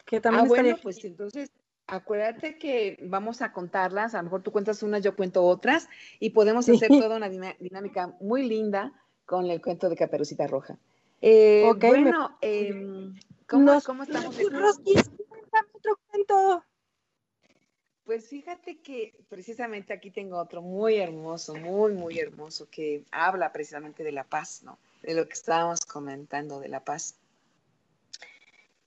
Que 0.06 0.22
también 0.22 0.46
ah, 0.46 0.48
bueno, 0.48 0.76
pues 0.82 1.04
entonces 1.04 1.50
Acuérdate 1.86 2.58
que 2.58 2.98
vamos 3.02 3.42
a 3.42 3.52
contarlas, 3.52 4.14
a 4.14 4.18
lo 4.18 4.24
mejor 4.24 4.42
tú 4.42 4.52
cuentas 4.52 4.82
unas, 4.82 5.02
yo 5.02 5.14
cuento 5.14 5.44
otras, 5.44 5.86
y 6.18 6.30
podemos 6.30 6.66
hacer 6.66 6.88
toda 6.88 7.18
una 7.18 7.28
dinámica 7.28 8.16
muy 8.20 8.48
linda 8.48 8.94
con 9.26 9.50
el 9.50 9.60
cuento 9.60 9.90
de 9.90 9.96
Caperucita 9.96 10.46
Roja. 10.46 10.78
Eh, 11.20 11.70
bueno, 11.78 12.38
em, 12.40 13.14
¿cómo, 13.46 13.78
¿cómo, 13.84 14.04
estamos? 14.04 14.34
otro 15.74 15.98
cuento. 16.06 16.64
Pues 18.04 18.28
fíjate 18.28 18.76
que 18.76 19.14
precisamente 19.30 19.94
aquí 19.94 20.10
tengo 20.10 20.38
otro 20.38 20.60
muy 20.60 20.96
hermoso, 20.96 21.54
muy, 21.54 21.94
muy 21.94 22.18
hermoso, 22.18 22.68
que 22.70 23.04
habla 23.10 23.50
precisamente 23.50 24.04
de 24.04 24.12
la 24.12 24.24
paz, 24.24 24.62
¿no? 24.62 24.78
De 25.02 25.14
lo 25.14 25.26
que 25.26 25.32
estábamos 25.32 25.80
comentando 25.86 26.60
de 26.60 26.68
la 26.68 26.84
paz. 26.84 27.16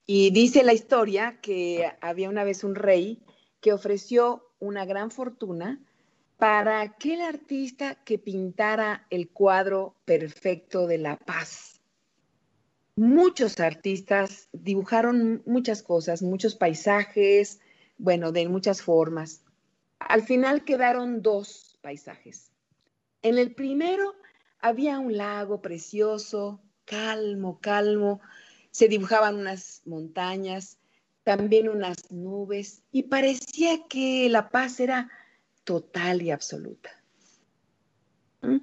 Y 0.06 0.30
dice 0.30 0.62
la 0.62 0.72
historia 0.72 1.38
que 1.42 1.90
había 2.00 2.28
una 2.28 2.44
vez 2.44 2.62
un 2.62 2.76
rey 2.76 3.20
que 3.60 3.72
ofreció 3.72 4.48
una 4.60 4.84
gran 4.84 5.10
fortuna 5.10 5.80
para 6.38 6.80
aquel 6.80 7.20
artista 7.20 7.96
que 8.04 8.18
pintara 8.18 9.04
el 9.10 9.28
cuadro 9.30 9.96
perfecto 10.04 10.86
de 10.86 10.98
la 10.98 11.16
paz. 11.16 11.80
Muchos 12.94 13.58
artistas 13.58 14.48
dibujaron 14.52 15.42
muchas 15.44 15.82
cosas, 15.82 16.22
muchos 16.22 16.54
paisajes, 16.54 17.60
bueno, 17.98 18.32
de 18.32 18.48
muchas 18.48 18.82
formas. 18.82 19.44
Al 19.98 20.22
final 20.22 20.64
quedaron 20.64 21.22
dos 21.22 21.78
paisajes. 21.82 22.52
En 23.22 23.36
el 23.36 23.54
primero 23.54 24.14
había 24.60 24.98
un 24.98 25.16
lago 25.16 25.60
precioso, 25.60 26.60
calmo, 26.84 27.58
calmo, 27.60 28.20
se 28.70 28.88
dibujaban 28.88 29.36
unas 29.36 29.82
montañas, 29.84 30.78
también 31.24 31.68
unas 31.68 32.10
nubes, 32.10 32.82
y 32.92 33.02
parecía 33.04 33.86
que 33.88 34.28
la 34.30 34.48
paz 34.48 34.80
era 34.80 35.10
total 35.64 36.22
y 36.22 36.30
absoluta. 36.30 36.90
¿Mm? 38.40 38.58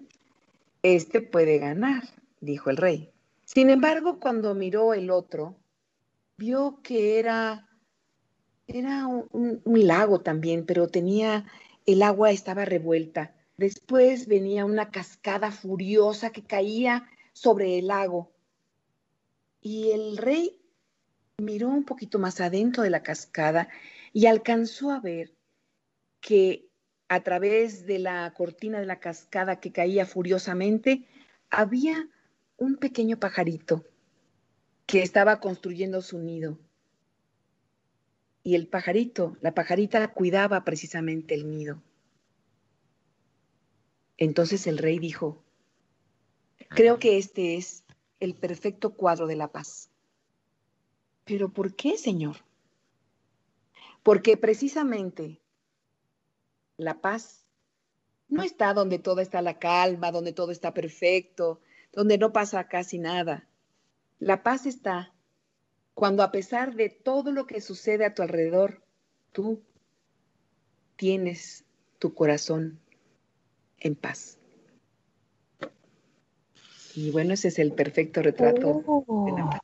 Este 0.81 1.21
puede 1.21 1.59
ganar, 1.59 2.03
dijo 2.39 2.69
el 2.69 2.77
rey. 2.77 3.11
Sin 3.43 3.69
embargo, 3.69 4.19
cuando 4.19 4.55
miró 4.55 4.93
el 4.93 5.11
otro, 5.11 5.55
vio 6.37 6.79
que 6.81 7.19
era, 7.19 7.69
era 8.67 9.07
un, 9.07 9.61
lago 9.65 10.21
también, 10.21 10.65
pero 10.65 10.87
tenía, 10.87 11.45
el 11.85 12.01
agua 12.01 12.31
estaba 12.31 12.65
revuelta. 12.65 13.35
Después 13.57 14.27
venía 14.27 14.65
una 14.65 14.91
cascada 14.91 15.51
furiosa 15.51 16.31
que 16.31 16.43
caía 16.43 17.07
sobre 17.33 17.79
el 17.79 17.87
lago 17.87 18.31
y 19.61 19.91
el 19.91 20.17
rey 20.17 20.59
miró 21.37 21.69
un 21.69 21.85
poquito 21.85 22.19
más 22.19 22.39
adentro 22.39 22.83
de 22.83 22.89
la 22.89 23.03
cascada 23.03 23.67
y 24.13 24.27
alcanzó 24.27 24.91
a 24.91 24.99
ver 24.99 25.33
que 26.21 26.67
a 27.07 27.21
través 27.21 27.85
de 27.85 27.99
la 27.99 28.33
cortina 28.35 28.79
de 28.79 28.85
la 28.85 28.99
cascada 28.99 29.59
que 29.59 29.71
caía 29.71 30.05
furiosamente, 30.05 31.07
había 31.49 32.07
un 32.57 32.77
pequeño 32.77 33.19
pajarito 33.19 33.83
que 34.85 35.01
estaba 35.01 35.39
construyendo 35.39 36.01
su 36.01 36.19
nido. 36.19 36.57
Y 38.45 38.53
el 38.53 38.67
pajarito, 38.67 39.35
la 39.41 39.55
pajarita 39.55 40.13
cuidaba 40.13 40.63
precisamente 40.63 41.33
el 41.33 41.49
nido. 41.49 41.81
Entonces 44.17 44.67
el 44.67 44.77
rey 44.77 44.99
dijo, 44.99 45.43
creo 46.69 46.99
que 46.99 47.17
este 47.17 47.55
es 47.55 47.85
el 48.19 48.35
perfecto 48.35 48.93
cuadro 48.93 49.25
de 49.25 49.35
la 49.35 49.51
paz. 49.51 49.89
¿Pero 51.23 51.51
por 51.51 51.75
qué, 51.75 51.97
Señor? 51.97 52.35
Porque 54.03 54.37
precisamente 54.37 55.41
la 56.77 57.01
paz 57.01 57.47
no 58.27 58.43
está 58.43 58.75
donde 58.75 58.99
todo 58.99 59.21
está 59.21 59.41
la 59.41 59.57
calma, 59.57 60.11
donde 60.11 60.33
todo 60.33 60.51
está 60.51 60.71
perfecto, 60.71 61.61
donde 61.91 62.19
no 62.19 62.31
pasa 62.31 62.67
casi 62.67 62.99
nada. 62.99 63.49
La 64.19 64.43
paz 64.43 64.67
está 64.67 65.14
cuando 65.95 66.23
a 66.23 66.31
pesar 66.31 66.75
de 66.75 66.89
todo 66.89 67.31
lo 67.31 67.47
que 67.47 67.61
sucede 67.61 68.05
a 68.05 68.13
tu 68.13 68.21
alrededor, 68.21 68.83
tú 69.31 69.61
tienes 70.97 71.63
tu 71.99 72.13
corazón 72.13 72.79
en 73.79 73.95
paz. 73.95 74.37
Y 76.95 77.11
bueno, 77.11 77.33
ese 77.33 77.47
es 77.47 77.59
el 77.59 77.73
perfecto 77.73 78.21
retrato 78.21 78.83
de 79.25 79.31
la 79.31 79.61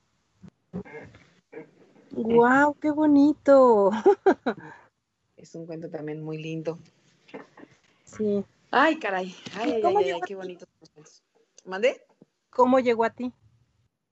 ¡Wow! 2.11 2.69
Oh. 2.69 2.77
¡Qué 2.79 2.91
bonito! 2.91 3.91
es 5.37 5.55
un 5.55 5.65
cuento 5.65 5.89
también 5.89 6.23
muy 6.23 6.37
lindo. 6.37 6.77
Sí. 8.05 8.43
Ay, 8.69 8.99
caray. 8.99 9.35
Ay, 9.55 9.81
ay, 9.83 10.11
ay, 10.11 10.21
qué 10.25 10.35
bonito. 10.35 10.65
¿Mandé? 11.65 12.01
¿Cómo 12.49 12.79
llegó 12.79 13.03
a 13.03 13.09
ti? 13.09 13.33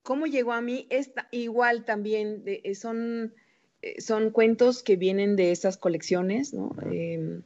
¿Cómo 0.10 0.26
llegó 0.26 0.54
a 0.54 0.62
mí? 0.62 0.88
Esta, 0.90 1.28
igual 1.30 1.86
también, 1.86 2.42
eh, 2.48 2.74
son, 2.74 3.36
eh, 3.84 4.02
son 4.02 4.32
cuentos 4.32 4.82
que 4.82 4.96
vienen 4.96 5.36
de 5.36 5.52
esas 5.52 5.78
colecciones, 5.78 6.52
¿no? 6.52 6.76
Em, 6.92 7.44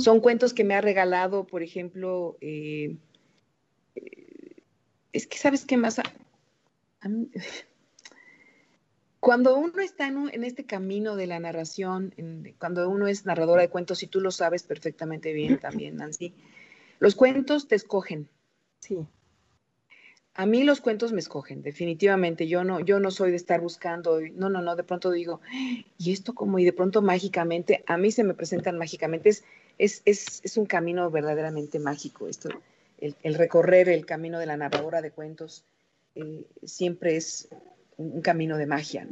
son 0.00 0.20
cuentos 0.20 0.54
que 0.54 0.64
me 0.64 0.72
ha 0.74 0.80
regalado, 0.80 1.46
por 1.46 1.62
ejemplo, 1.62 2.38
eh, 2.40 2.96
es 5.12 5.26
que 5.26 5.36
sabes 5.36 5.66
qué 5.66 5.76
más. 5.76 6.00
Cuando 9.20 9.58
uno 9.58 9.78
está 9.78 10.06
en, 10.06 10.44
este 10.44 10.64
camino 10.64 11.14
de 11.14 11.26
la 11.26 11.38
narración, 11.40 12.14
cuando 12.58 12.88
uno 12.88 13.06
es 13.06 13.26
narradora 13.26 13.60
de 13.60 13.68
cuentos, 13.68 14.02
y 14.02 14.06
tú 14.06 14.22
lo 14.22 14.30
sabes 14.30 14.62
perfectamente 14.62 15.34
bien 15.34 15.58
también, 15.58 15.96
Nancy, 15.96 16.32
los 17.00 17.14
cuentos 17.14 17.68
te 17.68 17.74
escogen. 17.74 18.30
Sí. 18.80 19.06
A 20.38 20.46
mí 20.46 20.62
los 20.62 20.80
cuentos 20.80 21.12
me 21.12 21.18
escogen, 21.18 21.62
definitivamente. 21.62 22.46
Yo 22.46 22.62
no, 22.62 22.78
yo 22.78 23.00
no 23.00 23.10
soy 23.10 23.32
de 23.32 23.36
estar 23.36 23.60
buscando, 23.60 24.20
no, 24.20 24.48
no, 24.48 24.62
no, 24.62 24.76
de 24.76 24.84
pronto 24.84 25.10
digo, 25.10 25.40
y 25.98 26.12
esto 26.12 26.32
como, 26.32 26.60
y 26.60 26.64
de 26.64 26.72
pronto 26.72 27.02
mágicamente, 27.02 27.82
a 27.88 27.96
mí 27.96 28.12
se 28.12 28.22
me 28.22 28.34
presentan 28.34 28.78
mágicamente. 28.78 29.30
Es, 29.30 29.42
es, 29.78 30.00
es, 30.04 30.40
es 30.44 30.56
un 30.56 30.66
camino 30.66 31.10
verdaderamente 31.10 31.80
mágico 31.80 32.28
esto. 32.28 32.50
El, 33.00 33.34
recorrer 33.34 33.88
el 33.88 34.06
camino 34.06 34.38
de 34.38 34.46
la 34.46 34.56
narradora 34.56 35.02
de 35.02 35.10
cuentos 35.10 35.64
eh, 36.14 36.46
siempre 36.62 37.16
es 37.16 37.48
un, 37.96 38.22
camino 38.22 38.58
de 38.58 38.66
magia. 38.66 39.08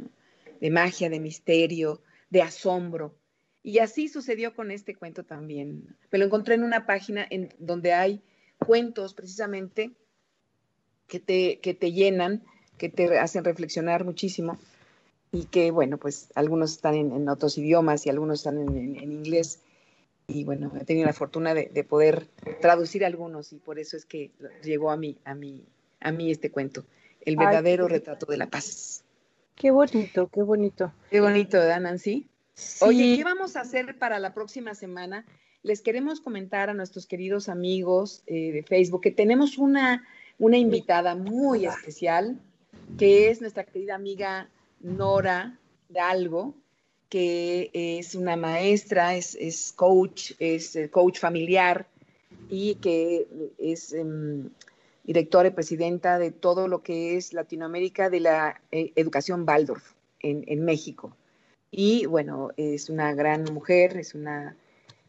De 0.61 0.69
magia, 0.69 1.09
de 1.09 1.19
misterio, 1.19 2.01
de 2.29 2.41
asombro. 2.41 3.17
Y 3.63 3.79
así 3.79 4.07
sucedió 4.07 4.55
con 4.55 4.71
este 4.71 4.95
cuento 4.95 5.25
también. 5.25 5.97
Me 6.09 6.19
lo 6.19 6.25
encontré 6.25 6.55
en 6.55 6.63
una 6.63 6.85
página 6.85 7.27
en 7.29 7.53
donde 7.59 7.91
hay 7.91 8.21
cuentos 8.59 9.13
precisamente 9.13 9.91
que 11.07 11.19
te, 11.19 11.59
que 11.59 11.73
te 11.73 11.91
llenan, 11.91 12.43
que 12.77 12.89
te 12.89 13.17
hacen 13.17 13.43
reflexionar 13.43 14.03
muchísimo 14.03 14.57
y 15.31 15.45
que, 15.45 15.71
bueno, 15.71 15.97
pues 15.97 16.29
algunos 16.35 16.71
están 16.71 16.95
en, 16.95 17.27
otros 17.29 17.57
idiomas 17.57 18.05
y 18.05 18.09
algunos 18.09 18.39
están 18.39 18.57
en, 18.59 19.11
inglés. 19.11 19.59
Y 20.27 20.43
bueno, 20.43 20.71
he 20.79 20.85
tenido 20.85 21.05
la 21.05 21.13
fortuna 21.13 21.53
de, 21.53 21.83
poder 21.83 22.27
traducir 22.61 23.05
algunos 23.05 23.53
y 23.53 23.57
por 23.57 23.79
eso 23.79 23.97
es 23.97 24.05
que 24.05 24.31
llegó 24.63 24.91
a 24.91 24.97
mí, 24.97 25.17
a 25.25 25.35
mí, 25.35 25.63
a 25.99 26.11
mí 26.11 26.31
este 26.31 26.51
cuento, 26.51 26.85
El 27.21 27.37
verdadero 27.37 27.87
retrato 27.87 28.25
de 28.25 28.37
la 28.37 28.47
paz. 28.47 29.03
Qué 29.55 29.71
bonito, 29.71 30.27
qué 30.27 30.43
bonito. 30.43 30.93
Qué 31.09 31.19
bonito, 31.19 31.57
¿verdad, 31.57 31.81
Nancy? 31.81 32.27
Oye, 32.81 33.17
¿qué 33.17 33.23
vamos 33.23 33.55
a 33.55 33.61
hacer 33.61 33.97
para 33.97 34.19
la 34.19 34.33
próxima 34.33 34.75
semana? 34.75 35.25
Les 35.63 35.81
queremos 35.81 36.21
comentar 36.21 36.69
a 36.69 36.73
nuestros 36.73 37.05
queridos 37.05 37.49
amigos 37.49 38.23
eh, 38.27 38.51
de 38.51 38.63
Facebook 38.63 39.01
que 39.01 39.11
tenemos 39.11 39.57
una 39.57 40.05
una 40.39 40.57
invitada 40.57 41.15
muy 41.15 41.65
especial, 41.65 42.39
que 42.97 43.29
es 43.29 43.41
nuestra 43.41 43.63
querida 43.63 43.95
amiga 43.95 44.49
Nora 44.79 45.57
Dalgo, 45.89 46.53
que 47.09 47.71
es 47.73 48.15
una 48.15 48.35
maestra, 48.35 49.15
es, 49.15 49.73
coach, 49.75 50.33
es 50.39 50.75
eh, 50.75 50.89
coach 50.89 51.19
familiar 51.19 51.87
y 52.49 52.75
que 52.75 53.27
es 53.57 53.93
em, 53.93 54.49
directora 55.03 55.47
y 55.47 55.51
presidenta 55.51 56.19
de 56.19 56.31
todo 56.31 56.67
lo 56.67 56.83
que 56.83 57.15
es 57.15 57.33
Latinoamérica 57.33 58.09
de 58.09 58.19
la 58.19 58.61
eh, 58.71 58.91
educación 58.95 59.45
Waldorf 59.47 59.93
en, 60.19 60.65
México. 60.65 61.15
Y 61.71 62.05
bueno, 62.05 62.49
es 62.57 62.89
una 62.89 63.13
gran 63.13 63.45
mujer, 63.53 63.97
es 63.97 64.13
una 64.13 64.57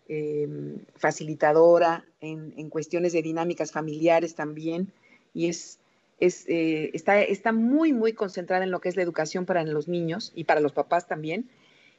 em, 0.06 0.78
facilitadora 0.94 2.04
en, 2.20 2.54
en, 2.56 2.70
cuestiones 2.70 3.12
de 3.12 3.22
dinámicas 3.22 3.72
familiares 3.72 4.36
también 4.36 4.92
y 5.38 5.46
es, 5.46 5.78
eh, 6.18 6.90
está, 6.94 7.22
está 7.22 7.52
muy, 7.52 7.92
muy 7.92 8.12
concentrada 8.12 8.64
en 8.64 8.72
lo 8.72 8.80
que 8.80 8.88
es 8.88 8.96
la 8.96 9.04
educación 9.04 9.46
para 9.46 9.62
los 9.62 9.86
niños 9.86 10.32
y 10.34 10.44
para 10.44 10.58
los 10.58 10.72
papás 10.72 11.06
también. 11.06 11.48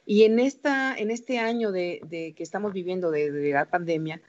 Y 0.04 0.24
en, 0.24 0.38
esta, 0.38 0.94
en 0.94 1.10
este 1.10 1.38
año 1.38 1.72
de, 1.72 2.34
que 2.36 2.42
estamos 2.42 2.74
viviendo 2.74 3.10
de, 3.10 3.50
la 3.50 3.64
pandemia, 3.64 4.20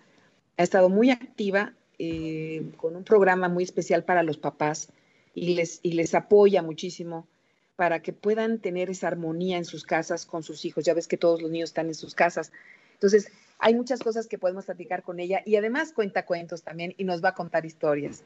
ha 0.55 0.64
estado 0.64 0.88
muy 0.88 1.12
activa 1.12 1.74
eh, 1.99 2.72
con 2.78 2.95
un 2.95 3.03
programa 3.03 3.49
muy 3.49 3.66
especial 3.66 4.05
para 4.05 4.24
los 4.24 4.38
papás 4.38 4.88
y 5.36 5.55
les, 5.55 5.82
y 5.84 5.91
les 5.91 6.16
apoya 6.16 6.62
muchísimo 6.62 7.28
para 7.76 8.01
que 8.01 8.14
puedan 8.14 8.59
tener 8.59 8.89
esa 8.89 9.09
armonía 9.09 9.57
en 9.57 9.66
sus 9.66 9.84
casas 9.84 10.26
con 10.26 10.41
sus 10.43 10.64
hijos. 10.64 10.86
Ya 10.86 10.93
ves 10.93 11.09
que 11.09 11.18
todos 11.18 11.41
los 11.41 11.51
niños 11.51 11.72
están 11.72 11.88
en 11.88 11.95
sus 11.95 12.16
casas. 12.16 12.53
Entonces, 12.93 13.30
hay 13.59 13.76
muchas 13.76 13.99
cosas 13.99 14.28
que 14.28 14.38
podemos 14.38 14.66
platicar 14.66 15.03
con 15.03 15.20
ella 15.20 15.41
y 15.45 15.57
además 15.57 15.91
cuenta 15.91 16.26
cuentos 16.26 16.64
también 16.64 16.93
y 16.97 17.03
nos 17.03 17.22
va 17.22 17.30
a 17.30 17.36
contar 17.36 17.66
historias. 17.66 18.24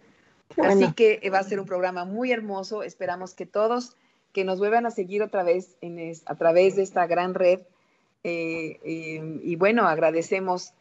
Así 0.57 0.93
que 0.93 1.29
va 1.29 1.39
a 1.39 1.43
ser 1.43 1.59
un 1.59 1.65
programa 1.65 2.05
muy 2.05 2.31
hermoso. 2.31 2.83
Esperamos 2.83 3.33
que 3.33 3.45
todos 3.45 3.95
que 4.35 4.43
nos 4.43 4.59
vuelvan 4.59 4.85
a 4.85 4.91
seguir 4.91 5.23
otra 5.23 5.43
vez 5.43 5.77
en 5.79 6.13
a 6.25 6.35
través 6.35 6.75
de 6.75 6.83
esta 6.83 7.07
gran 7.07 7.33
red. 7.33 7.61
Eh, 8.23 8.79
eh, 8.83 9.39
y 9.43 9.55
bueno, 9.55 9.87
agradecemos, 9.87 10.73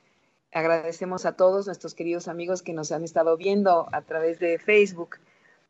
agradecemos 0.52 1.24
a 1.24 1.36
todos 1.36 1.66
nuestros 1.66 1.94
queridos 1.94 2.26
amigos 2.26 2.62
que 2.62 2.72
nos 2.72 2.90
han 2.90 3.04
estado 3.04 3.36
viendo 3.36 3.86
a 3.92 4.02
través 4.02 4.40
de 4.40 4.58
Facebook. 4.58 5.18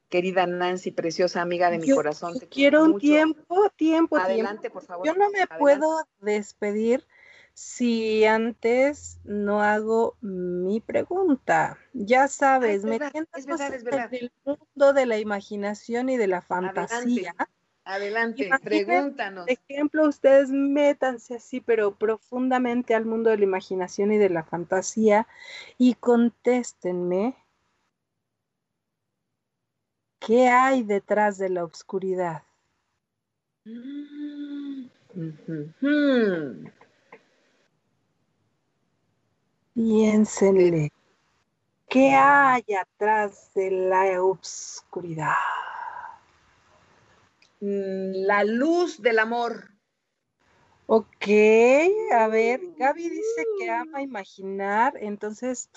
Querida 0.08 0.46
Nancy, 0.46 0.92
preciosa 0.92 1.42
amiga 1.42 1.70
de 1.70 1.78
mi 1.78 1.90
corazón. 1.90 2.38
Te 2.38 2.46
quiero 2.46 2.84
un 2.84 2.98
tiempo, 2.98 3.68
tiempo, 3.76 4.16
Adelante, 4.16 4.70
por 4.70 4.84
favor. 4.84 5.06
Yo 5.06 5.14
no 5.14 5.28
me 5.30 5.46
puedo 5.58 6.06
despedir 6.20 7.04
si 7.54 8.24
antes 8.24 9.20
no 9.24 9.62
hago 9.62 10.16
mi 10.20 10.80
pregunta. 10.80 11.78
Ya 11.92 12.26
sabes, 12.28 12.84
me 12.84 12.96
en 12.96 13.26
el 14.10 14.32
mundo 14.44 14.92
de 14.92 15.06
la 15.06 15.18
imaginación 15.18 16.08
y 16.08 16.16
de 16.16 16.26
la 16.26 16.42
fantasía. 16.42 17.34
Adelante, 17.84 18.50
pregúntanos. 18.62 19.46
Por 19.46 19.58
ejemplo, 19.68 20.08
ustedes 20.08 20.50
métanse 20.50 21.36
así, 21.36 21.60
pero 21.60 21.94
profundamente 21.94 22.94
al 22.94 23.04
mundo 23.04 23.30
de 23.30 23.38
la 23.38 23.44
imaginación 23.44 24.10
y 24.12 24.18
de 24.18 24.30
la 24.30 24.42
fantasía 24.42 25.28
y 25.78 25.94
contéstenme 25.94 27.36
qué 30.18 30.48
hay 30.48 30.82
detrás 30.82 31.38
de 31.38 31.50
la 31.50 31.64
oscuridad. 31.64 32.42
Mm, 33.66 34.86
Piénsenle, 39.74 40.92
¿qué 41.88 42.12
hay 42.12 42.64
atrás 42.80 43.50
de 43.54 43.72
la 43.72 44.22
obscuridad? 44.22 45.34
Mm, 47.58 48.24
la 48.24 48.44
luz 48.44 49.02
del 49.02 49.18
amor. 49.18 49.72
Ok, 50.86 51.26
a 52.12 52.28
ver, 52.28 52.60
Gaby 52.76 53.08
dice 53.08 53.44
que 53.58 53.68
ama 53.68 54.00
imaginar, 54.00 54.94
entonces 55.00 55.70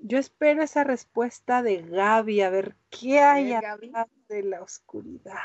yo 0.00 0.18
espero 0.18 0.62
esa 0.62 0.84
respuesta 0.84 1.62
de 1.62 1.80
Gaby, 1.80 2.42
a 2.42 2.50
ver, 2.50 2.76
¿qué 2.90 3.20
hay 3.20 3.54
atrás 3.54 4.08
de 4.28 4.42
la 4.42 4.60
oscuridad? 4.60 5.38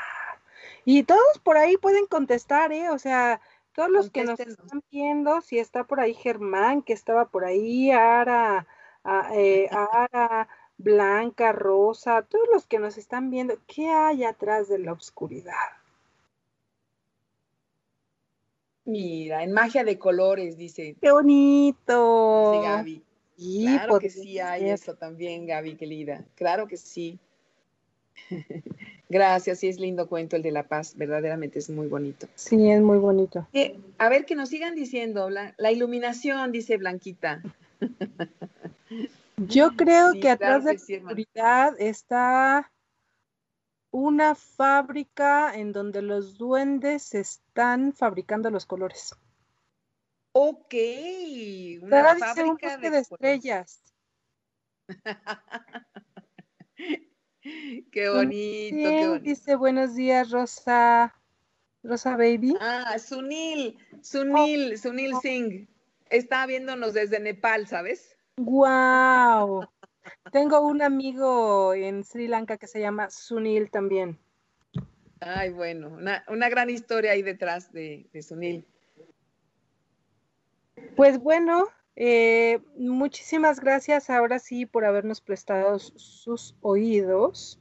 Y 0.84 1.04
todos 1.04 1.38
por 1.42 1.56
ahí 1.56 1.78
pueden 1.78 2.06
contestar, 2.06 2.72
¿eh? 2.72 2.90
O 2.90 2.98
sea, 2.98 3.40
todos 3.76 3.90
los 3.90 4.10
que 4.10 4.24
nos 4.24 4.40
están 4.40 4.82
viendo, 4.90 5.42
si 5.42 5.58
está 5.58 5.84
por 5.84 6.00
ahí 6.00 6.14
Germán, 6.14 6.80
que 6.80 6.94
estaba 6.94 7.28
por 7.28 7.44
ahí, 7.44 7.90
Ara, 7.90 8.66
eh, 9.34 9.68
Ara, 9.70 10.48
Blanca, 10.78 11.52
Rosa, 11.52 12.22
todos 12.22 12.48
los 12.50 12.66
que 12.66 12.78
nos 12.78 12.96
están 12.96 13.28
viendo, 13.30 13.58
¿qué 13.66 13.90
hay 13.90 14.24
atrás 14.24 14.68
de 14.68 14.78
la 14.78 14.94
oscuridad? 14.94 15.52
Mira, 18.86 19.42
en 19.42 19.52
magia 19.52 19.84
de 19.84 19.98
colores, 19.98 20.56
dice. 20.56 20.96
¡Qué 20.98 21.12
bonito! 21.12 22.52
Dice 22.52 22.64
Gaby. 22.64 23.04
claro 23.36 23.98
que 23.98 24.08
sí 24.08 24.38
hay 24.38 24.70
eso 24.70 24.94
también, 24.94 25.44
Gaby, 25.46 25.76
querida. 25.76 26.24
Claro 26.34 26.66
que 26.66 26.78
sí. 26.78 27.20
Gracias, 29.08 29.60
sí 29.60 29.68
es 29.68 29.78
lindo 29.78 30.08
cuento 30.08 30.34
el 30.34 30.42
de 30.42 30.50
La 30.50 30.64
Paz, 30.64 30.96
verdaderamente 30.96 31.60
es 31.60 31.70
muy 31.70 31.86
bonito. 31.86 32.26
Sí, 32.34 32.70
es 32.70 32.82
muy 32.82 32.98
bonito. 32.98 33.46
Eh, 33.52 33.78
a 33.98 34.08
ver, 34.08 34.26
que 34.26 34.34
nos 34.34 34.48
sigan 34.48 34.74
diciendo, 34.74 35.30
la, 35.30 35.54
iluminación, 35.70 36.50
dice 36.50 36.76
Blanquita. 36.76 37.40
Yo 39.36 39.76
creo 39.76 40.12
que 40.20 40.30
atrás 40.30 40.64
de 40.64 40.72
la 40.72 40.78
seguridad 40.78 41.74
está 41.78 42.72
una 43.92 44.34
fábrica 44.34 45.54
en 45.54 45.72
donde 45.72 46.02
los 46.02 46.36
duendes 46.36 47.14
están 47.14 47.92
fabricando 47.92 48.50
los 48.50 48.66
colores. 48.66 49.14
Ok, 50.32 50.74
una 51.82 52.16
fábrica 52.16 52.76
de, 52.78 52.90
de 52.90 52.98
estrellas. 52.98 53.82
Qué 57.92 58.08
bonito, 58.08 58.76
qué 58.76 59.08
bonito. 59.08 59.18
Dice 59.20 59.56
buenos 59.56 59.94
días, 59.94 60.30
Rosa. 60.30 61.14
Rosa 61.82 62.16
Baby. 62.16 62.56
Ah, 62.60 62.98
Sunil, 62.98 63.78
Sunil, 64.02 64.72
oh. 64.74 64.76
Sunil 64.76 65.14
Singh. 65.22 65.68
Está 66.10 66.46
viéndonos 66.46 66.94
desde 66.94 67.20
Nepal, 67.20 67.68
¿sabes? 67.68 68.16
Wow. 68.38 69.66
Tengo 70.32 70.60
un 70.60 70.82
amigo 70.82 71.74
en 71.74 72.02
Sri 72.02 72.26
Lanka 72.26 72.56
que 72.56 72.66
se 72.66 72.80
llama 72.80 73.08
Sunil 73.10 73.70
también. 73.70 74.18
Ay, 75.20 75.50
bueno, 75.50 75.88
una, 75.88 76.48
gran 76.48 76.70
historia 76.70 77.12
ahí 77.12 77.22
detrás 77.22 77.72
de, 77.72 78.08
de 78.12 78.22
Sunil. 78.22 78.66
Pues 80.96 81.18
bueno, 81.18 81.68
eh, 81.96 82.60
muchísimas 82.76 83.58
gracias 83.60 84.10
ahora 84.10 84.38
sí 84.38 84.66
por 84.66 84.84
habernos 84.84 85.22
prestado 85.22 85.78
sus 85.78 86.54
oídos. 86.60 87.58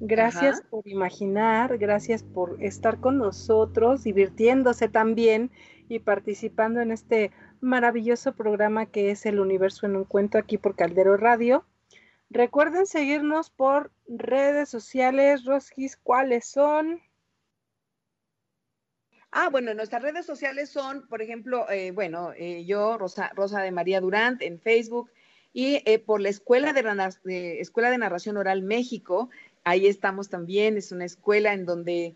Gracias 0.00 0.62
por 0.62 0.86
imaginar, 0.88 1.78
gracias 1.78 2.22
por 2.22 2.62
estar 2.62 2.98
con 3.00 3.18
nosotros, 3.18 4.02
divirtiéndose 4.02 4.88
también 4.88 5.50
y 5.88 6.00
participando 6.00 6.80
en 6.80 6.90
este 6.90 7.30
maravilloso 7.60 8.34
programa 8.34 8.86
que 8.86 9.10
es 9.10 9.24
El 9.26 9.38
Universo 9.38 9.86
en 9.86 9.96
un 9.96 10.04
Cuento 10.04 10.38
aquí 10.38 10.58
por 10.58 10.76
Caldero 10.76 11.16
Radio. 11.16 11.64
Recuerden 12.30 12.86
seguirnos 12.86 13.50
por 13.50 13.92
redes 14.08 14.68
sociales. 14.68 15.44
Roskis, 15.44 15.96
¿cuáles 15.96 16.46
son? 16.46 17.00
Ah, 19.36 19.48
bueno, 19.50 19.74
nuestras 19.74 20.00
redes 20.00 20.26
sociales 20.26 20.70
son, 20.70 21.08
por 21.08 21.20
ejemplo, 21.20 21.68
eh, 21.68 21.90
bueno, 21.90 22.32
eh, 22.36 22.64
yo, 22.66 22.96
Rosa, 22.96 23.32
Rosa 23.34 23.60
de 23.62 23.72
María 23.72 24.00
Durant, 24.00 24.40
en 24.40 24.60
Facebook, 24.60 25.10
y 25.52 25.82
eh, 25.86 25.98
por 25.98 26.20
la 26.20 26.28
Escuela 26.28 26.72
de, 26.72 27.60
Escuela 27.60 27.90
de 27.90 27.98
Narración 27.98 28.36
Oral 28.36 28.62
México, 28.62 29.30
ahí 29.64 29.88
estamos 29.88 30.28
también, 30.28 30.76
es 30.76 30.92
una 30.92 31.04
escuela 31.04 31.52
en 31.52 31.66
donde, 31.66 32.14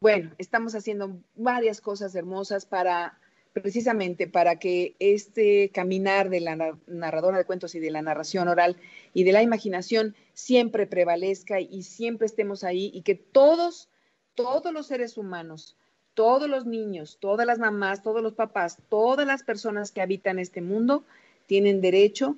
bueno, 0.00 0.32
estamos 0.38 0.74
haciendo 0.74 1.20
varias 1.36 1.80
cosas 1.80 2.16
hermosas 2.16 2.66
para 2.66 3.16
precisamente 3.52 4.26
para 4.26 4.58
que 4.58 4.96
este 4.98 5.70
caminar 5.72 6.30
de 6.30 6.40
la 6.40 6.76
narradora 6.88 7.38
de 7.38 7.44
cuentos 7.44 7.76
y 7.76 7.78
de 7.78 7.92
la 7.92 8.02
narración 8.02 8.48
oral 8.48 8.76
y 9.14 9.22
de 9.22 9.30
la 9.30 9.42
imaginación 9.42 10.16
siempre 10.34 10.88
prevalezca 10.88 11.60
y 11.60 11.84
siempre 11.84 12.26
estemos 12.26 12.64
ahí 12.64 12.90
y 12.92 13.02
que 13.02 13.14
todos, 13.14 13.88
todos 14.34 14.72
los 14.72 14.88
seres 14.88 15.16
humanos, 15.16 15.76
todos 16.16 16.48
los 16.48 16.64
niños, 16.64 17.18
todas 17.20 17.46
las 17.46 17.58
mamás, 17.58 18.02
todos 18.02 18.22
los 18.22 18.32
papás, 18.32 18.78
todas 18.88 19.26
las 19.26 19.42
personas 19.42 19.92
que 19.92 20.00
habitan 20.00 20.38
este 20.38 20.62
mundo 20.62 21.04
tienen 21.44 21.82
derecho 21.82 22.36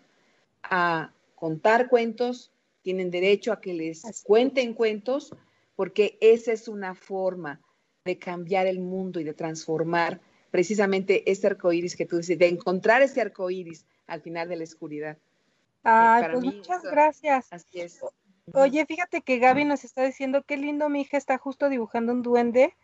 a 0.65 1.13
contar 1.37 1.89
cuentos, 1.89 2.51
tienen 2.83 3.13
derecho 3.13 3.53
a 3.53 3.61
que 3.61 3.73
les 3.73 4.03
cuenten 4.25 4.75
cuentos, 4.75 5.33
porque 5.77 6.19
esa 6.21 6.53
es 6.53 6.67
una 6.67 6.97
forma 6.97 7.61
de 8.05 8.19
cambiar 8.19 8.67
el 8.67 8.81
mundo 8.81 9.21
y 9.21 9.25
de 9.25 9.33
transformar 9.33 10.21
precisamente 10.51 11.31
este 11.31 11.47
arco 11.47 11.73
iris 11.73 11.95
que 11.95 12.05
tú 12.05 12.17
dices, 12.17 12.37
de 12.37 12.49
encontrar 12.49 13.01
ese 13.03 13.21
arco 13.21 13.49
iris 13.49 13.87
al 14.09 14.23
final 14.23 14.49
de 14.49 14.57
la 14.57 14.65
oscuridad. 14.65 15.19
Ay, 15.85 16.25
pues 16.33 16.45
muchas 16.45 16.83
gracias. 16.83 17.47
Así 17.53 17.81
es. 17.81 18.01
Oye, 18.55 18.85
fíjate 18.87 19.23
que 19.23 19.39
Gaby 19.39 19.65
nos 19.65 19.85
está 19.85 20.03
diciendo 20.05 20.43
qué 20.43 20.57
lindo, 20.57 20.89
mi 20.89 21.03
hija 21.03 21.17
está 21.17 21.39
justo 21.39 21.69
dibujando 21.69 22.13
un 22.13 22.23
duende. 22.23 22.75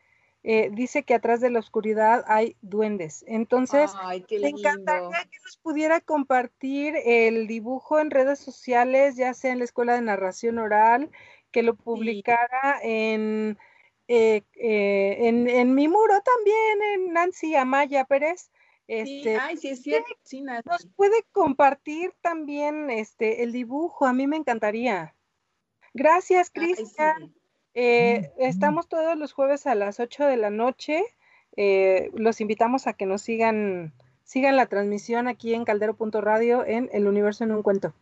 Eh, 0.47 0.69
dice 0.71 1.05
que 1.05 1.15
atrás 1.15 1.41
de 1.41 1.49
la 1.49 1.59
oscuridad 1.59 2.23
hay 2.29 2.55
duendes. 2.61 3.25
Entonces, 3.27 3.91
me 4.31 4.49
encantaría 4.49 5.25
que 5.31 5.39
nos 5.43 5.57
pudiera 5.57 6.01
compartir 6.01 6.95
el 7.05 7.47
dibujo 7.47 7.99
en 7.99 8.11
redes 8.11 8.41
sociales, 8.41 9.17
ya 9.17 9.33
sea 9.33 9.53
en 9.53 9.59
la 9.59 9.65
escuela 9.65 9.95
de 9.95 10.03
narración 10.03 10.59
oral, 10.59 11.11
que 11.51 11.63
lo 11.63 11.75
publicara 11.75 12.79
en 12.83 13.57
eh, 14.07 14.43
eh, 14.57 15.17
en, 15.29 15.75
mi 15.75 15.89
muro 15.89 16.21
también, 16.21 16.83
en 16.93 17.13
Nancy 17.15 17.55
Amaya 17.57 18.05
Pérez. 18.05 18.51
Este, 18.87 19.39
ay, 19.39 19.57
sí 19.57 19.69
es 19.69 19.81
cierto. 19.81 20.15
nos 20.67 20.87
puede 20.95 21.23
compartir 21.33 22.13
también 22.21 22.91
este 22.91 23.43
el 23.43 23.53
dibujo, 23.53 24.05
a 24.05 24.13
mí 24.13 24.27
me 24.27 24.37
encantaría. 24.37 25.15
Gracias, 25.95 26.51
Cristian. 26.51 27.35
Eh, 27.75 28.33
estamos 28.39 28.89
todos 28.89 29.17
los 29.17 29.33
jueves 29.33 29.67
a 29.67 29.75
las 29.75 30.01
8 30.01 30.27
de 30.27 30.37
la 30.37 30.51
noche. 30.51 31.05
los 31.57 32.41
invitamos 32.41 32.87
a 32.87 32.95
que 32.95 33.07
nos 33.07 33.23
sigan, 33.23 33.93
sigan 34.25 34.57
la 34.57 34.67
transmisión 34.67 35.29
aquí 35.29 35.55
en 35.55 35.65
caldero.radio 35.65 36.65
en 36.65 36.89
El 36.93 37.07
Universo 37.07 37.45
en 37.45 37.53
un 37.53 37.63
Cuento. 37.63 37.95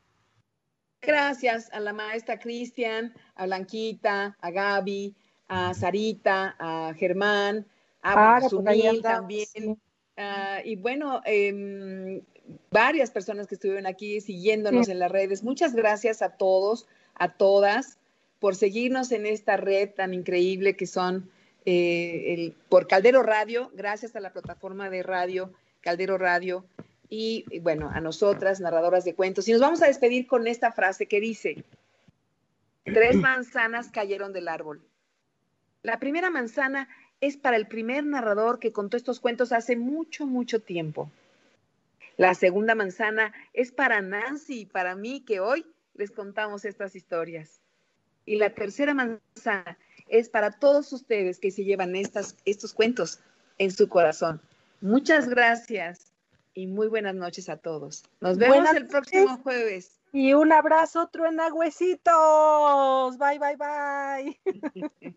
Gracias 1.03 1.69
a 1.73 1.81
la 1.81 1.93
maestra 1.93 2.39
Cristian, 2.39 3.13
a 3.35 3.47
Blanquita, 3.47 4.37
a 4.41 4.51
Gaby, 4.53 5.17
a 5.49 5.75
Sarita, 5.75 6.55
a 6.61 6.95
Germán, 6.95 7.67
a 8.03 8.37
ah, 8.37 8.41
también. 9.03 9.81
Ah, 10.17 10.61
y 10.65 10.77
bueno, 10.77 11.21
em, 11.25 12.23
varias 12.71 13.11
personas 13.11 13.49
que 13.49 13.57
estuvieron 13.57 13.87
aquí 13.87 14.21
siguiéndonos 14.21 14.89
en 14.89 15.01
las 15.01 15.11
redes. 15.11 15.43
Muchas 15.43 15.75
gracias 15.75 16.23
a 16.23 16.37
todos, 16.37 16.87
a 17.15 17.33
todas, 17.33 17.99
por 18.43 18.57
seguirnos 18.57 19.13
en 19.13 19.25
esta 19.25 19.57
red 19.57 19.91
tan 19.91 20.13
increíble 20.13 20.77
que 20.77 20.87
son 20.87 21.31
eh, 21.65 22.53
por 22.69 22.87
Caldero 22.87 23.23
Radio, 23.23 23.71
gracias 23.73 24.17
a 24.17 24.21
la 24.21 24.33
plataforma 24.33 24.91
de 24.91 25.03
radio, 25.03 25.53
Caldero 25.81 26.19
Radio, 26.19 26.67
y 27.09 27.47
bueno, 27.61 27.89
a 27.89 28.01
nosotras, 28.01 28.61
narradoras 28.61 29.05
de 29.05 29.15
cuentos. 29.15 29.49
Y 29.49 29.53
nos 29.53 29.61
vamos 29.61 29.83
a 29.83 29.87
despedir 29.87 30.27
con 30.27 30.47
esta 30.47 30.73
frase 30.73 31.07
que 31.07 31.21
dice, 31.21 31.65
tres 32.85 33.17
manzanas 33.17 33.91
cayeron 33.91 34.33
del 34.33 34.49
árbol 34.49 34.83
la 35.83 35.99
primera 35.99 36.31
manzana 36.31 36.89
es 37.21 37.37
para 37.37 37.57
el 37.57 37.67
primer 37.67 38.05
narrador 38.05 38.59
que 38.59 38.73
contó 38.73 38.97
estos 38.97 39.19
cuentos 39.19 39.53
hace 39.53 39.77
mucho, 39.77 40.27
mucho 40.27 40.61
tiempo. 40.61 41.11
La 42.17 42.35
segunda 42.35 42.75
manzana 42.75 43.33
es 43.53 43.73
para 43.73 44.01
Nancy 44.01 44.61
y 44.61 44.67
para 44.67 44.95
mí 44.95 45.25
que 45.25 45.41
hoy 45.41 45.67
les 45.95 46.11
contamos 46.11 46.65
estas 46.65 46.95
historias. 46.95 47.62
Y 48.27 48.37
la 48.37 48.51
tercera 48.51 48.95
manzana 48.95 49.79
es 50.09 50.29
para 50.29 50.51
todos 50.51 50.93
ustedes 50.93 51.39
que 51.39 51.51
se 51.51 51.65
llevan 51.65 51.97
estas, 51.97 52.37
estos 52.45 52.73
cuentos 52.73 53.21
en 53.59 53.71
su 53.71 53.89
corazón. 53.89 54.41
Muchas 54.81 55.29
gracias 55.29 56.13
y 56.55 56.67
muy 56.67 56.89
buenas 56.89 57.15
noches 57.15 57.49
a 57.49 57.57
todos. 57.57 58.05
Nos 58.21 58.37
vemos 58.39 58.75
el 58.75 58.87
próximo 58.87 59.39
jueves. 59.39 59.99
Y 60.13 60.35
un 60.35 60.53
abrazo, 60.53 61.09
truena 61.09 61.53
huesitos. 61.53 63.17
Bye, 63.17 63.39
bye, 63.39 63.57
bye. 63.57 64.41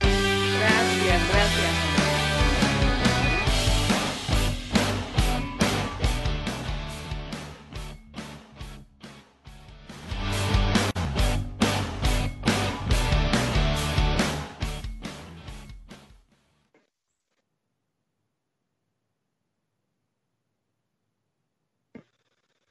Gracias, 0.00 1.28
gracias. 1.28 1.77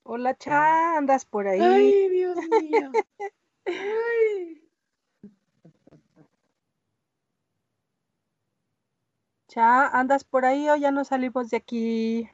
Hola, 0.09 0.37
Cha, 0.37 0.95
andas 0.95 1.25
por 1.25 1.49
ahí. 1.49 1.59
Ay, 1.61 2.07
Dios 2.07 2.37
mío. 2.37 2.91
Ay. 3.65 4.63
¿Ya 9.49 9.85
andas 9.87 10.23
por 10.23 10.45
ahí 10.45 10.69
o 10.69 10.77
ya 10.77 10.91
no 10.91 11.03
salimos 11.03 11.49
de 11.49 11.57
aquí? 11.57 12.29